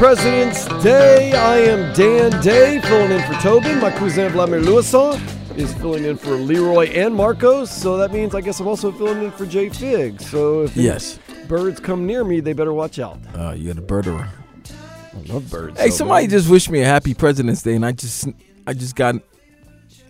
President's 0.00 0.64
Day. 0.82 1.34
I 1.34 1.58
am 1.58 1.92
Dan 1.92 2.30
Day 2.40 2.80
filling 2.80 3.10
in 3.10 3.20
for 3.24 3.34
Tobin. 3.34 3.78
My 3.80 3.90
cousin 3.90 4.32
Vladimir 4.32 4.62
Lewisson 4.62 5.20
is 5.58 5.74
filling 5.74 6.06
in 6.06 6.16
for 6.16 6.36
Leroy 6.36 6.86
and 6.86 7.14
Marcos. 7.14 7.70
So 7.70 7.98
that 7.98 8.10
means 8.10 8.34
I 8.34 8.40
guess 8.40 8.60
I'm 8.60 8.66
also 8.66 8.92
filling 8.92 9.22
in 9.22 9.30
for 9.30 9.44
Jay 9.44 9.68
Fig. 9.68 10.18
So 10.22 10.62
if 10.62 10.74
Yes. 10.74 11.18
birds 11.48 11.80
come 11.80 12.06
near 12.06 12.24
me, 12.24 12.40
they 12.40 12.54
better 12.54 12.72
watch 12.72 12.98
out. 12.98 13.18
Uh, 13.36 13.50
you 13.50 13.74
got 13.74 13.76
a 13.76 13.86
birderer. 13.86 14.26
I 14.70 15.30
love 15.30 15.50
birds. 15.50 15.78
Hey, 15.78 15.90
so 15.90 15.96
somebody 15.96 16.28
bad. 16.28 16.30
just 16.30 16.48
wished 16.48 16.70
me 16.70 16.80
a 16.80 16.86
happy 16.86 17.12
President's 17.12 17.62
Day, 17.62 17.74
and 17.74 17.84
I 17.84 17.92
just, 17.92 18.26
I 18.66 18.72
just 18.72 18.96
got, 18.96 19.16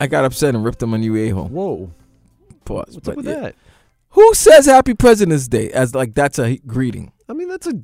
I 0.01 0.07
got 0.07 0.25
upset 0.25 0.55
and 0.55 0.65
ripped 0.65 0.81
him 0.81 0.95
a 0.95 0.99
new 0.99 1.17
a 1.17 1.31
hole. 1.31 1.49
Whoa. 1.49 1.91
Pause. 2.65 2.95
What's 2.95 3.09
up 3.09 3.17
with 3.17 3.27
yeah. 3.27 3.41
that? 3.41 3.55
Who 4.11 4.35
says 4.35 4.67
Happy 4.67 4.95
President's 4.95 5.49
Day 5.49 5.69
as 5.71 5.97
like 5.97 6.15
that's 6.15 6.39
a 6.39 6.59
greeting? 6.59 7.11
I 7.29 7.33
mean, 7.33 7.49
that's 7.49 7.67
a 7.67 7.75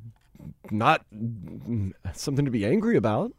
not 0.71 1.05
mm, 1.15 1.93
something 2.15 2.45
to 2.45 2.51
be 2.51 2.65
angry 2.65 2.97
about. 2.97 3.33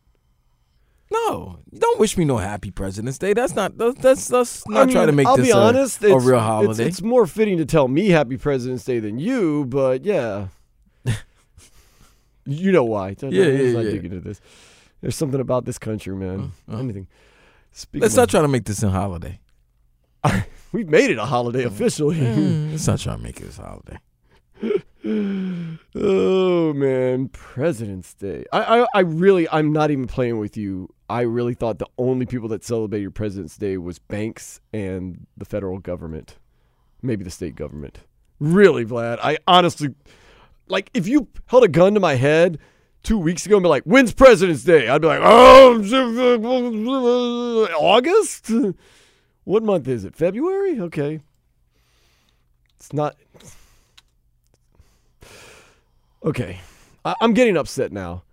No, 1.10 1.60
don't 1.74 2.00
wish 2.02 2.18
me 2.18 2.26
no 2.26 2.38
Happy 2.38 2.70
President's 2.70 3.18
Day. 3.18 3.32
That's 3.34 3.56
not. 3.56 3.78
That's 3.78 4.00
that's, 4.02 4.28
that's 4.28 4.64
I 4.68 4.74
not 4.74 4.88
mean, 4.88 4.96
trying 4.96 5.08
to 5.08 5.14
make 5.14 5.26
I'll 5.26 5.38
this 5.38 5.48
be 5.48 5.52
a, 5.52 5.58
honest, 5.58 6.04
a 6.04 6.08
it's- 6.08 6.24
real 6.26 6.40
holiday. 6.40 6.86
It's, 6.86 7.02
more 7.02 7.26
fitting 7.26 7.58
to 7.58 7.66
tell 7.66 7.88
me 7.88 8.10
Happy 8.10 8.36
President's 8.38 8.84
Day 8.84 9.00
than 9.00 9.18
you, 9.18 9.66
but 9.66 10.04
yeah, 10.04 10.48
you 12.46 12.72
know 12.74 12.84
why? 12.84 13.16
Yeah, 13.22 13.30
yeah, 13.30 13.72
not 13.72 13.86
yeah. 13.86 13.92
dig 13.92 14.06
into 14.06 14.20
this. 14.20 14.42
There's 15.02 15.16
something 15.16 15.40
about 15.40 15.64
this 15.66 15.78
country, 15.78 16.16
man. 16.16 16.52
Uh, 16.70 16.76
uh. 16.76 16.80
Anything. 16.80 17.08
Speaking 17.72 18.02
Let's 18.02 18.16
of- 18.16 18.18
not 18.24 18.30
try 18.30 18.42
to 18.42 18.48
make 18.50 18.66
this 18.66 18.84
a 18.84 18.90
holiday. 18.90 19.40
We've 20.74 20.90
made 20.90 21.10
it 21.10 21.18
a 21.18 21.26
holiday 21.26 21.64
officially. 21.64 22.18
Mm, 22.18 22.72
Let's 22.72 22.86
not 22.86 23.00
try 23.00 23.16
to 23.16 23.22
make 23.22 23.40
it 23.40 23.58
a 23.58 23.62
holiday. 23.62 24.00
oh 25.96 26.74
man, 26.74 27.30
President's 27.30 28.14
Day. 28.14 28.46
I, 28.52 28.82
I 28.82 28.88
I 28.96 29.00
really 29.02 29.48
I'm 29.50 29.72
not 29.72 29.90
even 29.90 30.06
playing 30.06 30.38
with 30.38 30.58
you. 30.58 30.94
I 31.10 31.22
really 31.22 31.54
thought 31.54 31.80
the 31.80 31.88
only 31.98 32.26
people 32.26 32.50
that 32.50 32.66
celebrated 32.66 33.16
President's 33.16 33.58
Day 33.58 33.78
was 33.78 34.00
banks 34.00 34.60
and 34.74 35.26
the 35.38 35.46
federal 35.46 35.80
government. 35.80 36.36
Maybe 37.02 37.24
the 37.24 37.32
state 37.32 37.56
government. 37.56 38.00
Really, 38.40 38.84
Vlad. 38.86 39.20
I 39.24 39.38
honestly 39.48 39.96
like 40.68 40.90
if 40.94 41.08
you 41.08 41.30
held 41.46 41.64
a 41.64 41.70
gun 41.70 41.94
to 41.94 42.02
my 42.02 42.16
head 42.16 42.60
two 43.04 43.18
weeks 43.18 43.46
ago 43.46 43.56
and 43.56 43.64
be 43.64 43.70
like, 43.70 43.84
when's 43.84 44.14
President's 44.14 44.66
Day? 44.66 44.90
I'd 44.90 45.02
be 45.02 45.08
like, 45.08 45.22
oh 45.24 45.78
August? 47.80 48.52
What 49.46 49.64
month 49.64 49.88
is 49.88 50.04
it? 50.04 50.14
February? 50.16 50.82
Okay. 50.82 51.22
It's 52.76 52.92
not 52.92 53.16
Okay. 56.24 56.60
I- 57.06 57.16
I'm 57.22 57.34
getting 57.34 57.58
upset 57.58 57.92
now, 57.92 58.24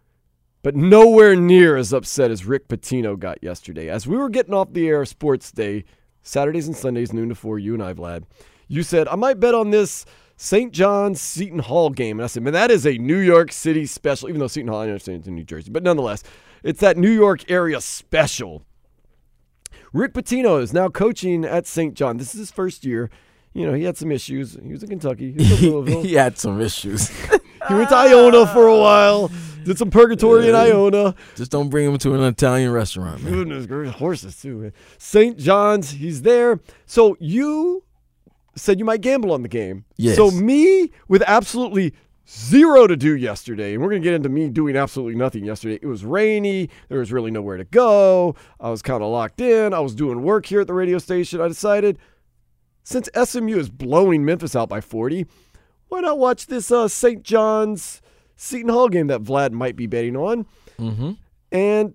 but 0.63 0.75
nowhere 0.75 1.37
near 1.37 1.77
as 1.77 1.93
upset 1.93 2.31
as 2.31 2.45
Rick 2.47 2.69
Pitino 2.69 3.19
got 3.19 3.43
yesterday. 3.43 3.89
As 3.89 4.07
we 4.07 4.17
were 4.17 4.29
getting 4.31 4.55
off 4.55 4.73
the 4.73 4.89
air 4.89 5.05
Sports 5.05 5.53
Day, 5.53 5.85
Saturdays 6.23 6.67
and 6.67 6.77
Sundays, 6.77 7.13
noon 7.13 7.29
to 7.29 7.35
four, 7.35 7.59
you 7.59 7.75
and 7.75 7.83
I, 7.83 7.93
Vlad, 7.93 8.25
you 8.69 8.83
said, 8.83 9.07
I 9.09 9.15
might 9.17 9.39
bet 9.41 9.55
on 9.55 9.71
this 9.71 10.07
St. 10.37 10.73
John's 10.73 11.21
Seton 11.21 11.59
Hall 11.61 11.91
game. 11.91 12.19
And 12.19 12.25
I 12.25 12.27
said, 12.29 12.43
man, 12.43 12.55
that 12.55 12.71
is 12.71 12.87
a 12.87 12.97
New 12.99 13.19
York 13.19 13.53
City 13.53 13.87
special, 13.87 14.29
even 14.29 14.41
though 14.41 14.47
Seton 14.49 14.69
Hall, 14.69 14.81
I 14.81 14.85
understand 14.85 15.19
it's 15.21 15.29
in 15.29 15.35
New 15.35 15.45
Jersey, 15.45 15.71
but 15.71 15.83
nonetheless, 15.83 16.23
it's 16.63 16.81
that 16.81 16.97
New 16.97 17.11
York 17.11 17.49
area 17.51 17.81
special. 17.81 18.65
Rick 19.93 20.15
Pitino 20.15 20.61
is 20.61 20.73
now 20.73 20.89
coaching 20.89 21.45
at 21.45 21.67
St. 21.67 21.95
John. 21.95 22.17
This 22.17 22.35
is 22.35 22.41
his 22.41 22.51
first 22.51 22.85
year. 22.85 23.11
You 23.53 23.67
know, 23.67 23.75
he 23.75 23.85
had 23.85 23.97
some 23.97 24.11
issues. 24.11 24.59
He 24.61 24.73
was 24.73 24.83
in 24.83 24.89
Kentucky. 24.89 25.33
He 25.33 25.39
was 25.39 25.63
in 25.63 25.71
Louisville. 25.73 26.03
he 26.03 26.15
had 26.15 26.37
some 26.39 26.61
issues. 26.61 27.13
He 27.69 27.75
went 27.75 27.89
to 27.91 27.97
Iona 27.97 28.47
for 28.47 28.67
a 28.69 28.75
ah. 28.75 28.81
while. 28.81 29.31
Did 29.65 29.79
some 29.79 29.91
purgatory 29.91 30.49
in 30.49 30.55
Iona. 30.55 31.15
Just 31.37 31.51
don't 31.51 31.71
bring 31.71 31.89
him 31.89 31.97
to 31.99 32.15
an 32.15 32.23
Italian 32.23 32.71
restaurant, 32.71 33.23
man. 33.23 33.33
Goodness 33.33 33.65
gracious, 33.65 33.95
horses 33.97 34.41
too. 34.41 34.57
Man. 34.59 34.73
St. 34.99 35.39
John's, 35.39 35.91
he's 35.91 36.21
there. 36.21 36.61
So 36.85 37.17
you 37.19 37.83
said 38.57 38.79
you 38.79 38.85
might 38.85 39.01
gamble 39.01 39.33
on 39.33 39.43
the 39.43 39.49
game. 39.49 39.85
Yes. 39.97 40.17
So 40.17 40.31
me 40.31 40.91
with 41.09 41.23
absolutely 41.27 41.95
zero 42.29 42.87
to 42.87 42.97
do 42.97 43.17
yesterday, 43.17 43.75
and 43.75 43.83
we're 43.83 43.89
gonna 43.89 44.01
get 44.01 44.15
into 44.15 44.29
me 44.29 44.49
doing 44.51 44.77
absolutely 44.77 45.15
nothing 45.15 45.45
yesterday. 45.45 45.79
It 45.81 45.87
was 45.87 46.05
rainy. 46.05 46.69
There 46.89 46.99
was 46.99 47.13
really 47.13 47.31
nowhere 47.31 47.57
to 47.57 47.65
go. 47.65 48.35
I 48.61 48.71
was 48.71 48.83
kind 48.83 49.03
of 49.03 49.11
locked 49.11 49.41
in. 49.41 49.73
I 49.73 49.81
was 49.81 49.95
doing 49.95 50.23
work 50.23 50.47
here 50.47 50.61
at 50.61 50.67
the 50.67 50.75
radio 50.75 50.99
station. 50.99 51.41
I 51.41 51.49
decided 51.49 51.99
since 52.83 53.09
SMU 53.15 53.57
is 53.57 53.71
blowing 53.71 54.25
Memphis 54.25 54.55
out 54.55 54.69
by 54.69 54.81
40, 54.81 55.27
why 55.95 56.01
not 56.01 56.19
watch 56.19 56.47
this 56.47 56.73
uh, 56.73 56.89
St. 56.89 57.23
John's 57.23 58.03
Seton 58.35 58.69
Hall 58.69 58.89
game 58.89 59.07
that 59.07 59.23
Vlad 59.23 59.53
might 59.53 59.77
be 59.77 59.87
betting 59.87 60.17
on? 60.17 60.45
Mm-hmm. 60.77 61.13
And 61.53 61.95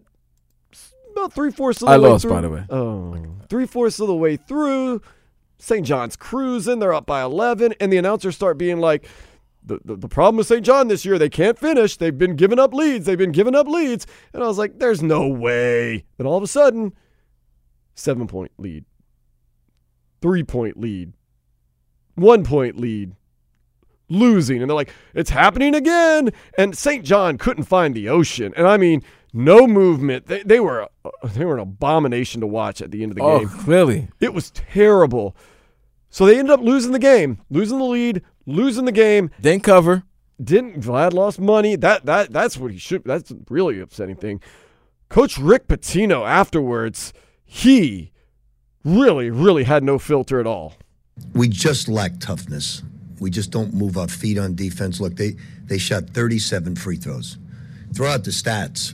about 1.12 1.34
three 1.34 1.52
fourths 1.52 1.82
of 1.82 1.88
the 1.88 1.92
way. 1.92 1.96
I 1.96 1.98
way 1.98 2.10
lost, 2.10 2.22
through, 2.22 2.32
by 2.32 2.42
the 2.42 2.50
way. 2.50 2.66
Oh, 2.70 3.18
three 3.50 3.66
fourths 3.66 4.00
of 4.00 4.08
the 4.08 4.16
way 4.16 4.38
through, 4.38 5.02
St. 5.58 5.86
John's 5.86 6.16
cruising. 6.16 6.80
They're 6.80 6.94
up 6.94 7.06
by 7.06 7.22
11, 7.22 7.74
and 7.82 7.92
the 7.92 7.98
announcers 7.98 8.38
start 8.38 8.58
being 8.58 8.80
like, 8.80 9.06
the, 9.66 9.82
the, 9.84 9.98
the 9.98 10.08
problem 10.08 10.38
with 10.38 10.48
St. 10.48 10.66
John 10.66 10.88
this 10.88 11.04
year, 11.04 11.20
they 11.20 11.30
can't 11.30 11.60
finish. 11.60 11.98
They've 11.98 12.18
been 12.18 12.38
giving 12.38 12.58
up 12.58 12.74
leads. 12.74 13.06
They've 13.06 13.18
been 13.18 13.34
giving 13.34 13.54
up 13.54 13.68
leads. 13.68 14.08
And 14.34 14.42
I 14.42 14.48
was 14.48 14.58
like, 14.58 14.80
there's 14.80 15.04
no 15.04 15.28
way. 15.28 16.06
Then 16.18 16.26
all 16.26 16.38
of 16.38 16.44
a 16.44 16.48
sudden, 16.48 16.94
seven 17.96 18.28
point 18.28 18.54
lead, 18.58 18.86
three 20.22 20.44
point 20.44 20.80
lead, 20.80 21.12
one 22.16 22.46
point 22.46 22.78
lead, 22.78 23.14
losing. 24.10 24.62
And 24.62 24.70
they're 24.70 24.76
like, 24.76 24.94
it's 25.14 25.30
happening 25.30 25.76
again. 25.76 26.32
And 26.58 26.78
St. 26.78 27.06
John 27.06 27.38
couldn't 27.38 27.64
find 27.64 27.96
the 27.96 28.10
ocean. 28.10 28.54
And 28.58 28.68
I 28.68 28.78
mean, 28.78 29.04
no 29.34 29.68
movement. 29.68 30.26
They, 30.28 30.44
they 30.44 30.60
were 30.60 30.88
uh, 31.06 31.10
they 31.34 31.46
were 31.46 31.54
an 31.56 31.62
abomination 31.62 32.42
to 32.42 32.48
watch 32.48 32.82
at 32.82 32.92
the 32.92 33.04
end 33.04 33.12
of 33.12 33.16
the 33.18 33.24
Oh, 33.24 33.40
game. 33.40 33.50
clearly. 33.50 34.08
It 34.20 34.34
was 34.34 34.52
terrible. 34.52 35.36
So 36.10 36.26
they 36.26 36.40
ended 36.40 36.52
up 36.52 36.62
losing 36.62 36.92
the 36.92 37.00
game, 37.00 37.40
losing 37.52 37.78
the 37.78 37.84
lead, 37.86 38.24
losing 38.48 38.86
the 38.86 38.92
game. 38.92 39.30
Didn't 39.40 39.64
cover. 39.64 40.04
Didn't 40.44 40.82
Vlad 40.82 41.14
lost 41.14 41.40
money. 41.40 41.76
That 41.76 42.06
that 42.08 42.32
that's 42.32 42.58
what 42.58 42.72
he 42.72 42.78
should. 42.78 43.04
That's 43.04 43.30
a 43.30 43.38
really 43.50 43.80
upsetting 43.80 44.16
thing. 44.16 44.42
Coach 45.10 45.38
Rick 45.38 45.68
Pitino 45.68 46.28
afterwards, 46.28 47.14
he 47.46 48.12
really 48.86 49.30
really 49.30 49.66
had 49.66 49.84
no 49.84 50.00
filter 50.00 50.40
at 50.40 50.48
all. 50.48 50.74
We 51.34 51.50
just 51.50 51.88
lack 51.90 52.20
toughness. 52.20 52.82
We 53.20 53.30
just 53.30 53.52
don't 53.52 53.74
move 53.74 53.98
our 53.98 54.08
feet 54.08 54.38
on 54.38 54.56
defense. 54.56 55.00
Look, 55.00 55.16
they 55.16 55.36
they 55.66 55.78
shot 55.78 56.10
37 56.10 56.76
free 56.76 56.98
throws. 56.98 57.38
throw 57.94 58.08
out 58.08 58.24
the 58.24 58.32
stats. 58.32 58.94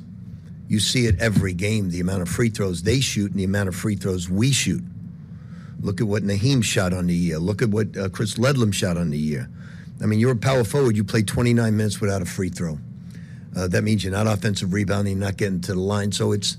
You 0.68 0.80
see 0.80 1.06
it 1.06 1.20
every 1.20 1.54
game 1.54 1.90
the 1.92 2.00
amount 2.00 2.24
of 2.24 2.30
free 2.30 2.50
throws 2.50 2.84
they 2.84 3.00
shoot 3.00 3.32
and 3.32 3.40
the 3.40 3.44
amount 3.44 3.70
of 3.70 3.76
free 3.76 3.96
throws 3.96 4.30
we 4.30 4.52
shoot. 4.52 4.84
Look 5.82 6.02
at 6.02 6.08
what 6.08 6.24
Nahiem 6.24 6.64
shot 6.64 6.94
on 6.94 7.08
the 7.08 7.14
year. 7.14 7.38
Look 7.38 7.62
at 7.62 7.70
what 7.70 7.96
uh, 7.96 8.10
Chris 8.10 8.36
Ledlum 8.36 8.74
shot 8.74 8.98
on 8.98 9.12
the 9.12 9.18
year. 9.18 9.50
I 10.02 10.08
mean, 10.08 10.20
you're 10.20 10.32
a 10.32 10.36
power 10.36 10.64
forward. 10.64 10.98
You 10.98 11.04
play 11.04 11.22
29 11.22 11.78
minutes 11.78 12.02
without 12.02 12.22
a 12.22 12.26
free 12.26 12.50
throw. 12.50 12.80
Uh, 13.56 13.68
that 13.68 13.84
means 13.84 14.04
you're 14.04 14.12
not 14.12 14.28
offensive 14.28 14.74
rebounding, 14.74 15.20
not 15.20 15.38
getting 15.38 15.62
to 15.62 15.74
the 15.74 15.80
line. 15.80 16.12
So 16.12 16.32
it's 16.32 16.58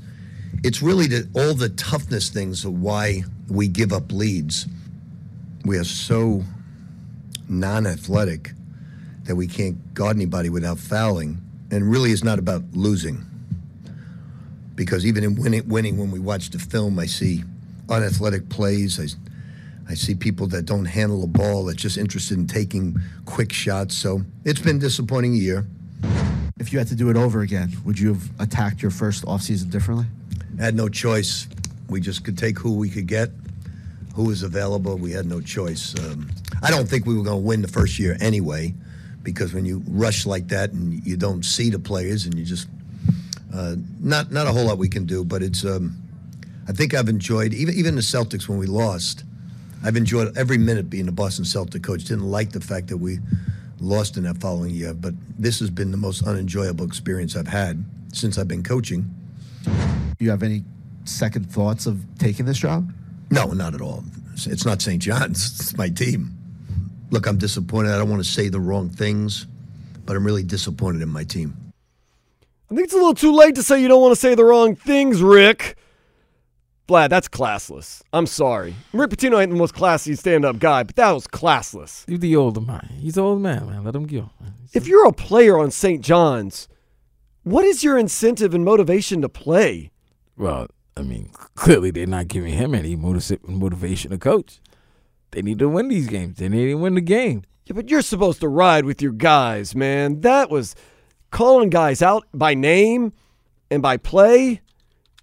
it's 0.62 0.80
really 0.80 1.06
the, 1.06 1.28
all 1.34 1.54
the 1.54 1.68
toughness 1.70 2.30
things 2.30 2.64
of 2.64 2.80
why 2.80 3.24
we 3.48 3.68
give 3.68 3.92
up 3.92 4.10
leads. 4.12 4.66
We 5.64 5.78
are 5.78 5.84
so 5.84 6.42
non-athletic 7.48 8.52
that 9.24 9.36
we 9.36 9.46
can't 9.46 9.94
guard 9.94 10.16
anybody 10.16 10.48
without 10.48 10.78
fouling, 10.78 11.38
and 11.70 11.90
really 11.90 12.10
it's 12.10 12.24
not 12.24 12.38
about 12.38 12.62
losing. 12.72 13.24
Because 14.74 15.06
even 15.06 15.24
in 15.24 15.34
winning, 15.36 15.68
winning 15.68 15.96
when 15.96 16.10
we 16.10 16.18
watch 16.18 16.50
the 16.50 16.58
film, 16.58 16.98
I 16.98 17.06
see 17.06 17.42
unathletic 17.88 18.48
plays. 18.48 19.00
I, 19.00 19.90
I 19.90 19.94
see 19.94 20.14
people 20.14 20.46
that 20.48 20.66
don't 20.66 20.84
handle 20.84 21.20
the 21.20 21.26
ball, 21.26 21.64
that's 21.64 21.80
just 21.80 21.96
interested 21.96 22.36
in 22.36 22.46
taking 22.46 22.96
quick 23.24 23.52
shots. 23.52 23.96
So 23.96 24.22
it's 24.44 24.60
been 24.60 24.76
a 24.76 24.80
disappointing 24.80 25.34
year. 25.34 25.66
If 26.58 26.72
you 26.72 26.78
had 26.78 26.88
to 26.88 26.94
do 26.94 27.10
it 27.10 27.16
over 27.16 27.42
again, 27.42 27.72
would 27.84 27.98
you 27.98 28.08
have 28.08 28.30
attacked 28.38 28.82
your 28.82 28.90
first 28.90 29.24
offseason 29.24 29.70
differently? 29.70 30.06
I 30.58 30.64
Had 30.64 30.74
no 30.74 30.88
choice. 30.88 31.48
We 31.88 32.00
just 32.00 32.24
could 32.24 32.36
take 32.36 32.58
who 32.58 32.76
we 32.76 32.88
could 32.88 33.06
get, 33.06 33.30
who 34.16 34.24
was 34.24 34.42
available. 34.42 34.96
We 34.96 35.12
had 35.12 35.26
no 35.26 35.42
choice. 35.42 35.94
Um, 36.00 36.30
I 36.62 36.70
don't 36.70 36.88
think 36.88 37.04
we 37.04 37.14
were 37.14 37.22
going 37.22 37.38
to 37.38 37.46
win 37.46 37.60
the 37.60 37.68
first 37.68 37.98
year 37.98 38.16
anyway, 38.18 38.72
because 39.22 39.52
when 39.52 39.66
you 39.66 39.82
rush 39.86 40.24
like 40.24 40.48
that 40.48 40.72
and 40.72 41.06
you 41.06 41.18
don't 41.18 41.44
see 41.44 41.68
the 41.68 41.78
players 41.78 42.24
and 42.24 42.34
you 42.34 42.44
just 42.44 42.66
uh, 43.54 43.76
not 44.00 44.32
not 44.32 44.46
a 44.46 44.52
whole 44.52 44.64
lot 44.64 44.78
we 44.78 44.88
can 44.88 45.04
do. 45.04 45.22
But 45.22 45.42
it's 45.42 45.64
um, 45.66 45.96
I 46.66 46.72
think 46.72 46.94
I've 46.94 47.10
enjoyed 47.10 47.52
even 47.52 47.74
even 47.74 47.94
the 47.94 48.00
Celtics 48.00 48.48
when 48.48 48.58
we 48.58 48.66
lost. 48.66 49.22
I've 49.84 49.96
enjoyed 49.96 50.36
every 50.38 50.56
minute 50.56 50.88
being 50.88 51.04
the 51.04 51.12
Boston 51.12 51.44
Celtic 51.44 51.82
coach. 51.82 52.04
Didn't 52.04 52.24
like 52.24 52.52
the 52.52 52.60
fact 52.60 52.88
that 52.88 52.96
we 52.96 53.18
lost 53.78 54.16
in 54.16 54.22
that 54.22 54.38
following 54.38 54.70
year, 54.70 54.94
but 54.94 55.12
this 55.38 55.60
has 55.60 55.68
been 55.68 55.90
the 55.90 55.98
most 55.98 56.26
unenjoyable 56.26 56.86
experience 56.86 57.36
I've 57.36 57.46
had 57.46 57.84
since 58.14 58.38
I've 58.38 58.48
been 58.48 58.62
coaching. 58.62 59.14
You 60.18 60.30
have 60.30 60.42
any 60.42 60.64
second 61.04 61.50
thoughts 61.50 61.84
of 61.84 62.00
taking 62.18 62.46
this 62.46 62.56
job? 62.56 62.90
No, 63.30 63.46
not 63.52 63.74
at 63.74 63.80
all. 63.80 64.04
It's- 64.32 64.46
It's 64.46 64.64
not 64.66 64.82
St. 64.82 65.00
John's. 65.02 65.58
It's 65.60 65.76
my 65.76 65.88
team. 65.88 66.32
Look, 67.10 67.26
I'm 67.26 67.38
disappointed. 67.38 67.92
I 67.92 67.98
don't 67.98 68.10
want 68.10 68.22
to 68.24 68.28
say 68.30 68.48
the 68.48 68.60
wrong 68.60 68.88
things, 68.90 69.46
but 70.04 70.16
I'm 70.16 70.24
really 70.24 70.42
disappointed 70.42 71.02
in 71.02 71.08
my 71.08 71.24
team. 71.24 71.56
I 72.70 72.74
think 72.74 72.84
it's 72.84 72.92
a 72.94 72.96
little 72.96 73.14
too 73.14 73.32
late 73.32 73.54
to 73.54 73.62
say 73.62 73.80
you 73.80 73.88
don't 73.88 74.02
want 74.02 74.12
to 74.12 74.20
say 74.20 74.34
the 74.34 74.44
wrong 74.44 74.74
things, 74.74 75.22
Rick. 75.22 75.76
Vlad, 76.88 77.08
that's 77.10 77.28
classless. 77.28 78.02
I'm 78.12 78.26
sorry. 78.26 78.74
Rick 78.92 79.10
Pitino 79.10 79.40
ain't 79.40 79.50
the 79.50 79.56
most 79.56 79.74
classy 79.74 80.14
stand-up 80.14 80.58
guy, 80.60 80.82
but 80.84 80.94
that 80.96 81.10
was 81.12 81.26
classless. 81.26 82.04
He's 82.08 82.20
the 82.20 82.36
older 82.36 82.60
man. 82.60 82.88
He's 83.00 83.16
an 83.16 83.24
old 83.24 83.40
man, 83.40 83.66
man. 83.66 83.82
Let 83.84 83.94
him 83.96 84.06
go. 84.06 84.30
If 84.72 84.86
you're 84.86 85.06
a 85.06 85.12
player 85.12 85.58
on 85.58 85.70
St. 85.72 86.00
John's, 86.04 86.68
what 87.42 87.64
is 87.64 87.82
your 87.82 87.98
incentive 87.98 88.54
and 88.54 88.64
motivation 88.64 89.20
to 89.22 89.28
play? 89.28 89.90
Well, 90.36 90.66
I 90.96 91.02
mean, 91.02 91.30
clearly 91.54 91.90
they're 91.90 92.06
not 92.06 92.28
giving 92.28 92.54
him 92.54 92.74
any 92.74 92.96
motiv- 92.96 93.46
motivation 93.46 94.10
to 94.12 94.18
coach. 94.18 94.60
They 95.32 95.42
need 95.42 95.58
to 95.58 95.68
win 95.68 95.88
these 95.88 96.06
games. 96.06 96.38
They 96.38 96.48
need 96.48 96.66
to 96.66 96.74
win 96.74 96.94
the 96.94 97.00
game. 97.00 97.42
Yeah, 97.66 97.74
but 97.74 97.90
you're 97.90 98.02
supposed 98.02 98.40
to 98.40 98.48
ride 98.48 98.84
with 98.84 99.02
your 99.02 99.12
guys, 99.12 99.74
man. 99.74 100.20
That 100.22 100.50
was 100.50 100.74
calling 101.30 101.68
guys 101.68 102.00
out 102.00 102.26
by 102.32 102.54
name 102.54 103.12
and 103.70 103.82
by 103.82 103.96
play 103.96 104.62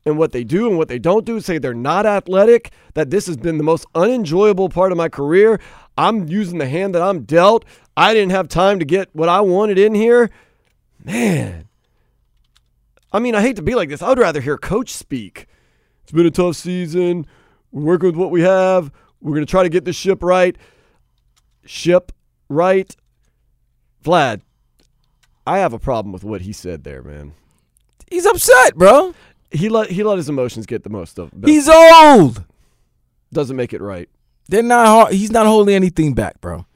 and 0.06 0.18
what 0.18 0.34
they 0.34 0.44
do 0.44 0.68
and 0.68 0.78
what 0.78 0.90
they 0.90 1.00
don't 1.00 1.26
do, 1.26 1.40
say 1.40 1.58
they're 1.58 1.74
not 1.74 2.06
athletic, 2.06 2.72
that 2.94 3.10
this 3.10 3.26
has 3.26 3.38
been 3.38 3.58
the 3.58 3.64
most 3.64 3.86
unenjoyable 3.96 4.70
part 4.70 4.92
of 4.92 4.98
my 4.98 5.08
career. 5.08 5.60
I'm 5.98 6.28
using 6.28 6.58
the 6.58 6.68
hand 6.68 6.94
that 6.94 7.02
I'm 7.02 7.24
dealt. 7.24 7.66
I 7.96 8.14
didn't 8.14 8.32
have 8.32 8.50
time 8.50 8.80
to 8.80 8.86
get 8.86 9.10
what 9.14 9.30
I 9.30 9.42
wanted 9.42 9.80
in 9.80 9.96
here. 9.96 10.30
Man. 11.04 11.68
I 13.14 13.20
mean, 13.20 13.34
I 13.34 13.42
hate 13.42 13.56
to 13.56 13.62
be 13.62 13.76
like 13.76 13.90
this. 13.90 14.02
I 14.02 14.10
would 14.10 14.20
rather 14.20 14.42
hear 14.42 14.58
coach 14.58 14.90
speak. 14.90 15.48
It's 16.14 16.18
been 16.18 16.28
a 16.28 16.30
tough 16.30 16.56
season. 16.58 17.26
We're 17.72 17.86
working 17.86 18.10
with 18.10 18.16
what 18.16 18.30
we 18.30 18.42
have. 18.42 18.92
We're 19.20 19.32
going 19.34 19.48
to 19.48 19.50
try 19.50 19.64
to 19.64 19.70
get 19.70 19.84
this 19.84 19.96
ship 19.96 20.22
right. 20.22 20.56
Ship 21.66 22.12
right. 22.50 22.96
Vlad, 24.06 24.42
I 25.48 25.58
have 25.58 25.74
a 25.74 25.80
problem 25.80 26.14
with 26.14 26.24
what 26.24 26.42
he 26.42 26.54
said 26.54 26.84
there, 26.84 27.02
man. 27.02 27.34
He's 28.12 28.28
upset, 28.28 28.76
bro. 28.76 29.16
He 29.50 29.70
let 29.70 29.90
he 29.90 30.04
let 30.04 30.18
his 30.18 30.30
emotions 30.30 30.68
get 30.68 30.84
the 30.84 30.92
most 30.92 31.18
of. 31.18 31.34
It. 31.34 31.48
He's 31.48 31.68
old. 31.68 32.44
Doesn't 33.32 33.56
make 33.56 33.74
it 33.74 33.82
right. 33.82 34.08
They're 34.50 34.62
not. 34.62 35.14
He's 35.14 35.32
not 35.32 35.48
holding 35.48 35.74
anything 35.74 36.14
back, 36.14 36.40
bro. 36.42 36.68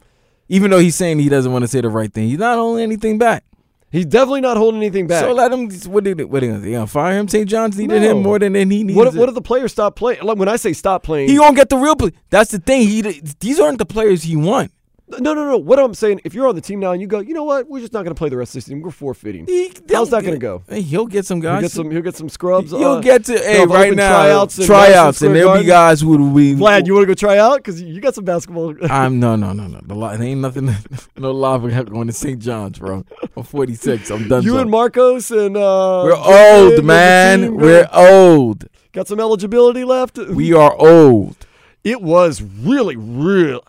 Even 0.49 0.71
though 0.71 0.79
he's 0.79 0.95
saying 0.95 1.19
he 1.19 1.29
doesn't 1.29 1.51
want 1.51 1.61
to 1.61 1.67
say 1.67 1.81
the 1.81 1.89
right 1.89 2.11
thing, 2.11 2.27
he's 2.29 2.39
not 2.39 2.55
holding 2.55 2.81
anything 2.81 3.19
back. 3.19 3.43
He's 3.89 4.05
definitely 4.05 4.41
not 4.41 4.57
holding 4.57 4.81
anything 4.81 5.07
back. 5.07 5.23
So 5.23 5.31
let 5.33 5.51
him. 5.51 5.69
What 5.91 6.03
did 6.03 6.21
what 6.29 6.43
are 6.43 6.57
they 6.59 6.71
gonna 6.71 6.87
fire 6.87 7.17
him? 7.17 7.27
St. 7.27 7.47
John's 7.49 7.77
needed 7.77 8.01
No. 8.01 8.11
him 8.11 8.23
more 8.23 8.37
than 8.37 8.53
than 8.53 8.69
he 8.69 8.83
needs. 8.83 8.97
What 8.97 9.07
if, 9.07 9.15
what 9.15 9.29
if 9.29 9.35
the 9.35 9.41
players 9.41 9.71
stop 9.71 9.95
playing? 9.95 10.23
Like 10.23 10.37
when 10.37 10.49
I 10.49 10.57
say 10.57 10.73
stop 10.73 11.03
playing, 11.03 11.29
he 11.29 11.39
won't 11.39 11.55
get 11.55 11.69
the 11.69 11.77
real? 11.77 11.95
Play. 11.95 12.11
That's 12.29 12.51
the 12.51 12.59
thing. 12.59 12.81
He 12.87 13.01
these 13.39 13.59
aren't 13.59 13.77
the 13.77 13.85
players 13.85 14.23
he 14.23 14.35
want. 14.35 14.71
no, 15.19 15.33
no, 15.33 15.45
no. 15.45 15.57
What 15.57 15.79
I'm 15.79 15.93
saying, 15.93 16.19
if 16.25 16.33
you're 16.33 16.49
on 16.49 16.55
the 16.55 16.59
team 16.61 16.81
now 16.81 16.91
and 16.91 16.99
you 16.99 17.07
go, 17.07 17.19
you 17.19 17.33
know 17.33 17.45
what, 17.45 17.69
we're 17.69 17.79
just 17.79 17.93
not 17.93 18.03
going 18.03 18.13
to 18.13 18.19
play 18.19 18.27
the 18.27 18.35
rest 18.35 18.49
of 18.49 18.55
the 18.55 18.61
season. 18.61 18.81
We're 18.81 18.91
forfeiting. 18.91 19.47
How's 19.89 20.09
that 20.09 20.21
going 20.23 20.33
to 20.33 20.37
go? 20.37 20.63
Hey, 20.67 20.81
he'll 20.81 21.05
get 21.05 21.25
some 21.25 21.41
He'll 21.41 21.51
guys. 21.51 21.61
get 21.61 21.71
some. 21.71 21.89
He'll 21.89 22.01
get 22.01 22.17
some 22.17 22.27
scrubs. 22.27 22.71
He'll 22.71 22.83
uh, 22.83 22.99
get 22.99 23.23
to 23.25 23.39
hey 23.39 23.65
right 23.65 23.93
now 23.95 24.09
tryouts 24.23 24.57
and, 24.57 24.67
tryouts, 24.67 25.21
and 25.21 25.33
there'll 25.33 25.59
be 25.59 25.63
guys 25.63 26.01
who 26.01 26.17
be. 26.35 26.55
Vlad, 26.55 26.87
you 26.87 26.93
want 26.93 27.03
to 27.03 27.07
go 27.07 27.13
try 27.13 27.37
out 27.37 27.57
because 27.59 27.81
you 27.81 28.01
got 28.01 28.15
some 28.15 28.25
basketball. 28.25 28.75
I'm 28.91 29.17
no 29.17 29.37
no 29.37 29.53
no 29.53 29.67
no. 29.67 29.79
The 29.87 29.95
there 30.17 30.27
ain't 30.27 30.41
nothing. 30.41 30.75
No 31.17 31.31
lava 31.31 31.83
going 31.85 32.07
to 32.07 32.13
St. 32.13 32.39
John's, 32.39 32.77
bro. 32.77 33.05
I'm 33.37 33.43
46. 33.43 34.09
I'm 34.09 34.27
done. 34.27 34.43
you 34.43 34.51
so. 34.51 34.57
and 34.57 34.71
Marcos 34.71 35.29
and 35.29 35.55
uh, 35.55 36.01
We're 36.05 36.15
old, 36.15 36.83
man. 36.83 37.41
team, 37.41 37.57
We're 37.57 37.87
old. 37.93 38.65
Got 38.93 39.07
some 39.07 39.19
eligibility 39.19 39.83
left. 39.83 40.17
We 40.29 40.53
are 40.53 40.75
old. 40.75 41.37
It 41.83 42.01
was 42.01 42.41
really, 42.41 42.95
real, 42.95 43.63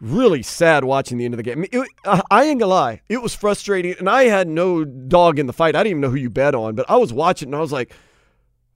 really 0.00 0.42
sad 0.42 0.84
watching 0.84 1.18
the 1.18 1.24
end 1.24 1.34
of 1.34 1.38
the 1.38 1.42
game. 1.42 1.64
It, 1.64 1.88
uh, 2.04 2.22
I 2.30 2.44
ain't 2.44 2.60
gonna 2.60 2.70
lie, 2.72 3.02
it 3.08 3.20
was 3.20 3.34
frustrating, 3.34 3.96
and 3.98 4.08
I 4.08 4.24
had 4.24 4.46
no 4.46 4.84
dog 4.84 5.40
in 5.40 5.46
the 5.46 5.52
fight. 5.52 5.74
I 5.74 5.80
didn't 5.82 5.90
even 5.90 6.00
know 6.02 6.10
who 6.10 6.16
you 6.16 6.30
bet 6.30 6.54
on, 6.54 6.76
but 6.76 6.88
I 6.88 6.96
was 6.96 7.12
watching 7.12 7.48
and 7.48 7.56
I 7.56 7.60
was 7.60 7.72
like, 7.72 7.92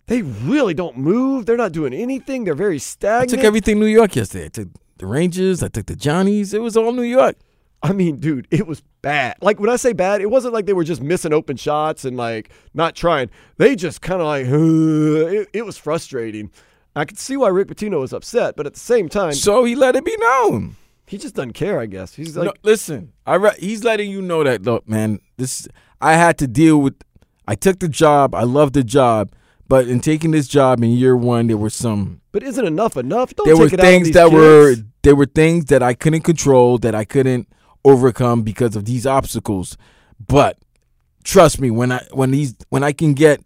they 0.06 0.22
really 0.22 0.74
don't 0.74 0.98
move. 0.98 1.46
They're 1.46 1.56
not 1.56 1.72
doing 1.72 1.94
anything. 1.94 2.44
They're 2.44 2.54
very 2.54 2.80
stagnant. 2.80 3.32
I 3.32 3.36
took 3.36 3.44
everything 3.44 3.78
New 3.78 3.86
York 3.86 4.16
yesterday. 4.16 4.46
I 4.46 4.48
took 4.48 4.68
the 4.98 5.06
Rangers. 5.06 5.62
I 5.62 5.68
took 5.68 5.86
the 5.86 5.96
Johnnies. 5.96 6.52
It 6.52 6.60
was 6.60 6.76
all 6.76 6.92
New 6.92 7.02
York. 7.02 7.36
I 7.82 7.92
mean, 7.92 8.16
dude, 8.16 8.48
it 8.50 8.66
was 8.66 8.82
bad. 9.04 9.36
Like 9.40 9.60
when 9.60 9.70
I 9.70 9.76
say 9.76 9.92
bad, 9.92 10.20
it 10.20 10.30
wasn't 10.30 10.52
like 10.54 10.66
they 10.66 10.72
were 10.72 10.84
just 10.84 11.00
missing 11.02 11.32
open 11.32 11.56
shots 11.56 12.04
and 12.04 12.16
like 12.16 12.50
not 12.74 12.96
trying. 12.96 13.30
They 13.58 13.76
just 13.76 14.00
kind 14.02 14.20
of 14.20 14.26
like 14.26 14.46
it, 14.46 15.48
it 15.52 15.64
was 15.64 15.76
frustrating. 15.78 16.50
I 16.96 17.04
could 17.04 17.18
see 17.18 17.36
why 17.36 17.48
Rick 17.48 17.68
Pitino 17.68 18.00
was 18.00 18.12
upset, 18.12 18.56
but 18.56 18.66
at 18.66 18.74
the 18.74 18.80
same 18.80 19.08
time, 19.08 19.32
So 19.34 19.64
he 19.64 19.74
let 19.74 19.96
it 19.96 20.04
be 20.04 20.16
known. 20.16 20.76
he 21.06 21.18
just 21.18 21.34
doesn't 21.34 21.52
care. 21.54 21.78
I 21.80 21.86
guess 21.86 22.14
he's 22.14 22.36
like, 22.36 22.46
no, 22.46 22.52
listen, 22.62 23.12
I 23.26 23.34
re- 23.34 23.56
he's 23.58 23.82
letting 23.84 24.10
you 24.10 24.22
know 24.22 24.42
that 24.44 24.62
look, 24.62 24.88
man. 24.88 25.18
This 25.36 25.68
I 26.00 26.14
had 26.14 26.38
to 26.38 26.46
deal 26.46 26.78
with. 26.80 26.94
I 27.46 27.54
took 27.56 27.78
the 27.80 27.88
job. 27.88 28.34
I 28.34 28.44
love 28.44 28.72
the 28.72 28.82
job, 28.84 29.34
but 29.68 29.86
in 29.88 30.00
taking 30.00 30.30
this 30.30 30.48
job 30.48 30.82
in 30.82 30.90
year 30.90 31.16
one, 31.16 31.46
there 31.48 31.56
were 31.58 31.68
some. 31.70 32.20
but 32.32 32.42
isn't 32.42 32.64
enough 32.66 32.96
enough? 32.96 33.34
Don't 33.34 33.46
there 33.46 33.54
take 33.56 33.60
were 33.60 33.66
it 33.74 33.80
out 33.80 33.86
on 33.86 33.92
things 33.92 34.10
that 34.12 34.30
were 34.32 34.76
there 35.02 35.14
were 35.16 35.26
things 35.26 35.66
that 35.66 35.82
I 35.82 35.92
couldn't 35.94 36.22
control 36.22 36.78
that 36.78 36.94
I 36.94 37.04
couldn't 37.04 37.48
overcome 37.84 38.42
because 38.42 38.76
of 38.76 38.84
these 38.84 39.06
obstacles. 39.06 39.76
But 40.24 40.58
trust 41.24 41.60
me, 41.60 41.70
when 41.70 41.92
I 41.92 42.06
when 42.12 42.30
these 42.30 42.54
when 42.70 42.82
I 42.82 42.92
can 42.92 43.14
get 43.14 43.40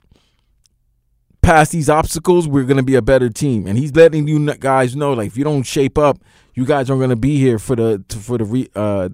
past 1.43 1.73
these 1.73 1.89
obstacles, 1.89 2.47
we're 2.47 2.65
gonna 2.65 2.83
be 2.83 2.95
a 2.95 3.03
better 3.03 3.29
team. 3.29 3.67
And 3.67 3.79
he's 3.79 3.95
letting 3.95 4.29
you 4.29 4.55
guys 4.57 4.95
know, 4.95 5.13
like 5.13 5.29
if 5.29 5.37
you 5.37 5.45
don't 5.45 5.63
shape 5.63 5.99
up, 5.99 6.19
you 6.55 6.65
guys 6.65 6.91
aren't 6.91 7.01
gonna 7.01 7.17
be 7.17 7.39
here 7.39 7.59
for 7.59 7.77
the 7.77 8.05
for 8.09 8.39
the 8.39 8.45
re, 8.45 8.69
uh 8.75 9.09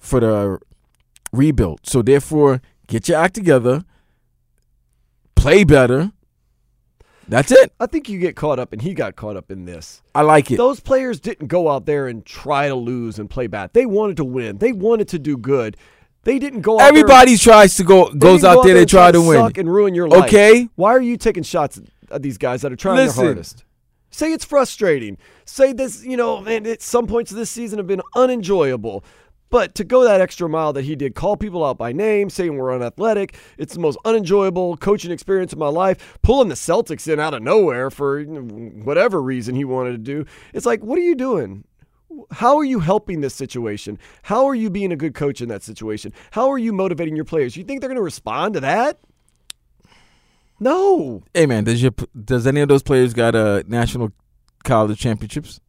for 0.00 0.20
the 0.20 0.58
rebuild. 1.32 1.80
So 1.84 2.02
therefore, 2.02 2.60
get 2.86 3.08
your 3.08 3.18
act 3.18 3.34
together, 3.34 3.84
play 5.36 5.64
better. 5.64 6.12
That's 7.28 7.52
it. 7.52 7.72
I 7.80 7.86
think 7.86 8.08
you 8.08 8.18
get 8.18 8.36
caught 8.36 8.58
up, 8.58 8.72
and 8.72 8.82
he 8.82 8.94
got 8.94 9.16
caught 9.16 9.36
up 9.36 9.50
in 9.50 9.64
this. 9.64 10.02
I 10.14 10.22
like 10.22 10.50
it. 10.50 10.56
Those 10.56 10.80
players 10.80 11.20
didn't 11.20 11.48
go 11.48 11.70
out 11.70 11.86
there 11.86 12.08
and 12.08 12.24
try 12.24 12.68
to 12.68 12.74
lose 12.74 13.18
and 13.18 13.28
play 13.28 13.46
bad. 13.46 13.72
They 13.72 13.86
wanted 13.86 14.16
to 14.18 14.24
win. 14.24 14.58
They 14.58 14.72
wanted 14.72 15.08
to 15.08 15.18
do 15.18 15.36
good. 15.36 15.76
They 16.24 16.38
didn't 16.38 16.62
go. 16.62 16.80
out 16.80 16.88
Everybody 16.88 17.36
tries 17.36 17.76
to 17.76 17.84
go 17.84 18.06
goes 18.06 18.40
didn't 18.40 18.42
go 18.42 18.60
out 18.60 18.64
there 18.64 18.74
to 18.74 18.80
and 18.80 18.88
try 18.88 19.12
to 19.12 19.20
win. 19.20 19.38
suck 19.38 19.58
and 19.58 19.72
ruin 19.72 19.94
your 19.94 20.08
life. 20.08 20.24
Okay. 20.24 20.68
Why 20.74 20.92
are 20.92 21.00
you 21.00 21.16
taking 21.16 21.42
shots 21.42 21.80
at 22.10 22.22
these 22.22 22.38
guys 22.38 22.62
that 22.62 22.72
are 22.72 22.76
trying 22.76 22.96
Listen. 22.96 23.24
their 23.24 23.34
hardest? 23.34 23.64
Say 24.10 24.32
it's 24.32 24.44
frustrating. 24.44 25.18
Say 25.44 25.72
this. 25.72 26.04
You 26.04 26.16
know, 26.16 26.40
man. 26.40 26.66
At 26.66 26.82
some 26.82 27.06
points 27.06 27.30
of 27.30 27.36
this 27.36 27.50
season 27.50 27.78
have 27.78 27.86
been 27.86 28.02
unenjoyable. 28.14 29.04
But 29.50 29.74
to 29.76 29.84
go 29.84 30.02
that 30.04 30.20
extra 30.20 30.48
mile 30.48 30.72
that 30.72 30.82
he 30.82 30.96
did, 30.96 31.14
call 31.14 31.36
people 31.36 31.64
out 31.64 31.78
by 31.78 31.92
name, 31.92 32.28
saying 32.28 32.56
we're 32.56 32.74
unathletic, 32.74 33.36
it's 33.56 33.74
the 33.74 33.80
most 33.80 33.98
unenjoyable 34.04 34.76
coaching 34.78 35.12
experience 35.12 35.52
of 35.52 35.58
my 35.58 35.68
life, 35.68 36.18
pulling 36.22 36.48
the 36.48 36.54
Celtics 36.54 37.10
in 37.12 37.20
out 37.20 37.34
of 37.34 37.42
nowhere 37.42 37.90
for 37.90 38.24
whatever 38.24 39.22
reason 39.22 39.54
he 39.54 39.64
wanted 39.64 39.92
to 39.92 39.98
do. 39.98 40.24
It's 40.52 40.66
like, 40.66 40.82
what 40.82 40.98
are 40.98 41.02
you 41.02 41.14
doing? 41.14 41.64
How 42.30 42.56
are 42.56 42.64
you 42.64 42.80
helping 42.80 43.20
this 43.20 43.34
situation? 43.34 43.98
How 44.22 44.46
are 44.46 44.54
you 44.54 44.70
being 44.70 44.92
a 44.92 44.96
good 44.96 45.14
coach 45.14 45.40
in 45.40 45.48
that 45.48 45.62
situation? 45.62 46.12
How 46.30 46.50
are 46.50 46.58
you 46.58 46.72
motivating 46.72 47.16
your 47.16 47.24
players? 47.24 47.56
You 47.56 47.64
think 47.64 47.80
they're 47.80 47.88
going 47.88 47.96
to 47.96 48.02
respond 48.02 48.54
to 48.54 48.60
that? 48.60 48.98
No. 50.60 51.22
Hey 51.34 51.46
man, 51.46 51.64
does 51.64 51.82
your 51.82 51.92
does 52.24 52.46
any 52.46 52.60
of 52.60 52.68
those 52.68 52.82
players 52.82 53.12
got 53.12 53.34
a 53.34 53.38
uh, 53.38 53.62
national 53.66 54.12
college 54.62 54.98
championships? 54.98 55.60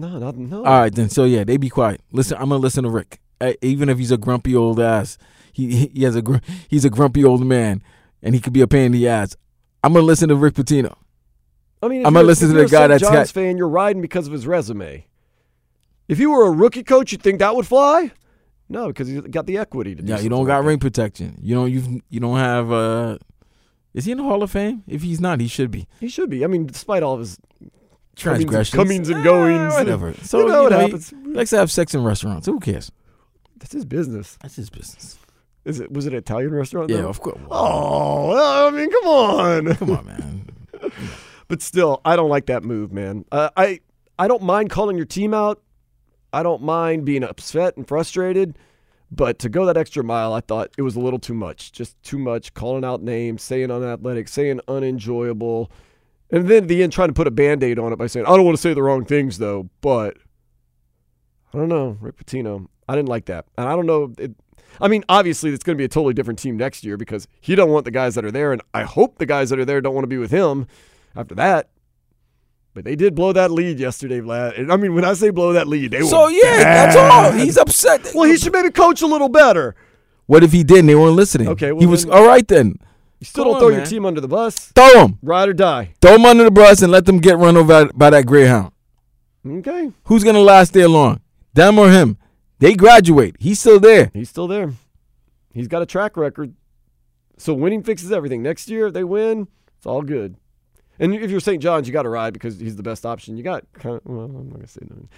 No, 0.00 0.18
not 0.18 0.36
no. 0.36 0.58
All 0.58 0.80
right, 0.80 0.94
then. 0.94 1.08
So 1.08 1.24
yeah, 1.24 1.44
they 1.44 1.56
be 1.56 1.68
quiet. 1.68 2.00
Listen, 2.12 2.36
I'm 2.38 2.48
gonna 2.48 2.56
listen 2.56 2.84
to 2.84 2.90
Rick, 2.90 3.20
I, 3.40 3.56
even 3.62 3.88
if 3.88 3.98
he's 3.98 4.10
a 4.10 4.16
grumpy 4.18 4.54
old 4.54 4.78
ass. 4.80 5.18
He 5.52 5.86
he 5.86 6.02
has 6.04 6.14
a 6.16 6.22
gr- 6.22 6.36
he's 6.68 6.84
a 6.84 6.90
grumpy 6.90 7.24
old 7.24 7.44
man, 7.46 7.82
and 8.22 8.34
he 8.34 8.40
could 8.40 8.52
be 8.52 8.60
a 8.60 8.66
pain 8.66 8.86
in 8.86 8.92
the 8.92 9.08
ass. 9.08 9.36
I'm 9.82 9.92
gonna 9.92 10.04
listen 10.04 10.28
to 10.28 10.36
Rick 10.36 10.54
Pitino. 10.54 10.94
I 11.82 11.88
mean, 11.88 12.04
I'm 12.06 12.12
gonna 12.12 12.26
listen 12.26 12.48
to 12.48 12.54
the 12.54 12.66
guy 12.66 12.86
that's 12.88 13.02
John's 13.02 13.14
got. 13.14 13.28
fan. 13.28 13.56
You're 13.56 13.68
riding 13.68 14.02
because 14.02 14.26
of 14.26 14.32
his 14.32 14.46
resume. 14.46 15.06
If 16.08 16.18
you 16.18 16.30
were 16.30 16.46
a 16.46 16.50
rookie 16.50 16.84
coach, 16.84 17.12
you 17.12 17.18
think 17.18 17.38
that 17.38 17.56
would 17.56 17.66
fly? 17.66 18.12
No, 18.68 18.88
because 18.88 19.08
he's 19.08 19.20
got 19.22 19.46
the 19.46 19.58
equity 19.58 19.94
to 19.94 20.02
do. 20.02 20.12
Yeah, 20.12 20.18
you 20.20 20.28
don't 20.28 20.44
got 20.46 20.64
ring 20.64 20.78
protection. 20.78 21.38
You 21.40 21.54
don't 21.54 21.70
you 21.70 22.02
you 22.10 22.20
don't 22.20 22.36
have. 22.38 22.70
uh 22.72 23.18
Is 23.94 24.04
he 24.04 24.12
in 24.12 24.18
the 24.18 24.24
Hall 24.24 24.42
of 24.42 24.50
Fame? 24.50 24.82
If 24.86 25.02
he's 25.02 25.20
not, 25.20 25.40
he 25.40 25.48
should 25.48 25.70
be. 25.70 25.86
He 26.00 26.08
should 26.08 26.28
be. 26.30 26.44
I 26.44 26.48
mean, 26.48 26.66
despite 26.66 27.02
all 27.02 27.14
of 27.14 27.20
his 27.20 27.38
transgressions, 28.16 28.74
comings 28.74 29.08
and 29.08 29.22
goings, 29.22 29.74
Eh, 29.74 29.78
whatever. 29.78 30.14
So 30.22 30.40
you 30.40 30.48
know 30.48 30.64
what 30.64 30.72
happens. 30.72 31.10
He 31.10 31.32
likes 31.32 31.50
to 31.50 31.58
have 31.58 31.70
sex 31.70 31.94
in 31.94 32.02
restaurants. 32.02 32.46
Who 32.46 32.58
cares? 32.58 32.90
That's 33.58 33.72
his 33.72 33.84
business. 33.84 34.38
That's 34.42 34.56
his 34.56 34.70
business. 34.70 35.18
Is 35.64 35.80
it? 35.80 35.92
Was 35.92 36.06
it 36.06 36.12
an 36.12 36.18
Italian 36.18 36.52
restaurant? 36.54 36.90
Yeah, 36.90 37.02
though? 37.02 37.08
of 37.08 37.20
course. 37.20 37.40
Oh, 37.50 38.68
I 38.68 38.70
mean, 38.70 38.90
come 38.90 39.06
on, 39.06 39.74
come 39.76 39.90
on, 39.90 40.06
man. 40.06 40.48
but 41.48 41.62
still, 41.62 42.00
I 42.04 42.16
don't 42.16 42.30
like 42.30 42.46
that 42.46 42.64
move, 42.64 42.92
man. 42.92 43.24
Uh, 43.32 43.50
I 43.56 43.80
I 44.18 44.28
don't 44.28 44.42
mind 44.42 44.70
calling 44.70 44.96
your 44.96 45.06
team 45.06 45.34
out. 45.34 45.62
I 46.32 46.42
don't 46.42 46.62
mind 46.62 47.04
being 47.04 47.24
upset 47.24 47.76
and 47.76 47.86
frustrated. 47.86 48.58
But 49.10 49.38
to 49.40 49.48
go 49.48 49.64
that 49.66 49.76
extra 49.76 50.02
mile, 50.02 50.32
I 50.32 50.40
thought 50.40 50.70
it 50.76 50.82
was 50.82 50.96
a 50.96 51.00
little 51.00 51.20
too 51.20 51.34
much. 51.34 51.72
Just 51.72 52.00
too 52.02 52.18
much 52.18 52.54
calling 52.54 52.84
out 52.84 53.02
names, 53.02 53.42
saying 53.42 53.70
unathletic, 53.70 54.28
saying 54.28 54.60
unenjoyable. 54.68 55.70
And 56.30 56.48
then 56.48 56.64
at 56.64 56.68
the 56.68 56.82
end, 56.82 56.92
trying 56.92 57.08
to 57.08 57.14
put 57.14 57.26
a 57.26 57.30
band 57.30 57.62
aid 57.62 57.78
on 57.78 57.92
it 57.92 57.96
by 57.96 58.06
saying, 58.08 58.26
I 58.26 58.30
don't 58.30 58.44
want 58.44 58.56
to 58.56 58.60
say 58.62 58.74
the 58.74 58.82
wrong 58.82 59.04
things, 59.04 59.38
though. 59.38 59.68
But 59.80 60.16
I 61.54 61.58
don't 61.58 61.68
know. 61.68 61.96
Rick 62.00 62.16
Pitino, 62.16 62.66
I 62.88 62.96
didn't 62.96 63.08
like 63.08 63.26
that. 63.26 63.46
And 63.56 63.68
I 63.68 63.76
don't 63.76 63.86
know. 63.86 64.12
It, 64.18 64.32
I 64.80 64.88
mean, 64.88 65.04
obviously, 65.08 65.50
it's 65.50 65.62
going 65.64 65.76
to 65.76 65.80
be 65.80 65.84
a 65.84 65.88
totally 65.88 66.14
different 66.14 66.38
team 66.38 66.56
next 66.56 66.84
year 66.84 66.96
because 66.96 67.28
he 67.40 67.54
don't 67.54 67.70
want 67.70 67.84
the 67.84 67.90
guys 67.90 68.14
that 68.16 68.24
are 68.24 68.30
there. 68.32 68.52
And 68.52 68.60
I 68.74 68.82
hope 68.82 69.18
the 69.18 69.26
guys 69.26 69.50
that 69.50 69.58
are 69.58 69.64
there 69.64 69.80
don't 69.80 69.94
want 69.94 70.02
to 70.02 70.08
be 70.08 70.18
with 70.18 70.30
him 70.30 70.66
after 71.14 71.34
that. 71.36 71.70
But 72.74 72.84
they 72.84 72.94
did 72.94 73.14
blow 73.14 73.32
that 73.32 73.50
lead 73.50 73.78
yesterday, 73.80 74.20
Vlad. 74.20 74.58
And 74.60 74.70
I 74.70 74.76
mean, 74.76 74.94
when 74.94 75.04
I 75.04 75.14
say 75.14 75.30
blow 75.30 75.54
that 75.54 75.66
lead, 75.66 75.92
they 75.92 76.02
So 76.02 76.24
were 76.24 76.30
yeah, 76.30 76.84
that's 76.84 76.96
all. 76.96 77.32
He's 77.32 77.56
upset. 77.56 78.10
Well, 78.14 78.28
he 78.28 78.36
should 78.36 78.52
maybe 78.52 78.70
coach 78.70 79.00
a 79.00 79.06
little 79.06 79.30
better. 79.30 79.74
What 80.26 80.44
if 80.44 80.52
he 80.52 80.62
didn't? 80.62 80.86
They 80.86 80.94
weren't 80.94 81.16
listening. 81.16 81.48
Okay, 81.48 81.72
well 81.72 81.80
he 81.80 81.86
was 81.86 82.04
then- 82.04 82.12
all 82.12 82.26
right 82.26 82.46
then. 82.46 82.78
You 83.18 83.24
still 83.26 83.44
Come 83.44 83.48
don't 83.52 83.54
on, 83.54 83.60
throw 83.60 83.68
your 83.68 83.78
man. 83.78 83.86
team 83.86 84.04
under 84.06 84.20
the 84.20 84.28
bus. 84.28 84.72
Throw 84.74 84.92
them. 84.92 85.18
Ride 85.22 85.48
or 85.48 85.52
die. 85.54 85.94
Throw 86.02 86.12
them 86.12 86.26
under 86.26 86.44
the 86.44 86.50
bus 86.50 86.82
and 86.82 86.92
let 86.92 87.06
them 87.06 87.18
get 87.18 87.38
run 87.38 87.56
over 87.56 87.90
by 87.94 88.10
that 88.10 88.26
greyhound. 88.26 88.72
Okay. 89.46 89.90
Who's 90.04 90.22
gonna 90.24 90.40
last 90.40 90.72
there 90.72 90.88
long? 90.88 91.20
Them 91.54 91.78
or 91.78 91.90
him? 91.90 92.18
They 92.58 92.74
graduate. 92.74 93.36
He's 93.38 93.60
still 93.60 93.80
there. 93.80 94.10
He's 94.12 94.28
still 94.28 94.46
there. 94.48 94.72
He's 95.52 95.68
got 95.68 95.82
a 95.82 95.86
track 95.86 96.16
record. 96.16 96.54
So 97.38 97.54
winning 97.54 97.82
fixes 97.82 98.12
everything. 98.12 98.42
Next 98.42 98.68
year, 98.68 98.88
if 98.88 98.94
they 98.94 99.04
win, 99.04 99.48
it's 99.78 99.86
all 99.86 100.02
good. 100.02 100.36
And 100.98 101.14
if 101.14 101.30
you're 101.30 101.40
St. 101.40 101.62
John's, 101.62 101.86
you 101.86 101.92
got 101.92 102.02
to 102.04 102.08
ride 102.08 102.32
because 102.32 102.58
he's 102.58 102.76
the 102.76 102.82
best 102.82 103.04
option. 103.04 103.36
You 103.36 103.42
got 103.42 103.64
kind 103.74 103.96
of, 103.96 104.02
well, 104.06 104.24
I'm 104.24 104.32
not 104.32 104.48
going 104.54 104.62
to 104.62 104.66
say 104.66 104.80
nothing. 104.82 105.08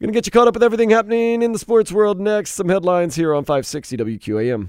Going 0.00 0.12
to 0.12 0.16
get 0.16 0.26
you 0.26 0.32
caught 0.32 0.48
up 0.48 0.54
with 0.54 0.62
everything 0.62 0.88
happening 0.90 1.42
in 1.42 1.52
the 1.52 1.58
sports 1.58 1.92
world 1.92 2.18
next. 2.18 2.52
Some 2.52 2.68
headlines 2.70 3.14
here 3.14 3.34
on 3.34 3.44
560 3.44 3.96
WQAM. 3.98 4.68